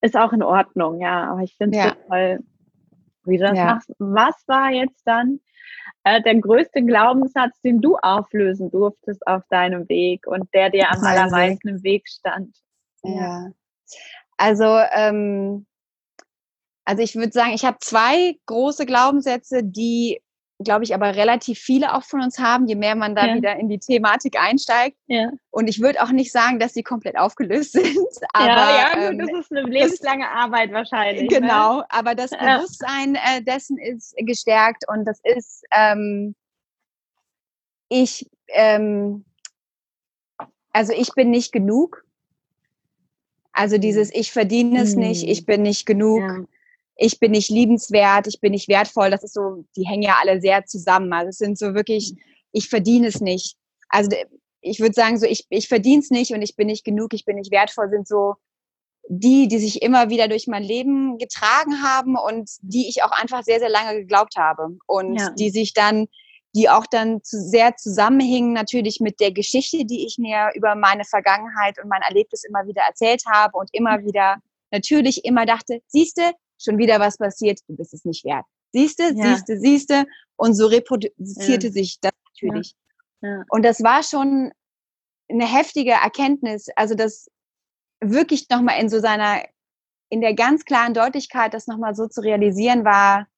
ist 0.00 0.16
auch 0.16 0.32
in 0.32 0.42
Ordnung, 0.42 1.00
ja. 1.00 1.30
Aber 1.30 1.42
ich 1.42 1.56
finde 1.56 1.78
es 1.78 1.84
ja. 1.84 1.96
toll, 2.08 2.40
wie 3.24 3.38
du 3.38 3.44
das 3.44 3.58
ja. 3.58 3.64
machst. 3.66 3.92
Was 3.98 4.42
war 4.46 4.70
jetzt 4.70 5.02
dann 5.04 5.40
äh, 6.04 6.22
der 6.22 6.36
größte 6.36 6.82
Glaubenssatz, 6.84 7.60
den 7.60 7.80
du 7.80 7.96
auflösen 7.96 8.70
durftest 8.70 9.26
auf 9.26 9.42
deinem 9.50 9.88
Weg 9.88 10.26
und 10.26 10.52
der 10.54 10.70
dir 10.70 10.90
am 10.90 11.02
allermeisten 11.04 11.68
im 11.68 11.82
Weg 11.82 12.08
stand? 12.08 12.56
Ja. 13.02 13.50
Also, 14.36 14.78
ähm, 14.92 15.66
also 16.84 17.02
ich 17.02 17.14
würde 17.14 17.32
sagen, 17.32 17.52
ich 17.52 17.64
habe 17.64 17.78
zwei 17.80 18.36
große 18.46 18.86
Glaubenssätze, 18.86 19.62
die 19.62 20.20
glaube 20.62 20.84
ich, 20.84 20.94
aber 20.94 21.16
relativ 21.16 21.58
viele 21.58 21.94
auch 21.94 22.04
von 22.04 22.20
uns 22.20 22.38
haben, 22.38 22.66
je 22.66 22.74
mehr 22.74 22.94
man 22.94 23.14
da 23.14 23.26
ja. 23.26 23.34
wieder 23.34 23.56
in 23.56 23.68
die 23.68 23.78
Thematik 23.78 24.38
einsteigt. 24.40 24.96
Ja. 25.06 25.30
Und 25.50 25.68
ich 25.68 25.80
würde 25.80 26.02
auch 26.02 26.10
nicht 26.10 26.32
sagen, 26.32 26.58
dass 26.58 26.74
sie 26.74 26.82
komplett 26.82 27.16
aufgelöst 27.16 27.72
sind. 27.72 27.98
Aber, 28.32 28.46
ja, 28.46 28.76
ja, 28.76 29.08
ähm, 29.08 29.18
das 29.18 29.30
ist 29.40 29.50
eine 29.50 29.62
lebenslange 29.62 30.24
das, 30.24 30.44
Arbeit 30.44 30.72
wahrscheinlich. 30.72 31.30
Ne? 31.30 31.40
Genau, 31.40 31.78
ne? 31.78 31.86
aber 31.88 32.14
das 32.14 32.30
Bewusstsein 32.30 33.14
äh, 33.14 33.42
dessen 33.42 33.78
ist 33.78 34.14
gestärkt 34.18 34.84
und 34.88 35.04
das 35.04 35.20
ist, 35.24 35.64
ähm, 35.72 36.34
ich, 37.88 38.30
ähm, 38.48 39.24
also 40.72 40.92
ich 40.92 41.12
bin 41.14 41.30
nicht 41.30 41.52
genug. 41.52 42.04
Also 43.52 43.78
dieses, 43.78 44.14
ich 44.14 44.30
verdiene 44.30 44.82
es 44.82 44.94
mhm. 44.94 45.02
nicht, 45.02 45.28
ich 45.28 45.44
bin 45.44 45.62
nicht 45.62 45.86
genug 45.86 46.22
ich 47.02 47.18
bin 47.18 47.30
nicht 47.32 47.48
liebenswert, 47.48 48.26
ich 48.26 48.40
bin 48.40 48.52
nicht 48.52 48.68
wertvoll, 48.68 49.10
das 49.10 49.24
ist 49.24 49.32
so, 49.32 49.64
die 49.74 49.86
hängen 49.86 50.02
ja 50.02 50.18
alle 50.20 50.40
sehr 50.40 50.66
zusammen. 50.66 51.10
Also 51.14 51.30
es 51.30 51.38
sind 51.38 51.58
so 51.58 51.74
wirklich, 51.74 52.14
ich 52.52 52.68
verdiene 52.68 53.06
es 53.06 53.22
nicht. 53.22 53.56
Also 53.88 54.10
ich 54.60 54.80
würde 54.80 54.92
sagen, 54.92 55.18
so 55.18 55.24
ich, 55.24 55.46
ich 55.48 55.66
verdiene 55.66 56.02
es 56.02 56.10
nicht 56.10 56.32
und 56.34 56.42
ich 56.42 56.56
bin 56.56 56.66
nicht 56.66 56.84
genug, 56.84 57.14
ich 57.14 57.24
bin 57.24 57.36
nicht 57.36 57.50
wertvoll, 57.50 57.88
sind 57.88 58.06
so 58.06 58.34
die, 59.08 59.48
die 59.48 59.58
sich 59.58 59.80
immer 59.80 60.10
wieder 60.10 60.28
durch 60.28 60.46
mein 60.46 60.62
Leben 60.62 61.16
getragen 61.16 61.82
haben 61.82 62.16
und 62.16 62.50
die 62.60 62.86
ich 62.86 63.02
auch 63.02 63.12
einfach 63.12 63.44
sehr, 63.44 63.60
sehr 63.60 63.70
lange 63.70 63.98
geglaubt 63.98 64.36
habe. 64.36 64.76
Und 64.86 65.18
ja. 65.18 65.30
die 65.30 65.48
sich 65.48 65.72
dann, 65.72 66.06
die 66.54 66.68
auch 66.68 66.84
dann 66.84 67.24
zu, 67.24 67.40
sehr 67.40 67.76
zusammenhingen 67.76 68.52
natürlich 68.52 69.00
mit 69.00 69.20
der 69.20 69.32
Geschichte, 69.32 69.86
die 69.86 70.04
ich 70.06 70.18
mir 70.18 70.50
über 70.54 70.74
meine 70.74 71.04
Vergangenheit 71.04 71.82
und 71.82 71.88
mein 71.88 72.02
Erlebnis 72.02 72.44
immer 72.44 72.66
wieder 72.66 72.82
erzählt 72.82 73.22
habe 73.26 73.56
und 73.56 73.70
immer 73.72 74.04
wieder 74.04 74.36
natürlich 74.70 75.24
immer 75.24 75.46
dachte, 75.46 75.80
siehste, 75.88 76.34
schon 76.62 76.78
wieder 76.78 77.00
was 77.00 77.18
passiert, 77.18 77.60
du 77.68 77.76
bist 77.76 77.94
es 77.94 78.04
nicht 78.04 78.24
wert. 78.24 78.44
Siehste, 78.72 79.14
ja. 79.14 79.34
siehste, 79.34 79.58
siehste. 79.58 80.04
Und 80.36 80.54
so 80.54 80.66
reproduzierte 80.66 81.66
ja. 81.68 81.72
sich 81.72 81.98
das 82.00 82.12
natürlich. 82.34 82.74
Ja. 83.22 83.44
Und 83.48 83.64
das 83.64 83.82
war 83.82 84.02
schon 84.02 84.52
eine 85.28 85.46
heftige 85.46 85.92
Erkenntnis, 85.92 86.68
also 86.76 86.94
das 86.94 87.30
wirklich 88.00 88.48
nochmal 88.48 88.80
in 88.80 88.88
so 88.88 89.00
seiner, 89.00 89.44
in 90.08 90.20
der 90.20 90.34
ganz 90.34 90.64
klaren 90.64 90.94
Deutlichkeit, 90.94 91.54
das 91.54 91.66
nochmal 91.66 91.94
so 91.94 92.08
zu 92.08 92.20
realisieren, 92.20 92.84
war 92.84 93.28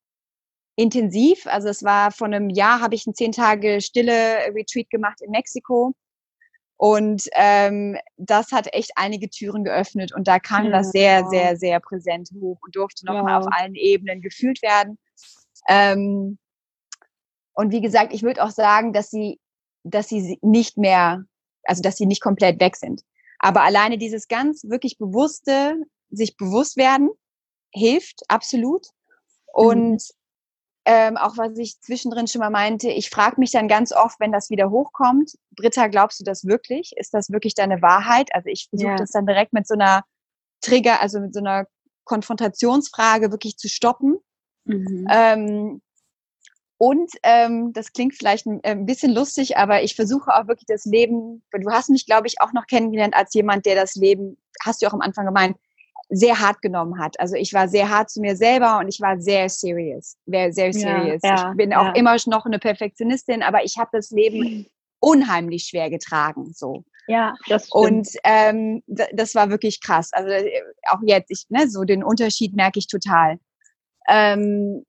intensiv. 0.77 1.47
Also 1.47 1.68
es 1.68 1.83
war 1.83 2.12
vor 2.12 2.29
einem 2.29 2.49
Jahr, 2.49 2.81
habe 2.81 2.95
ich 2.95 3.07
ein 3.07 3.14
zehn 3.14 3.33
Tage 3.33 3.81
stille 3.81 4.55
Retreat 4.55 4.89
gemacht 4.91 5.20
in 5.20 5.31
Mexiko. 5.31 5.93
Und 6.83 7.28
ähm, 7.35 7.97
das 8.16 8.51
hat 8.51 8.74
echt 8.74 8.91
einige 8.97 9.30
Türen 9.30 9.62
geöffnet 9.62 10.12
und 10.12 10.26
da 10.26 10.41
kam 10.41 10.64
ja, 10.64 10.72
das 10.72 10.91
sehr, 10.91 11.22
wow. 11.22 11.30
sehr, 11.30 11.57
sehr 11.57 11.78
präsent 11.78 12.30
hoch 12.35 12.59
und 12.61 12.74
durfte 12.74 13.07
nochmal 13.07 13.39
wow. 13.39 13.47
auf 13.47 13.53
allen 13.57 13.76
Ebenen 13.76 14.20
gefühlt 14.20 14.61
werden. 14.62 14.99
Ähm, 15.68 16.39
und 17.53 17.70
wie 17.70 17.83
gesagt, 17.83 18.12
ich 18.12 18.24
würde 18.24 18.43
auch 18.43 18.51
sagen, 18.51 18.93
dass 18.93 19.11
sie, 19.11 19.39
dass 19.85 20.09
sie 20.09 20.41
nicht 20.43 20.76
mehr, 20.76 21.24
also 21.62 21.83
dass 21.83 21.99
sie 21.99 22.07
nicht 22.07 22.20
komplett 22.20 22.59
weg 22.59 22.74
sind. 22.74 23.03
Aber 23.39 23.62
alleine 23.62 23.97
dieses 23.97 24.26
ganz 24.26 24.64
wirklich 24.64 24.99
bewusste, 24.99 25.76
sich 26.11 26.37
bewusst 26.37 26.76
werden, 26.76 27.11
hilft 27.70 28.22
absolut. 28.26 28.89
Und 29.53 29.93
mhm 29.93 29.99
ähm, 30.85 31.16
auch 31.16 31.37
was 31.37 31.57
ich 31.59 31.80
zwischendrin 31.80 32.26
schon 32.26 32.41
mal 32.41 32.51
meinte, 32.51 32.91
ich 32.91 33.11
frage 33.11 33.37
mich 33.39 33.53
dann 33.53 33.68
ganz 33.68 33.93
oft, 33.93 34.18
wenn 34.18 34.33
das 34.33 34.51
wieder 34.51 34.70
hochkommt, 34.70 35.33
Britta, 35.53 35.87
glaubst 35.87 36.18
du 36.20 36.24
das 36.24 36.45
wirklich? 36.45 36.93
Ist 36.97 37.14
das 37.14 37.30
wirklich 37.30 37.55
deine 37.55 37.83
Wahrheit? 37.83 38.35
Also 38.35 38.49
ich 38.49 38.68
versuche 38.68 38.91
ja. 38.91 38.97
das 38.97 39.11
dann 39.11 39.26
direkt 39.26 39.53
mit 39.53 39.66
so 39.66 39.74
einer 39.74 40.03
Trigger, 40.61 41.01
also 41.01 41.20
mit 41.20 41.35
so 41.35 41.41
einer 41.41 41.66
Konfrontationsfrage 42.05 43.30
wirklich 43.30 43.57
zu 43.57 43.68
stoppen. 43.68 44.18
Mhm. 44.64 45.07
Ähm, 45.11 45.83
und 46.78 47.12
ähm, 47.22 47.72
das 47.72 47.93
klingt 47.93 48.16
vielleicht 48.16 48.47
ein, 48.47 48.61
ein, 48.64 48.87
bisschen 48.87 49.12
lustig, 49.14 49.57
aber 49.57 49.85
ich 49.85 49.95
versuche 49.95 50.35
auch 50.35 50.49
wirklich 50.49 50.66
das 50.66 50.85
Leben, 50.85 51.45
du 51.53 51.70
hast 51.70 51.91
mich, 51.91 52.07
glaube 52.07 52.26
ich, 52.26 52.41
auch 52.41 52.53
noch 52.53 52.66
kennengelernt 52.66 53.14
als 53.14 53.35
jemand, 53.35 53.66
der 53.66 53.76
das 53.76 53.95
Leben, 53.95 54.37
hast 54.64 54.83
du 54.83 54.89
auch 54.89 54.93
am 54.93 55.01
Anfang 55.01 55.26
gemeint, 55.26 55.57
sehr 56.09 56.41
hart 56.41 56.61
genommen 56.63 56.99
hat. 56.99 57.19
Also 57.21 57.37
ich 57.37 57.53
war 57.53 57.69
sehr 57.69 57.89
hart 57.89 58.11
zu 58.11 58.21
mir 58.21 58.37
selber 58.37 58.79
und 58.79 58.89
ich 58.89 59.01
war 59.01 59.21
sehr 59.21 59.49
serious, 59.49 60.17
sehr, 60.27 60.53
sehr 60.53 60.73
serious. 60.73 61.21
Ja, 61.23 61.37
ja, 61.37 61.51
ich 61.51 61.57
bin 61.57 61.73
auch 61.73 61.95
immer 61.95 62.17
noch 62.27 62.45
eine 62.45 62.59
Perfektionistin, 62.59 63.43
aber 63.43 63.65
ich 63.65 63.77
habe 63.79 63.91
das 63.93 64.11
Leben 64.11 64.67
unheimlich 65.01 65.65
schwer 65.65 65.91
getragen. 65.91 66.53
So. 66.55 66.85
Ja, 67.09 67.35
das 67.49 67.67
stimmt. 67.67 67.85
Und 67.85 68.09
ähm, 68.25 68.83
das 68.87 69.35
war 69.35 69.51
wirklich 69.51 69.81
krass. 69.81 70.11
Also 70.13 70.31
äh, 70.31 70.63
auch 70.91 71.01
jetzt, 71.03 71.31
ich, 71.31 71.47
ne, 71.49 71.69
so 71.69 71.85
den 71.85 72.05
Unterschied 72.05 72.55
merke 72.55 72.79
ich 72.79 72.87
total. 72.87 73.39
Ähm, 74.09 74.85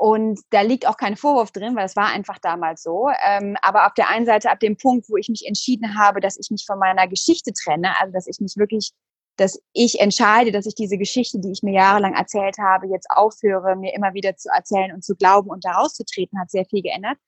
und 0.00 0.40
da 0.50 0.60
liegt 0.60 0.86
auch 0.86 0.96
kein 0.96 1.16
Vorwurf 1.16 1.50
drin, 1.50 1.74
weil 1.74 1.86
es 1.86 1.96
war 1.96 2.06
einfach 2.06 2.38
damals 2.38 2.84
so. 2.84 3.08
Ähm, 3.26 3.56
aber 3.62 3.86
auf 3.86 3.94
der 3.94 4.08
einen 4.08 4.26
Seite, 4.26 4.50
ab 4.50 4.60
dem 4.60 4.76
Punkt, 4.76 5.08
wo 5.08 5.16
ich 5.16 5.28
mich 5.28 5.44
entschieden 5.46 5.98
habe, 5.98 6.20
dass 6.20 6.38
ich 6.38 6.50
mich 6.50 6.64
von 6.64 6.78
meiner 6.78 7.08
Geschichte 7.08 7.52
trenne, 7.52 7.98
also 7.98 8.12
dass 8.12 8.28
ich 8.28 8.38
mich 8.38 8.54
wirklich 8.56 8.92
dass 9.38 9.60
ich 9.72 10.00
entscheide, 10.00 10.50
dass 10.50 10.66
ich 10.66 10.74
diese 10.74 10.98
Geschichte, 10.98 11.38
die 11.38 11.52
ich 11.52 11.62
mir 11.62 11.74
jahrelang 11.74 12.14
erzählt 12.14 12.58
habe, 12.58 12.88
jetzt 12.88 13.06
aufhöre, 13.08 13.76
mir 13.76 13.94
immer 13.94 14.12
wieder 14.12 14.36
zu 14.36 14.48
erzählen 14.54 14.92
und 14.92 15.04
zu 15.04 15.14
glauben 15.14 15.48
und 15.48 15.64
daraus 15.64 15.94
zu 15.94 16.04
treten, 16.04 16.38
hat 16.40 16.50
sehr 16.50 16.64
viel 16.64 16.82
geändert. 16.82 17.18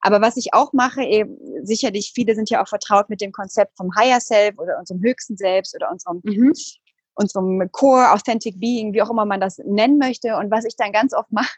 Aber 0.00 0.20
was 0.20 0.36
ich 0.36 0.52
auch 0.52 0.72
mache, 0.72 1.02
eben, 1.02 1.38
sicherlich 1.62 2.12
viele 2.12 2.34
sind 2.34 2.50
ja 2.50 2.62
auch 2.62 2.68
vertraut 2.68 3.08
mit 3.08 3.20
dem 3.20 3.32
Konzept 3.32 3.76
vom 3.76 3.94
Higher 3.94 4.20
Self 4.20 4.58
oder 4.58 4.78
unserem 4.78 5.00
höchsten 5.00 5.36
Selbst 5.36 5.74
oder 5.76 5.90
unserem, 5.90 6.20
mhm. 6.24 6.52
unserem 7.14 7.70
Core 7.70 8.10
Authentic 8.10 8.58
Being, 8.58 8.92
wie 8.92 9.02
auch 9.02 9.10
immer 9.10 9.24
man 9.24 9.40
das 9.40 9.58
nennen 9.58 9.98
möchte. 9.98 10.36
Und 10.36 10.50
was 10.50 10.64
ich 10.64 10.74
dann 10.76 10.92
ganz 10.92 11.14
oft 11.14 11.30
mache, 11.30 11.56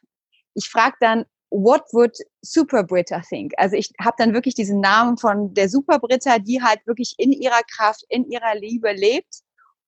ich 0.54 0.68
frage 0.68 0.96
dann, 1.00 1.24
what 1.48 1.84
would 1.92 2.18
Super 2.42 2.82
Britta 2.82 3.20
think? 3.20 3.52
Also 3.56 3.76
ich 3.76 3.92
habe 3.98 4.16
dann 4.18 4.34
wirklich 4.34 4.54
diesen 4.54 4.80
Namen 4.80 5.16
von 5.16 5.54
der 5.54 5.70
Super 5.70 5.98
Britta, 6.00 6.38
die 6.38 6.62
halt 6.62 6.86
wirklich 6.86 7.14
in 7.16 7.32
ihrer 7.32 7.62
Kraft, 7.76 8.04
in 8.08 8.28
ihrer 8.30 8.54
Liebe 8.56 8.92
lebt 8.92 9.42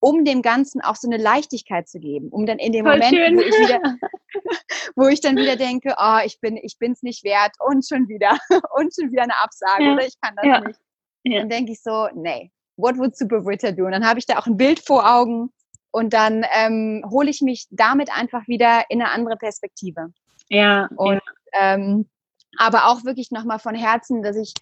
um 0.04 0.22
dem 0.22 0.42
Ganzen 0.42 0.82
auch 0.82 0.96
so 0.96 1.08
eine 1.08 1.16
Leichtigkeit 1.16 1.88
zu 1.88 1.98
geben, 1.98 2.28
um 2.28 2.44
dann 2.44 2.58
in 2.58 2.72
dem 2.72 2.84
Voll 2.84 2.98
Moment, 2.98 3.38
wo 3.38 3.40
ich, 3.40 3.58
wieder, 3.58 3.80
wo 4.96 5.08
ich 5.08 5.22
dann 5.22 5.34
wieder 5.34 5.56
denke, 5.56 5.94
oh, 5.98 6.18
ich 6.22 6.38
bin, 6.40 6.58
ich 6.58 6.76
bin's 6.78 7.02
nicht 7.02 7.24
wert 7.24 7.52
und 7.66 7.88
schon 7.88 8.06
wieder 8.06 8.36
und 8.76 8.94
schon 8.94 9.10
wieder 9.10 9.22
eine 9.22 9.42
Absage 9.42 9.84
ja. 9.84 9.92
oder 9.94 10.06
ich 10.06 10.20
kann 10.20 10.36
das 10.36 10.44
ja. 10.44 10.60
nicht. 10.60 10.80
Ja. 11.22 11.38
Dann 11.40 11.48
denke 11.48 11.72
ich 11.72 11.82
so, 11.82 12.08
nee, 12.14 12.52
what 12.76 12.98
would 12.98 13.16
Super 13.16 13.40
Britta 13.40 13.72
do? 13.72 13.86
Und 13.86 13.92
dann 13.92 14.06
habe 14.06 14.18
ich 14.18 14.26
da 14.26 14.38
auch 14.38 14.46
ein 14.46 14.58
Bild 14.58 14.78
vor 14.78 15.10
Augen 15.10 15.48
und 15.90 16.12
dann 16.12 16.44
ähm, 16.54 17.02
hole 17.08 17.30
ich 17.30 17.40
mich 17.40 17.66
damit 17.70 18.14
einfach 18.14 18.46
wieder 18.46 18.84
in 18.90 19.00
eine 19.00 19.10
andere 19.10 19.36
Perspektive. 19.38 20.12
Ja. 20.50 20.90
Und 20.96 21.22
ähm, 21.54 22.10
aber 22.58 22.88
auch 22.88 23.04
wirklich 23.04 23.30
nochmal 23.30 23.58
von 23.58 23.74
Herzen, 23.74 24.22
dass 24.22 24.36
ich 24.36 24.52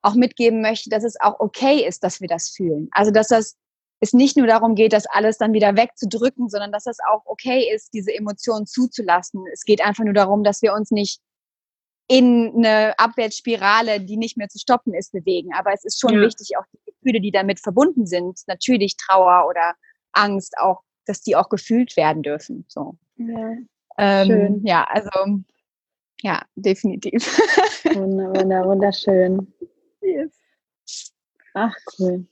auch 0.00 0.14
mitgeben 0.14 0.62
möchte, 0.62 0.88
dass 0.88 1.04
es 1.04 1.20
auch 1.20 1.38
okay 1.38 1.86
ist, 1.86 2.02
dass 2.02 2.22
wir 2.22 2.28
das 2.28 2.48
fühlen. 2.48 2.88
Also 2.92 3.10
dass 3.10 3.28
das 3.28 3.56
es 4.00 4.12
nicht 4.12 4.36
nur 4.36 4.46
darum 4.46 4.74
geht, 4.74 4.92
das 4.92 5.06
alles 5.06 5.38
dann 5.38 5.52
wieder 5.52 5.76
wegzudrücken, 5.76 6.48
sondern 6.48 6.72
dass 6.72 6.86
es 6.86 6.98
auch 7.10 7.22
okay 7.24 7.72
ist, 7.74 7.94
diese 7.94 8.12
Emotionen 8.12 8.66
zuzulassen. 8.66 9.44
Es 9.52 9.64
geht 9.64 9.82
einfach 9.82 10.04
nur 10.04 10.14
darum, 10.14 10.44
dass 10.44 10.62
wir 10.62 10.74
uns 10.74 10.90
nicht 10.90 11.20
in 12.08 12.52
eine 12.56 12.98
Abwärtsspirale, 12.98 14.00
die 14.00 14.16
nicht 14.16 14.36
mehr 14.36 14.48
zu 14.48 14.58
stoppen 14.58 14.94
ist, 14.94 15.12
bewegen. 15.12 15.50
Aber 15.54 15.72
es 15.72 15.84
ist 15.84 16.00
schon 16.00 16.14
ja. 16.14 16.20
wichtig, 16.20 16.56
auch 16.56 16.64
die 16.72 16.92
Gefühle, 16.92 17.20
die 17.20 17.32
damit 17.32 17.60
verbunden 17.60 18.06
sind, 18.06 18.40
natürlich 18.46 18.96
Trauer 18.96 19.48
oder 19.48 19.74
Angst, 20.12 20.54
auch, 20.58 20.82
dass 21.06 21.22
die 21.22 21.34
auch 21.34 21.48
gefühlt 21.48 21.96
werden 21.96 22.22
dürfen. 22.22 22.64
So. 22.68 22.96
Ja, 23.16 23.56
ähm, 23.98 24.26
schön. 24.26 24.60
ja 24.64 24.84
also 24.84 25.10
ja, 26.22 26.42
definitiv. 26.54 27.38
Wunder, 27.94 28.64
wunderschön. 28.66 29.52
Yes. 30.02 30.38
Ach, 31.52 31.74
cool. 31.98 32.28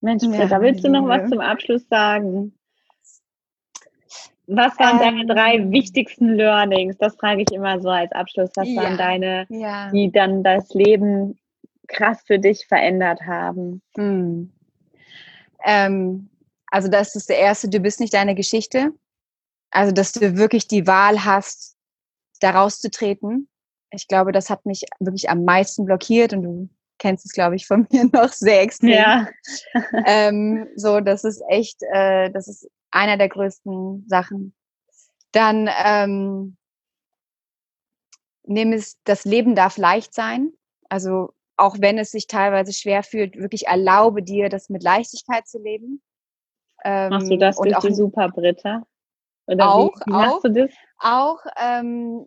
Mensch, 0.00 0.24
Britta, 0.24 0.60
willst 0.60 0.84
du 0.84 0.88
noch 0.88 1.06
was 1.08 1.28
zum 1.28 1.40
Abschluss 1.40 1.86
sagen? 1.88 2.54
Was 4.46 4.78
waren 4.78 4.96
ähm, 4.96 5.26
deine 5.26 5.26
drei 5.26 5.70
wichtigsten 5.70 6.34
Learnings? 6.34 6.96
Das 6.96 7.16
frage 7.16 7.42
ich 7.42 7.52
immer 7.52 7.80
so 7.80 7.90
als 7.90 8.10
Abschluss. 8.12 8.50
Was 8.54 8.68
ja, 8.68 8.82
waren 8.82 8.96
deine, 8.96 9.46
ja. 9.50 9.90
die 9.90 10.10
dann 10.10 10.42
das 10.42 10.72
Leben 10.72 11.38
krass 11.86 12.22
für 12.26 12.38
dich 12.38 12.66
verändert 12.66 13.20
haben? 13.26 13.82
Hm. 13.96 14.50
Ähm, 15.64 16.30
also 16.70 16.88
das 16.88 17.14
ist 17.14 17.28
der 17.28 17.38
erste, 17.38 17.68
du 17.68 17.80
bist 17.80 18.00
nicht 18.00 18.14
deine 18.14 18.34
Geschichte. 18.34 18.92
Also, 19.70 19.92
dass 19.92 20.12
du 20.12 20.36
wirklich 20.36 20.66
die 20.66 20.86
Wahl 20.86 21.24
hast, 21.24 21.76
da 22.40 22.50
rauszutreten. 22.50 23.48
Ich 23.90 24.08
glaube, 24.08 24.32
das 24.32 24.48
hat 24.48 24.64
mich 24.64 24.84
wirklich 24.98 25.28
am 25.28 25.44
meisten 25.44 25.84
blockiert 25.84 26.32
und 26.32 26.42
du 26.42 26.68
kennst 26.98 27.24
es, 27.24 27.32
glaube 27.32 27.56
ich, 27.56 27.66
von 27.66 27.86
mir 27.92 28.04
noch 28.12 28.32
sehr 28.32 28.62
extrem. 28.62 28.90
Ja. 28.90 29.28
ähm, 30.06 30.68
so, 30.76 31.00
das 31.00 31.24
ist 31.24 31.42
echt, 31.48 31.82
äh, 31.92 32.30
das 32.30 32.48
ist 32.48 32.68
einer 32.90 33.16
der 33.16 33.28
größten 33.28 34.06
Sachen. 34.08 34.54
Dann 35.32 35.68
ähm, 35.84 36.56
nimm 38.44 38.72
es, 38.72 38.96
das 39.04 39.24
Leben 39.24 39.54
darf 39.54 39.76
leicht 39.76 40.14
sein. 40.14 40.52
Also 40.88 41.34
auch 41.56 41.76
wenn 41.80 41.98
es 41.98 42.10
sich 42.10 42.26
teilweise 42.26 42.72
schwer 42.72 43.02
fühlt, 43.02 43.36
wirklich 43.36 43.66
erlaube 43.66 44.22
dir, 44.22 44.48
das 44.48 44.68
mit 44.68 44.82
Leichtigkeit 44.82 45.46
zu 45.46 45.58
leben. 45.58 46.02
Ähm, 46.84 47.10
Machst 47.10 47.30
du 47.30 47.36
das 47.36 47.56
durch 47.56 47.76
auch, 47.76 47.80
die 47.80 47.94
Super 47.94 48.28
Britta? 48.28 48.86
Oder 49.46 49.74
auch, 49.74 49.94
wie, 50.06 50.10
wie 50.10 50.14
auch, 50.14 50.42
du 50.42 50.52
das? 50.52 50.70
Auch, 50.98 51.38
ähm, 51.60 52.26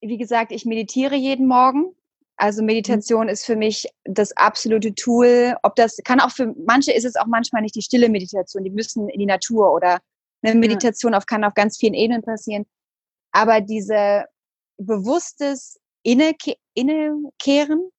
wie 0.00 0.18
gesagt, 0.18 0.52
ich 0.52 0.64
meditiere 0.64 1.16
jeden 1.16 1.46
Morgen. 1.46 1.94
Also 2.38 2.62
mhm. 2.62 2.66
Meditation 2.66 3.24
mhm. 3.24 3.32
ist 3.32 3.44
für 3.44 3.56
mich 3.56 3.86
das 4.04 4.34
absolute 4.36 4.94
Tool. 4.94 5.54
Ob 5.62 5.76
das 5.76 5.98
kann 6.04 6.20
auch 6.20 6.30
für 6.30 6.54
manche 6.64 6.92
ist 6.92 7.04
es 7.04 7.16
auch 7.16 7.26
manchmal 7.26 7.62
nicht 7.62 7.74
die 7.74 7.82
stille 7.82 8.08
Meditation. 8.08 8.64
Die 8.64 8.70
müssen 8.70 9.08
in 9.08 9.20
die 9.20 9.26
Natur 9.26 9.74
oder 9.74 9.98
eine 10.42 10.54
Meditation 10.54 11.12
ja. 11.12 11.18
auf, 11.18 11.26
kann 11.26 11.44
auf 11.44 11.54
ganz 11.54 11.76
vielen 11.76 11.94
Ebenen 11.94 12.22
passieren. 12.22 12.64
Aber 13.32 13.60
diese 13.60 14.24
bewusstes 14.78 15.78
Innekehren 16.04 17.90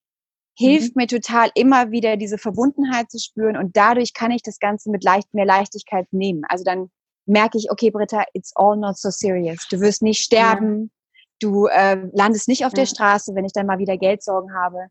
hilft 0.57 0.95
mhm. 0.95 1.01
mir 1.01 1.07
total 1.07 1.49
immer 1.55 1.91
wieder 1.91 2.17
diese 2.17 2.37
Verbundenheit 2.37 3.11
zu 3.11 3.19
spüren 3.19 3.57
und 3.57 3.75
dadurch 3.75 4.13
kann 4.13 4.31
ich 4.31 4.41
das 4.41 4.59
Ganze 4.59 4.89
mit 4.89 5.03
leicht, 5.03 5.33
mehr 5.33 5.45
Leichtigkeit 5.45 6.07
nehmen. 6.11 6.43
Also 6.47 6.63
dann 6.63 6.89
merke 7.25 7.57
ich, 7.57 7.71
okay, 7.71 7.91
Britta, 7.91 8.23
it's 8.33 8.53
all 8.55 8.77
not 8.77 8.97
so 8.97 9.09
serious. 9.09 9.67
Du 9.69 9.79
wirst 9.79 10.01
nicht 10.01 10.23
sterben. 10.23 10.83
Ja. 10.83 10.98
Du 11.39 11.67
äh, 11.67 12.07
landest 12.13 12.47
nicht 12.47 12.65
auf 12.65 12.73
ja. 12.73 12.81
der 12.81 12.85
Straße, 12.85 13.33
wenn 13.35 13.45
ich 13.45 13.53
dann 13.53 13.65
mal 13.65 13.79
wieder 13.79 13.97
Geldsorgen 13.97 14.53
habe. 14.53 14.87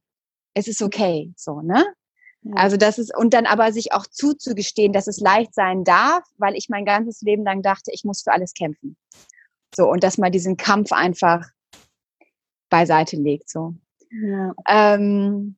Es 0.55 0.67
ist 0.67 0.83
okay, 0.83 1.33
so, 1.37 1.61
ne? 1.61 1.85
Ja. 2.43 2.55
Also 2.55 2.77
das 2.77 2.99
ist, 2.99 3.17
und 3.17 3.35
dann 3.35 3.47
aber 3.47 3.73
sich 3.73 3.93
auch 3.93 4.07
zuzugestehen, 4.07 4.93
dass 4.93 5.07
es 5.07 5.19
leicht 5.19 5.55
sein 5.55 5.85
darf, 5.85 6.25
weil 6.37 6.57
ich 6.57 6.69
mein 6.69 6.85
ganzes 6.85 7.21
Leben 7.21 7.45
lang 7.45 7.63
dachte, 7.63 7.91
ich 7.93 8.05
muss 8.05 8.23
für 8.23 8.33
alles 8.33 8.55
kämpfen. 8.55 8.97
So, 9.75 9.91
und 9.91 10.03
dass 10.03 10.19
man 10.19 10.33
diesen 10.33 10.57
Kampf 10.57 10.93
einfach 10.93 11.47
beiseite 12.71 13.17
legt, 13.17 13.51
so. 13.51 13.75
Ja. 14.11 14.55
Ähm, 14.67 15.57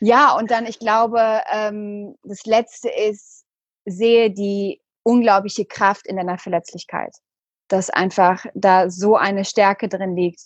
ja, 0.00 0.36
und 0.36 0.50
dann, 0.50 0.66
ich 0.66 0.78
glaube, 0.78 1.42
ähm, 1.52 2.16
das 2.22 2.44
Letzte 2.44 2.88
ist, 2.88 3.44
sehe 3.84 4.30
die 4.30 4.80
unglaubliche 5.02 5.64
Kraft 5.64 6.06
in 6.06 6.16
deiner 6.16 6.38
Verletzlichkeit. 6.38 7.14
Dass 7.68 7.90
einfach 7.90 8.44
da 8.54 8.90
so 8.90 9.16
eine 9.16 9.44
Stärke 9.44 9.88
drin 9.88 10.16
liegt, 10.16 10.40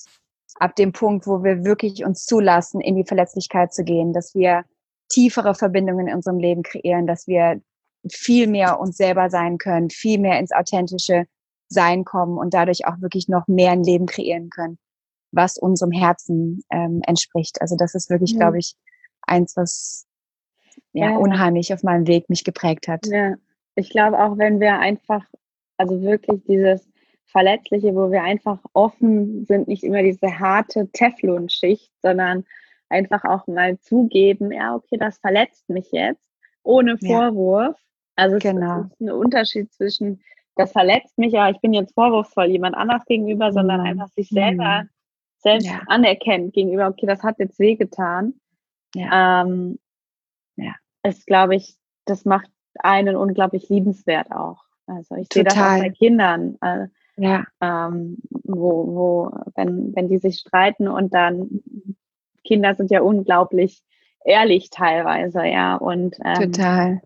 ab 0.57 0.75
dem 0.77 0.93
Punkt, 0.93 1.27
wo 1.27 1.43
wir 1.45 1.64
wirklich 1.64 2.05
uns 2.05 2.25
zulassen, 2.25 2.81
in 2.81 2.97
die 2.97 3.05
Verletzlichkeit 3.05 3.73
zu 3.73 3.85
gehen, 3.85 4.12
dass 4.12 4.35
wir 4.35 4.64
tiefere 5.09 5.55
Verbindungen 5.55 6.09
in 6.09 6.14
unserem 6.14 6.39
Leben 6.39 6.62
kreieren, 6.62 7.07
dass 7.07 7.27
wir 7.27 7.61
viel 8.11 8.47
mehr 8.47 8.81
uns 8.81 8.97
selber 8.97 9.29
sein 9.31 9.59
können, 9.59 9.91
viel 9.91 10.18
mehr 10.18 10.39
ins 10.39 10.53
authentische 10.53 11.27
Sein 11.68 12.05
kommen 12.05 12.39
und 12.39 12.55
dadurch 12.55 12.87
auch 12.87 13.01
wirklich 13.01 13.29
noch 13.29 13.47
mehr 13.47 13.73
ein 13.73 13.85
Leben 13.85 14.07
kreieren 14.07 14.51
können, 14.51 14.79
was 15.33 15.59
unserem 15.59 15.93
Herzen 15.93 16.62
ähm, 16.71 17.03
entspricht. 17.07 17.61
Also 17.61 17.77
das 17.77 17.95
ist 17.95 18.11
wirklich, 18.11 18.33
ja. 18.33 18.39
glaube 18.39 18.59
ich, 18.59 18.75
eins, 19.23 19.57
was 19.57 20.07
ja, 20.93 21.11
ja, 21.11 21.16
unheimlich 21.16 21.73
auf 21.75 21.83
meinem 21.83 22.07
Weg 22.07 22.31
mich 22.31 22.45
geprägt 22.45 22.89
hat. 22.89 23.07
Ja 23.07 23.35
ich 23.81 23.91
glaube 23.91 24.18
auch, 24.18 24.39
wenn 24.39 24.61
wir 24.61 24.79
einfach, 24.79 25.25
also 25.77 26.01
wirklich 26.03 26.43
dieses 26.47 26.89
Verletzliche, 27.31 27.95
wo 27.95 28.11
wir 28.11 28.22
einfach 28.22 28.59
offen 28.72 29.45
sind, 29.47 29.68
nicht 29.68 29.85
immer 29.85 30.03
diese 30.03 30.39
harte 30.39 30.89
Teflonschicht, 30.93 31.93
sondern 32.03 32.45
einfach 32.89 33.24
auch 33.24 33.47
mal 33.47 33.78
zugeben, 33.78 34.53
ja, 34.53 34.74
okay, 34.74 34.97
das 34.99 35.18
verletzt 35.18 35.68
mich 35.68 35.91
jetzt, 35.93 36.28
ohne 36.62 36.99
Vorwurf. 36.99 37.76
Ja. 37.76 37.85
Also 38.16 38.37
es 38.37 38.43
genau. 38.43 38.83
ist 38.83 39.01
ein 39.01 39.11
Unterschied 39.11 39.72
zwischen, 39.72 40.22
das 40.57 40.72
verletzt 40.72 41.16
mich, 41.16 41.33
ja, 41.33 41.49
ich 41.49 41.61
bin 41.61 41.72
jetzt 41.72 41.95
vorwurfsvoll 41.95 42.47
jemand 42.47 42.76
anders 42.76 43.05
gegenüber, 43.07 43.53
sondern 43.53 43.81
mhm. 43.81 43.87
einfach 43.87 44.09
sich 44.09 44.28
selber 44.28 44.83
mhm. 44.83 44.89
selbst 45.39 45.68
ja. 45.68 45.81
anerkennt 45.87 46.53
gegenüber, 46.53 46.89
okay, 46.89 47.07
das 47.07 47.22
hat 47.22 47.39
jetzt 47.39 47.59
wehgetan. 47.59 48.35
Ja. 48.95 49.43
Ähm, 49.43 49.78
ja. 50.57 50.74
Ist, 51.05 51.26
glaube 51.26 51.55
ich, 51.55 51.76
das 52.05 52.24
macht 52.24 52.51
einen 52.81 53.16
unglaublich 53.16 53.68
liebenswert 53.68 54.33
auch. 54.33 54.64
Also 54.87 55.14
ich 55.14 55.28
sehe 55.33 55.45
das 55.45 55.55
auch 55.55 55.78
bei 55.78 55.91
Kindern, 55.91 56.59
äh, 56.61 56.89
ja. 57.21 57.45
ähm, 57.61 58.18
wo, 58.31 58.87
wo, 58.87 59.31
wenn, 59.55 59.95
wenn 59.95 60.09
die 60.09 60.18
sich 60.18 60.41
streiten 60.41 60.89
und 60.89 61.14
dann 61.14 61.62
Kinder 62.45 62.75
sind 62.75 62.91
ja 62.91 63.03
unglaublich 63.03 63.83
ehrlich 64.25 64.71
teilweise, 64.71 65.45
ja. 65.45 65.77
Und 65.77 66.16
ähm, 66.25 66.53
total. 66.53 67.03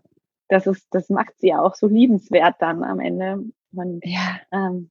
Das 0.47 0.67
ist, 0.67 0.87
das 0.91 1.09
macht 1.09 1.37
sie 1.39 1.47
ja 1.47 1.61
auch 1.61 1.75
so 1.75 1.87
liebenswert 1.87 2.55
dann 2.59 2.83
am 2.83 2.99
Ende. 2.99 3.43
Und, 3.73 4.05
ja. 4.05 4.39
Ähm, 4.51 4.89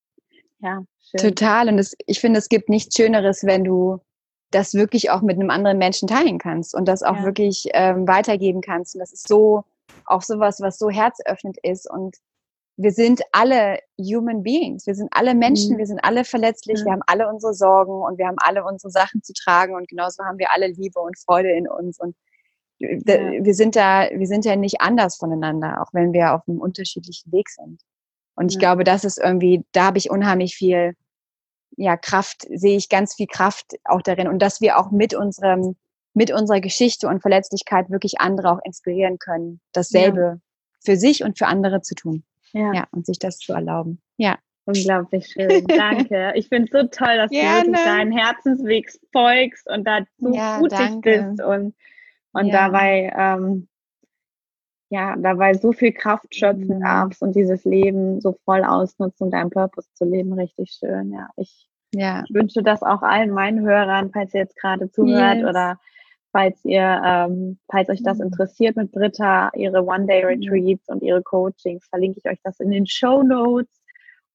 ja, 0.61 0.85
schön. 1.01 1.21
Total. 1.21 1.69
Und 1.69 1.77
das, 1.77 1.95
ich 2.07 2.21
finde, 2.21 2.39
es 2.39 2.49
gibt 2.49 2.69
nichts 2.69 2.97
Schöneres, 2.97 3.45
wenn 3.45 3.65
du 3.65 4.01
das 4.51 4.75
wirklich 4.75 5.11
auch 5.11 5.21
mit 5.21 5.39
einem 5.39 5.51
anderen 5.51 5.79
Menschen 5.79 6.09
teilen 6.09 6.39
kannst 6.39 6.75
und 6.75 6.87
das 6.87 7.03
auch 7.03 7.17
ja. 7.17 7.25
wirklich 7.25 7.69
ähm, 7.75 8.07
weitergeben 8.07 8.61
kannst. 8.61 8.95
Und 8.95 9.01
das 9.01 9.13
ist 9.13 9.29
so, 9.29 9.65
auch 10.07 10.23
sowas, 10.23 10.61
was 10.61 10.79
so 10.79 10.91
herzöffnend 10.91 11.59
ist. 11.63 11.91
Und 11.91 12.17
wir 12.77 12.93
sind 12.93 13.23
alle 13.33 13.79
Human 13.99 14.43
Beings. 14.43 14.87
Wir 14.87 14.95
sind 14.95 15.09
alle 15.13 15.35
Menschen, 15.35 15.75
mhm. 15.75 15.79
wir 15.79 15.87
sind 15.87 16.01
alle 16.03 16.25
verletzlich, 16.25 16.81
ja. 16.81 16.87
wir 16.87 16.93
haben 16.93 17.03
alle 17.07 17.29
unsere 17.29 17.55
Sorgen 17.55 18.03
und 18.03 18.19
wir 18.19 18.27
haben 18.27 18.39
alle 18.39 18.65
unsere 18.65 18.91
Sachen 18.91 19.23
zu 19.23 19.33
tragen 19.33 19.75
und 19.75 19.89
genauso 19.89 20.25
haben 20.25 20.39
wir 20.39 20.53
alle 20.53 20.69
Liebe 20.69 21.01
und 21.01 21.19
Freude 21.19 21.51
in 21.53 21.69
uns. 21.69 22.01
Und 22.01 22.17
ja. 22.79 22.89
wir 22.99 23.55
sind 23.55 23.77
da, 23.77 24.09
wir 24.13 24.27
sind 24.27 24.45
ja 24.45 24.57
nicht 24.57 24.81
anders 24.81 25.17
voneinander, 25.17 25.83
auch 25.83 25.93
wenn 25.93 26.13
wir 26.13 26.35
auf 26.35 26.43
einem 26.49 26.61
unterschiedlichen 26.61 27.31
Weg 27.33 27.49
sind. 27.49 27.81
Und 28.35 28.49
ich 28.49 28.55
ja. 28.55 28.61
glaube, 28.61 28.83
das 28.83 29.05
ist 29.05 29.19
irgendwie, 29.19 29.65
da 29.73 29.85
habe 29.85 29.99
ich 29.99 30.11
unheimlich 30.11 30.57
viel, 30.57 30.95
ja, 31.77 31.97
Kraft, 31.97 32.47
sehe 32.51 32.77
ich 32.77 32.89
ganz 32.89 33.15
viel 33.15 33.29
Kraft 33.29 33.75
auch 33.85 34.03
darin. 34.03 34.29
Und 34.29 34.41
dass 34.41 34.61
wir 34.61 34.79
auch 34.79 34.91
mit 34.91 35.15
unserem 35.15 35.77
mit 36.15 36.31
unserer 36.33 36.61
Geschichte 36.61 37.09
und 37.09 37.21
Verletzlichkeit 37.21 37.91
wirklich 37.91 38.21
andere 38.21 38.53
auch 38.53 38.61
inspirieren 38.65 39.19
können, 39.19 39.61
dasselbe 39.73 40.21
ja. 40.21 40.37
für 40.85 40.97
sich 40.97 41.25
und 41.25 41.37
für 41.37 41.47
andere 41.47 41.83
zu 41.83 41.97
tun. 41.97 42.25
Ja. 42.55 42.73
ja, 42.73 42.87
und 42.93 43.05
sich 43.05 43.19
das 43.19 43.39
zu 43.39 43.53
erlauben. 43.53 44.01
Ja. 44.17 44.39
Unglaublich 44.65 45.27
schön. 45.27 45.67
Danke. 45.67 46.33
Ich 46.37 46.49
finde 46.49 46.65
es 46.65 46.71
so 46.71 46.87
toll, 46.89 47.17
dass 47.17 47.31
Gerne. 47.31 47.65
du 47.65 47.73
wirklich 47.73 47.85
deinen 47.85 48.13
Herzensweg 48.13 48.91
folgst 49.13 49.69
und 49.69 49.85
da 49.85 50.05
so 50.19 50.33
ja, 50.33 50.59
mutig 50.59 51.01
bist 51.03 51.43
und, 51.43 51.75
und 52.33 52.47
ja. 52.47 52.53
dabei, 52.53 53.13
ähm, 53.15 53.69
ja, 54.89 55.17
dabei 55.17 55.55
so 55.55 55.73
viel 55.73 55.93
Kraft 55.93 56.35
schöpfen 56.35 56.79
mhm. 56.79 56.83
darfst 56.83 57.23
und 57.23 57.35
dieses 57.35 57.65
Leben 57.65 58.21
so 58.21 58.39
voll 58.45 58.65
ausnutzen 58.65 59.25
und 59.25 59.31
deinen 59.33 59.51
Purpose 59.51 59.89
zu 59.95 60.05
leben. 60.05 60.33
Richtig 60.33 60.71
schön. 60.79 61.13
Ja, 61.13 61.29
ich, 61.37 61.69
ja. 61.93 62.23
ich 62.27 62.35
wünsche 62.35 62.63
das 62.63 62.83
auch 62.83 63.03
allen 63.03 63.33
meinen 63.33 63.67
Hörern, 63.67 64.13
falls 64.13 64.33
ihr 64.33 64.41
jetzt 64.41 64.57
gerade 64.57 64.91
zuhört 64.91 65.39
yes. 65.39 65.47
oder 65.47 65.79
falls 66.35 66.65
ihr, 66.65 67.01
ähm, 67.07 67.59
falls 67.71 67.89
euch 67.89 68.03
das 68.03 68.19
mhm. 68.19 68.25
interessiert 68.25 68.77
mit 68.77 68.91
Britta, 68.91 69.51
ihre 69.55 69.85
One-Day-Retreats 69.85 70.89
und 70.89 71.03
ihre 71.03 71.23
Coachings, 71.23 71.87
verlinke 71.87 72.19
ich 72.19 72.31
euch 72.31 72.41
das 72.43 72.59
in 72.59 72.71
den 72.71 72.87
Show 72.87 73.23
Notes. 73.23 73.81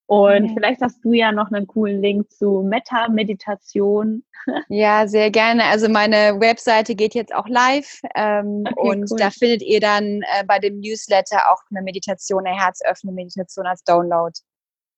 Und 0.07 0.45
okay. 0.45 0.51
vielleicht 0.55 0.81
hast 0.81 1.03
du 1.03 1.11
ja 1.11 1.31
noch 1.31 1.51
einen 1.51 1.67
coolen 1.67 2.01
Link 2.01 2.31
zu 2.31 2.63
Meta-Meditation. 2.67 4.23
Ja, 4.69 5.07
sehr 5.07 5.29
gerne. 5.29 5.65
Also 5.65 5.89
meine 5.89 6.39
Webseite 6.39 6.95
geht 6.95 7.13
jetzt 7.13 7.35
auch 7.35 7.47
live 7.47 8.01
ähm, 8.15 8.63
okay, 8.75 8.89
und 8.89 9.11
cool. 9.11 9.17
da 9.19 9.29
findet 9.29 9.61
ihr 9.61 9.81
dann 9.81 10.21
äh, 10.21 10.43
bei 10.47 10.57
dem 10.57 10.79
Newsletter 10.79 11.51
auch 11.51 11.61
eine 11.69 11.83
Meditation, 11.83 12.47
eine 12.47 12.57
herzöffnende 12.57 13.13
Meditation 13.13 13.67
als 13.67 13.83
Download. 13.83 14.33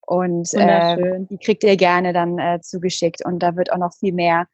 Und 0.05 0.53
äh, 0.53 1.19
die 1.29 1.37
kriegt 1.37 1.63
ihr 1.63 1.75
gerne 1.75 2.13
dann 2.13 2.37
äh, 2.37 2.61
zugeschickt. 2.61 3.25
Und 3.25 3.39
da 3.39 3.55
wird 3.55 3.71
auch 3.71 3.79
noch 3.79 3.93
viel 3.93 4.13
mehr 4.13 4.45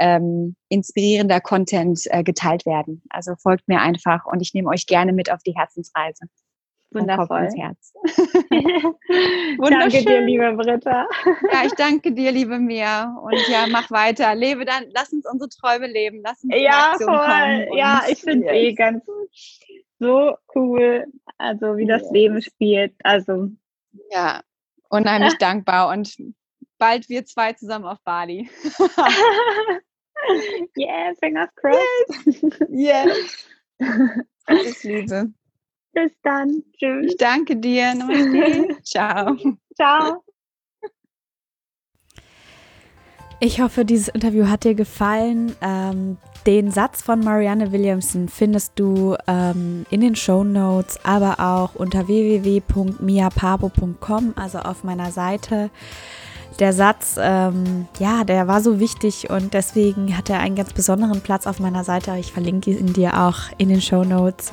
ähm, 0.00 0.56
inspirierender 0.68 1.40
Content 1.40 2.00
äh, 2.06 2.24
geteilt 2.24 2.66
werden. 2.66 3.02
Also 3.10 3.36
folgt 3.36 3.68
mir 3.68 3.80
einfach 3.80 4.24
und 4.24 4.40
ich 4.40 4.54
nehme 4.54 4.70
euch 4.70 4.86
gerne 4.86 5.12
mit 5.12 5.30
auf 5.30 5.42
die 5.42 5.54
Herzensreise. 5.54 6.24
Wundervoll. 6.92 7.44
Ins 7.44 7.56
Herz. 7.56 7.92
danke 9.70 10.04
dir, 10.04 10.22
liebe 10.22 10.52
Britta. 10.54 11.06
ja, 11.52 11.64
ich 11.64 11.72
danke 11.74 12.12
dir, 12.12 12.32
liebe 12.32 12.58
Mia. 12.58 13.14
Und 13.22 13.38
ja, 13.48 13.66
mach 13.70 13.90
weiter. 13.90 14.34
Lebe 14.34 14.64
dann, 14.64 14.86
lass 14.92 15.12
uns 15.12 15.24
unsere 15.30 15.50
Träume 15.50 15.86
leben. 15.86 16.20
Lass 16.24 16.42
uns 16.42 16.54
ja, 16.56 16.94
voll. 16.98 17.78
Ja, 17.78 18.02
ich 18.08 18.18
finde 18.18 18.48
es 18.48 18.54
eh 18.54 18.72
ganz 18.72 19.04
so 20.00 20.34
cool. 20.54 21.06
Also, 21.38 21.76
wie 21.76 21.86
das 21.86 22.02
yes. 22.02 22.10
Leben 22.10 22.42
spielt. 22.42 22.94
Also. 23.04 23.50
Ja, 24.10 24.40
unheimlich 24.88 25.36
dankbar 25.38 25.90
und 25.90 26.16
bald 26.78 27.08
wir 27.08 27.24
zwei 27.24 27.52
zusammen 27.52 27.84
auf 27.84 27.98
Bali. 28.02 28.50
Yeah, 30.76 31.12
fingers 31.20 31.48
crossed. 31.56 32.68
Yes. 32.70 33.46
yes. 33.80 33.80
Alles 34.46 34.84
Liebe. 34.84 35.32
Bis 35.92 36.12
dann. 36.22 36.62
Tschüss. 36.78 37.12
Ich 37.12 37.16
danke 37.16 37.56
dir. 37.56 37.92
Namaste. 37.94 38.76
Ciao. 38.84 39.36
Ciao. 39.74 40.22
Ich 43.42 43.62
hoffe, 43.62 43.86
dieses 43.86 44.08
Interview 44.08 44.48
hat 44.48 44.64
dir 44.64 44.74
gefallen. 44.74 45.56
Ähm, 45.62 46.18
den 46.46 46.70
Satz 46.70 47.00
von 47.02 47.20
Marianne 47.20 47.72
Williamson 47.72 48.28
findest 48.28 48.78
du 48.78 49.16
ähm, 49.26 49.86
in 49.90 50.02
den 50.02 50.14
Show 50.14 50.44
Notes, 50.44 51.02
aber 51.04 51.40
auch 51.40 51.74
unter 51.74 52.06
www.miapabo.com, 52.06 54.34
also 54.36 54.58
auf 54.58 54.84
meiner 54.84 55.10
Seite. 55.10 55.70
Der 56.60 56.74
Satz, 56.74 57.16
ähm, 57.18 57.88
ja, 57.98 58.22
der 58.22 58.46
war 58.46 58.60
so 58.60 58.78
wichtig 58.78 59.30
und 59.30 59.54
deswegen 59.54 60.14
hat 60.14 60.28
er 60.28 60.40
einen 60.40 60.56
ganz 60.56 60.74
besonderen 60.74 61.22
Platz 61.22 61.46
auf 61.46 61.58
meiner 61.58 61.84
Seite. 61.84 62.14
Ich 62.18 62.32
verlinke 62.32 62.70
ihn 62.70 62.92
dir 62.92 63.18
auch 63.18 63.38
in 63.56 63.70
den 63.70 63.80
Show 63.80 64.04
Notes. 64.04 64.52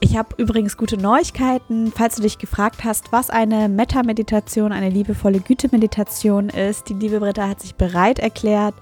Ich 0.00 0.18
habe 0.18 0.34
übrigens 0.36 0.76
gute 0.76 0.98
Neuigkeiten. 0.98 1.90
Falls 1.96 2.16
du 2.16 2.22
dich 2.22 2.36
gefragt 2.36 2.84
hast, 2.84 3.10
was 3.10 3.30
eine 3.30 3.70
Metta-Meditation, 3.70 4.70
eine 4.70 4.90
liebevolle 4.90 5.40
Güte-Meditation 5.40 6.50
ist, 6.50 6.90
die 6.90 6.94
liebe 6.94 7.20
Britta 7.20 7.48
hat 7.48 7.62
sich 7.62 7.74
bereit 7.74 8.18
erklärt, 8.18 8.74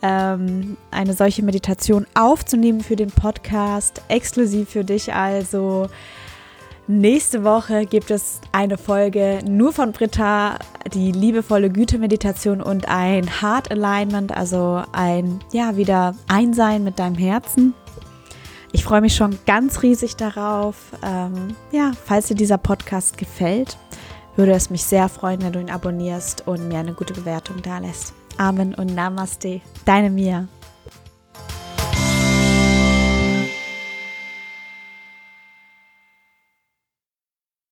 ähm, 0.00 0.76
eine 0.92 1.12
solche 1.12 1.42
Meditation 1.42 2.06
aufzunehmen 2.14 2.82
für 2.82 2.94
den 2.94 3.10
Podcast, 3.10 4.00
exklusiv 4.06 4.68
für 4.68 4.84
dich 4.84 5.12
also. 5.12 5.88
Nächste 6.86 7.44
Woche 7.44 7.86
gibt 7.86 8.10
es 8.10 8.42
eine 8.52 8.76
Folge 8.76 9.38
nur 9.48 9.72
von 9.72 9.92
Britta, 9.92 10.58
die 10.92 11.12
liebevolle 11.12 11.70
Güte-Meditation 11.70 12.60
und 12.60 12.88
ein 12.88 13.40
Heart 13.40 13.70
Alignment, 13.70 14.36
also 14.36 14.82
ein, 14.92 15.40
ja, 15.50 15.78
wieder 15.78 16.14
Einsein 16.28 16.84
mit 16.84 16.98
deinem 16.98 17.16
Herzen. 17.16 17.72
Ich 18.72 18.84
freue 18.84 19.00
mich 19.00 19.16
schon 19.16 19.38
ganz 19.46 19.82
riesig 19.82 20.16
darauf. 20.16 20.76
Ähm, 21.02 21.56
ja, 21.72 21.92
falls 22.04 22.26
dir 22.26 22.34
dieser 22.34 22.58
Podcast 22.58 23.16
gefällt, 23.16 23.78
würde 24.36 24.52
es 24.52 24.68
mich 24.68 24.84
sehr 24.84 25.08
freuen, 25.08 25.40
wenn 25.40 25.54
du 25.54 25.60
ihn 25.60 25.70
abonnierst 25.70 26.46
und 26.46 26.68
mir 26.68 26.80
eine 26.80 26.92
gute 26.92 27.14
Bewertung 27.14 27.62
da 27.62 27.78
lässt. 27.78 28.12
Amen 28.36 28.74
und 28.74 28.94
Namaste. 28.94 29.62
Deine 29.86 30.10
Mia. 30.10 30.48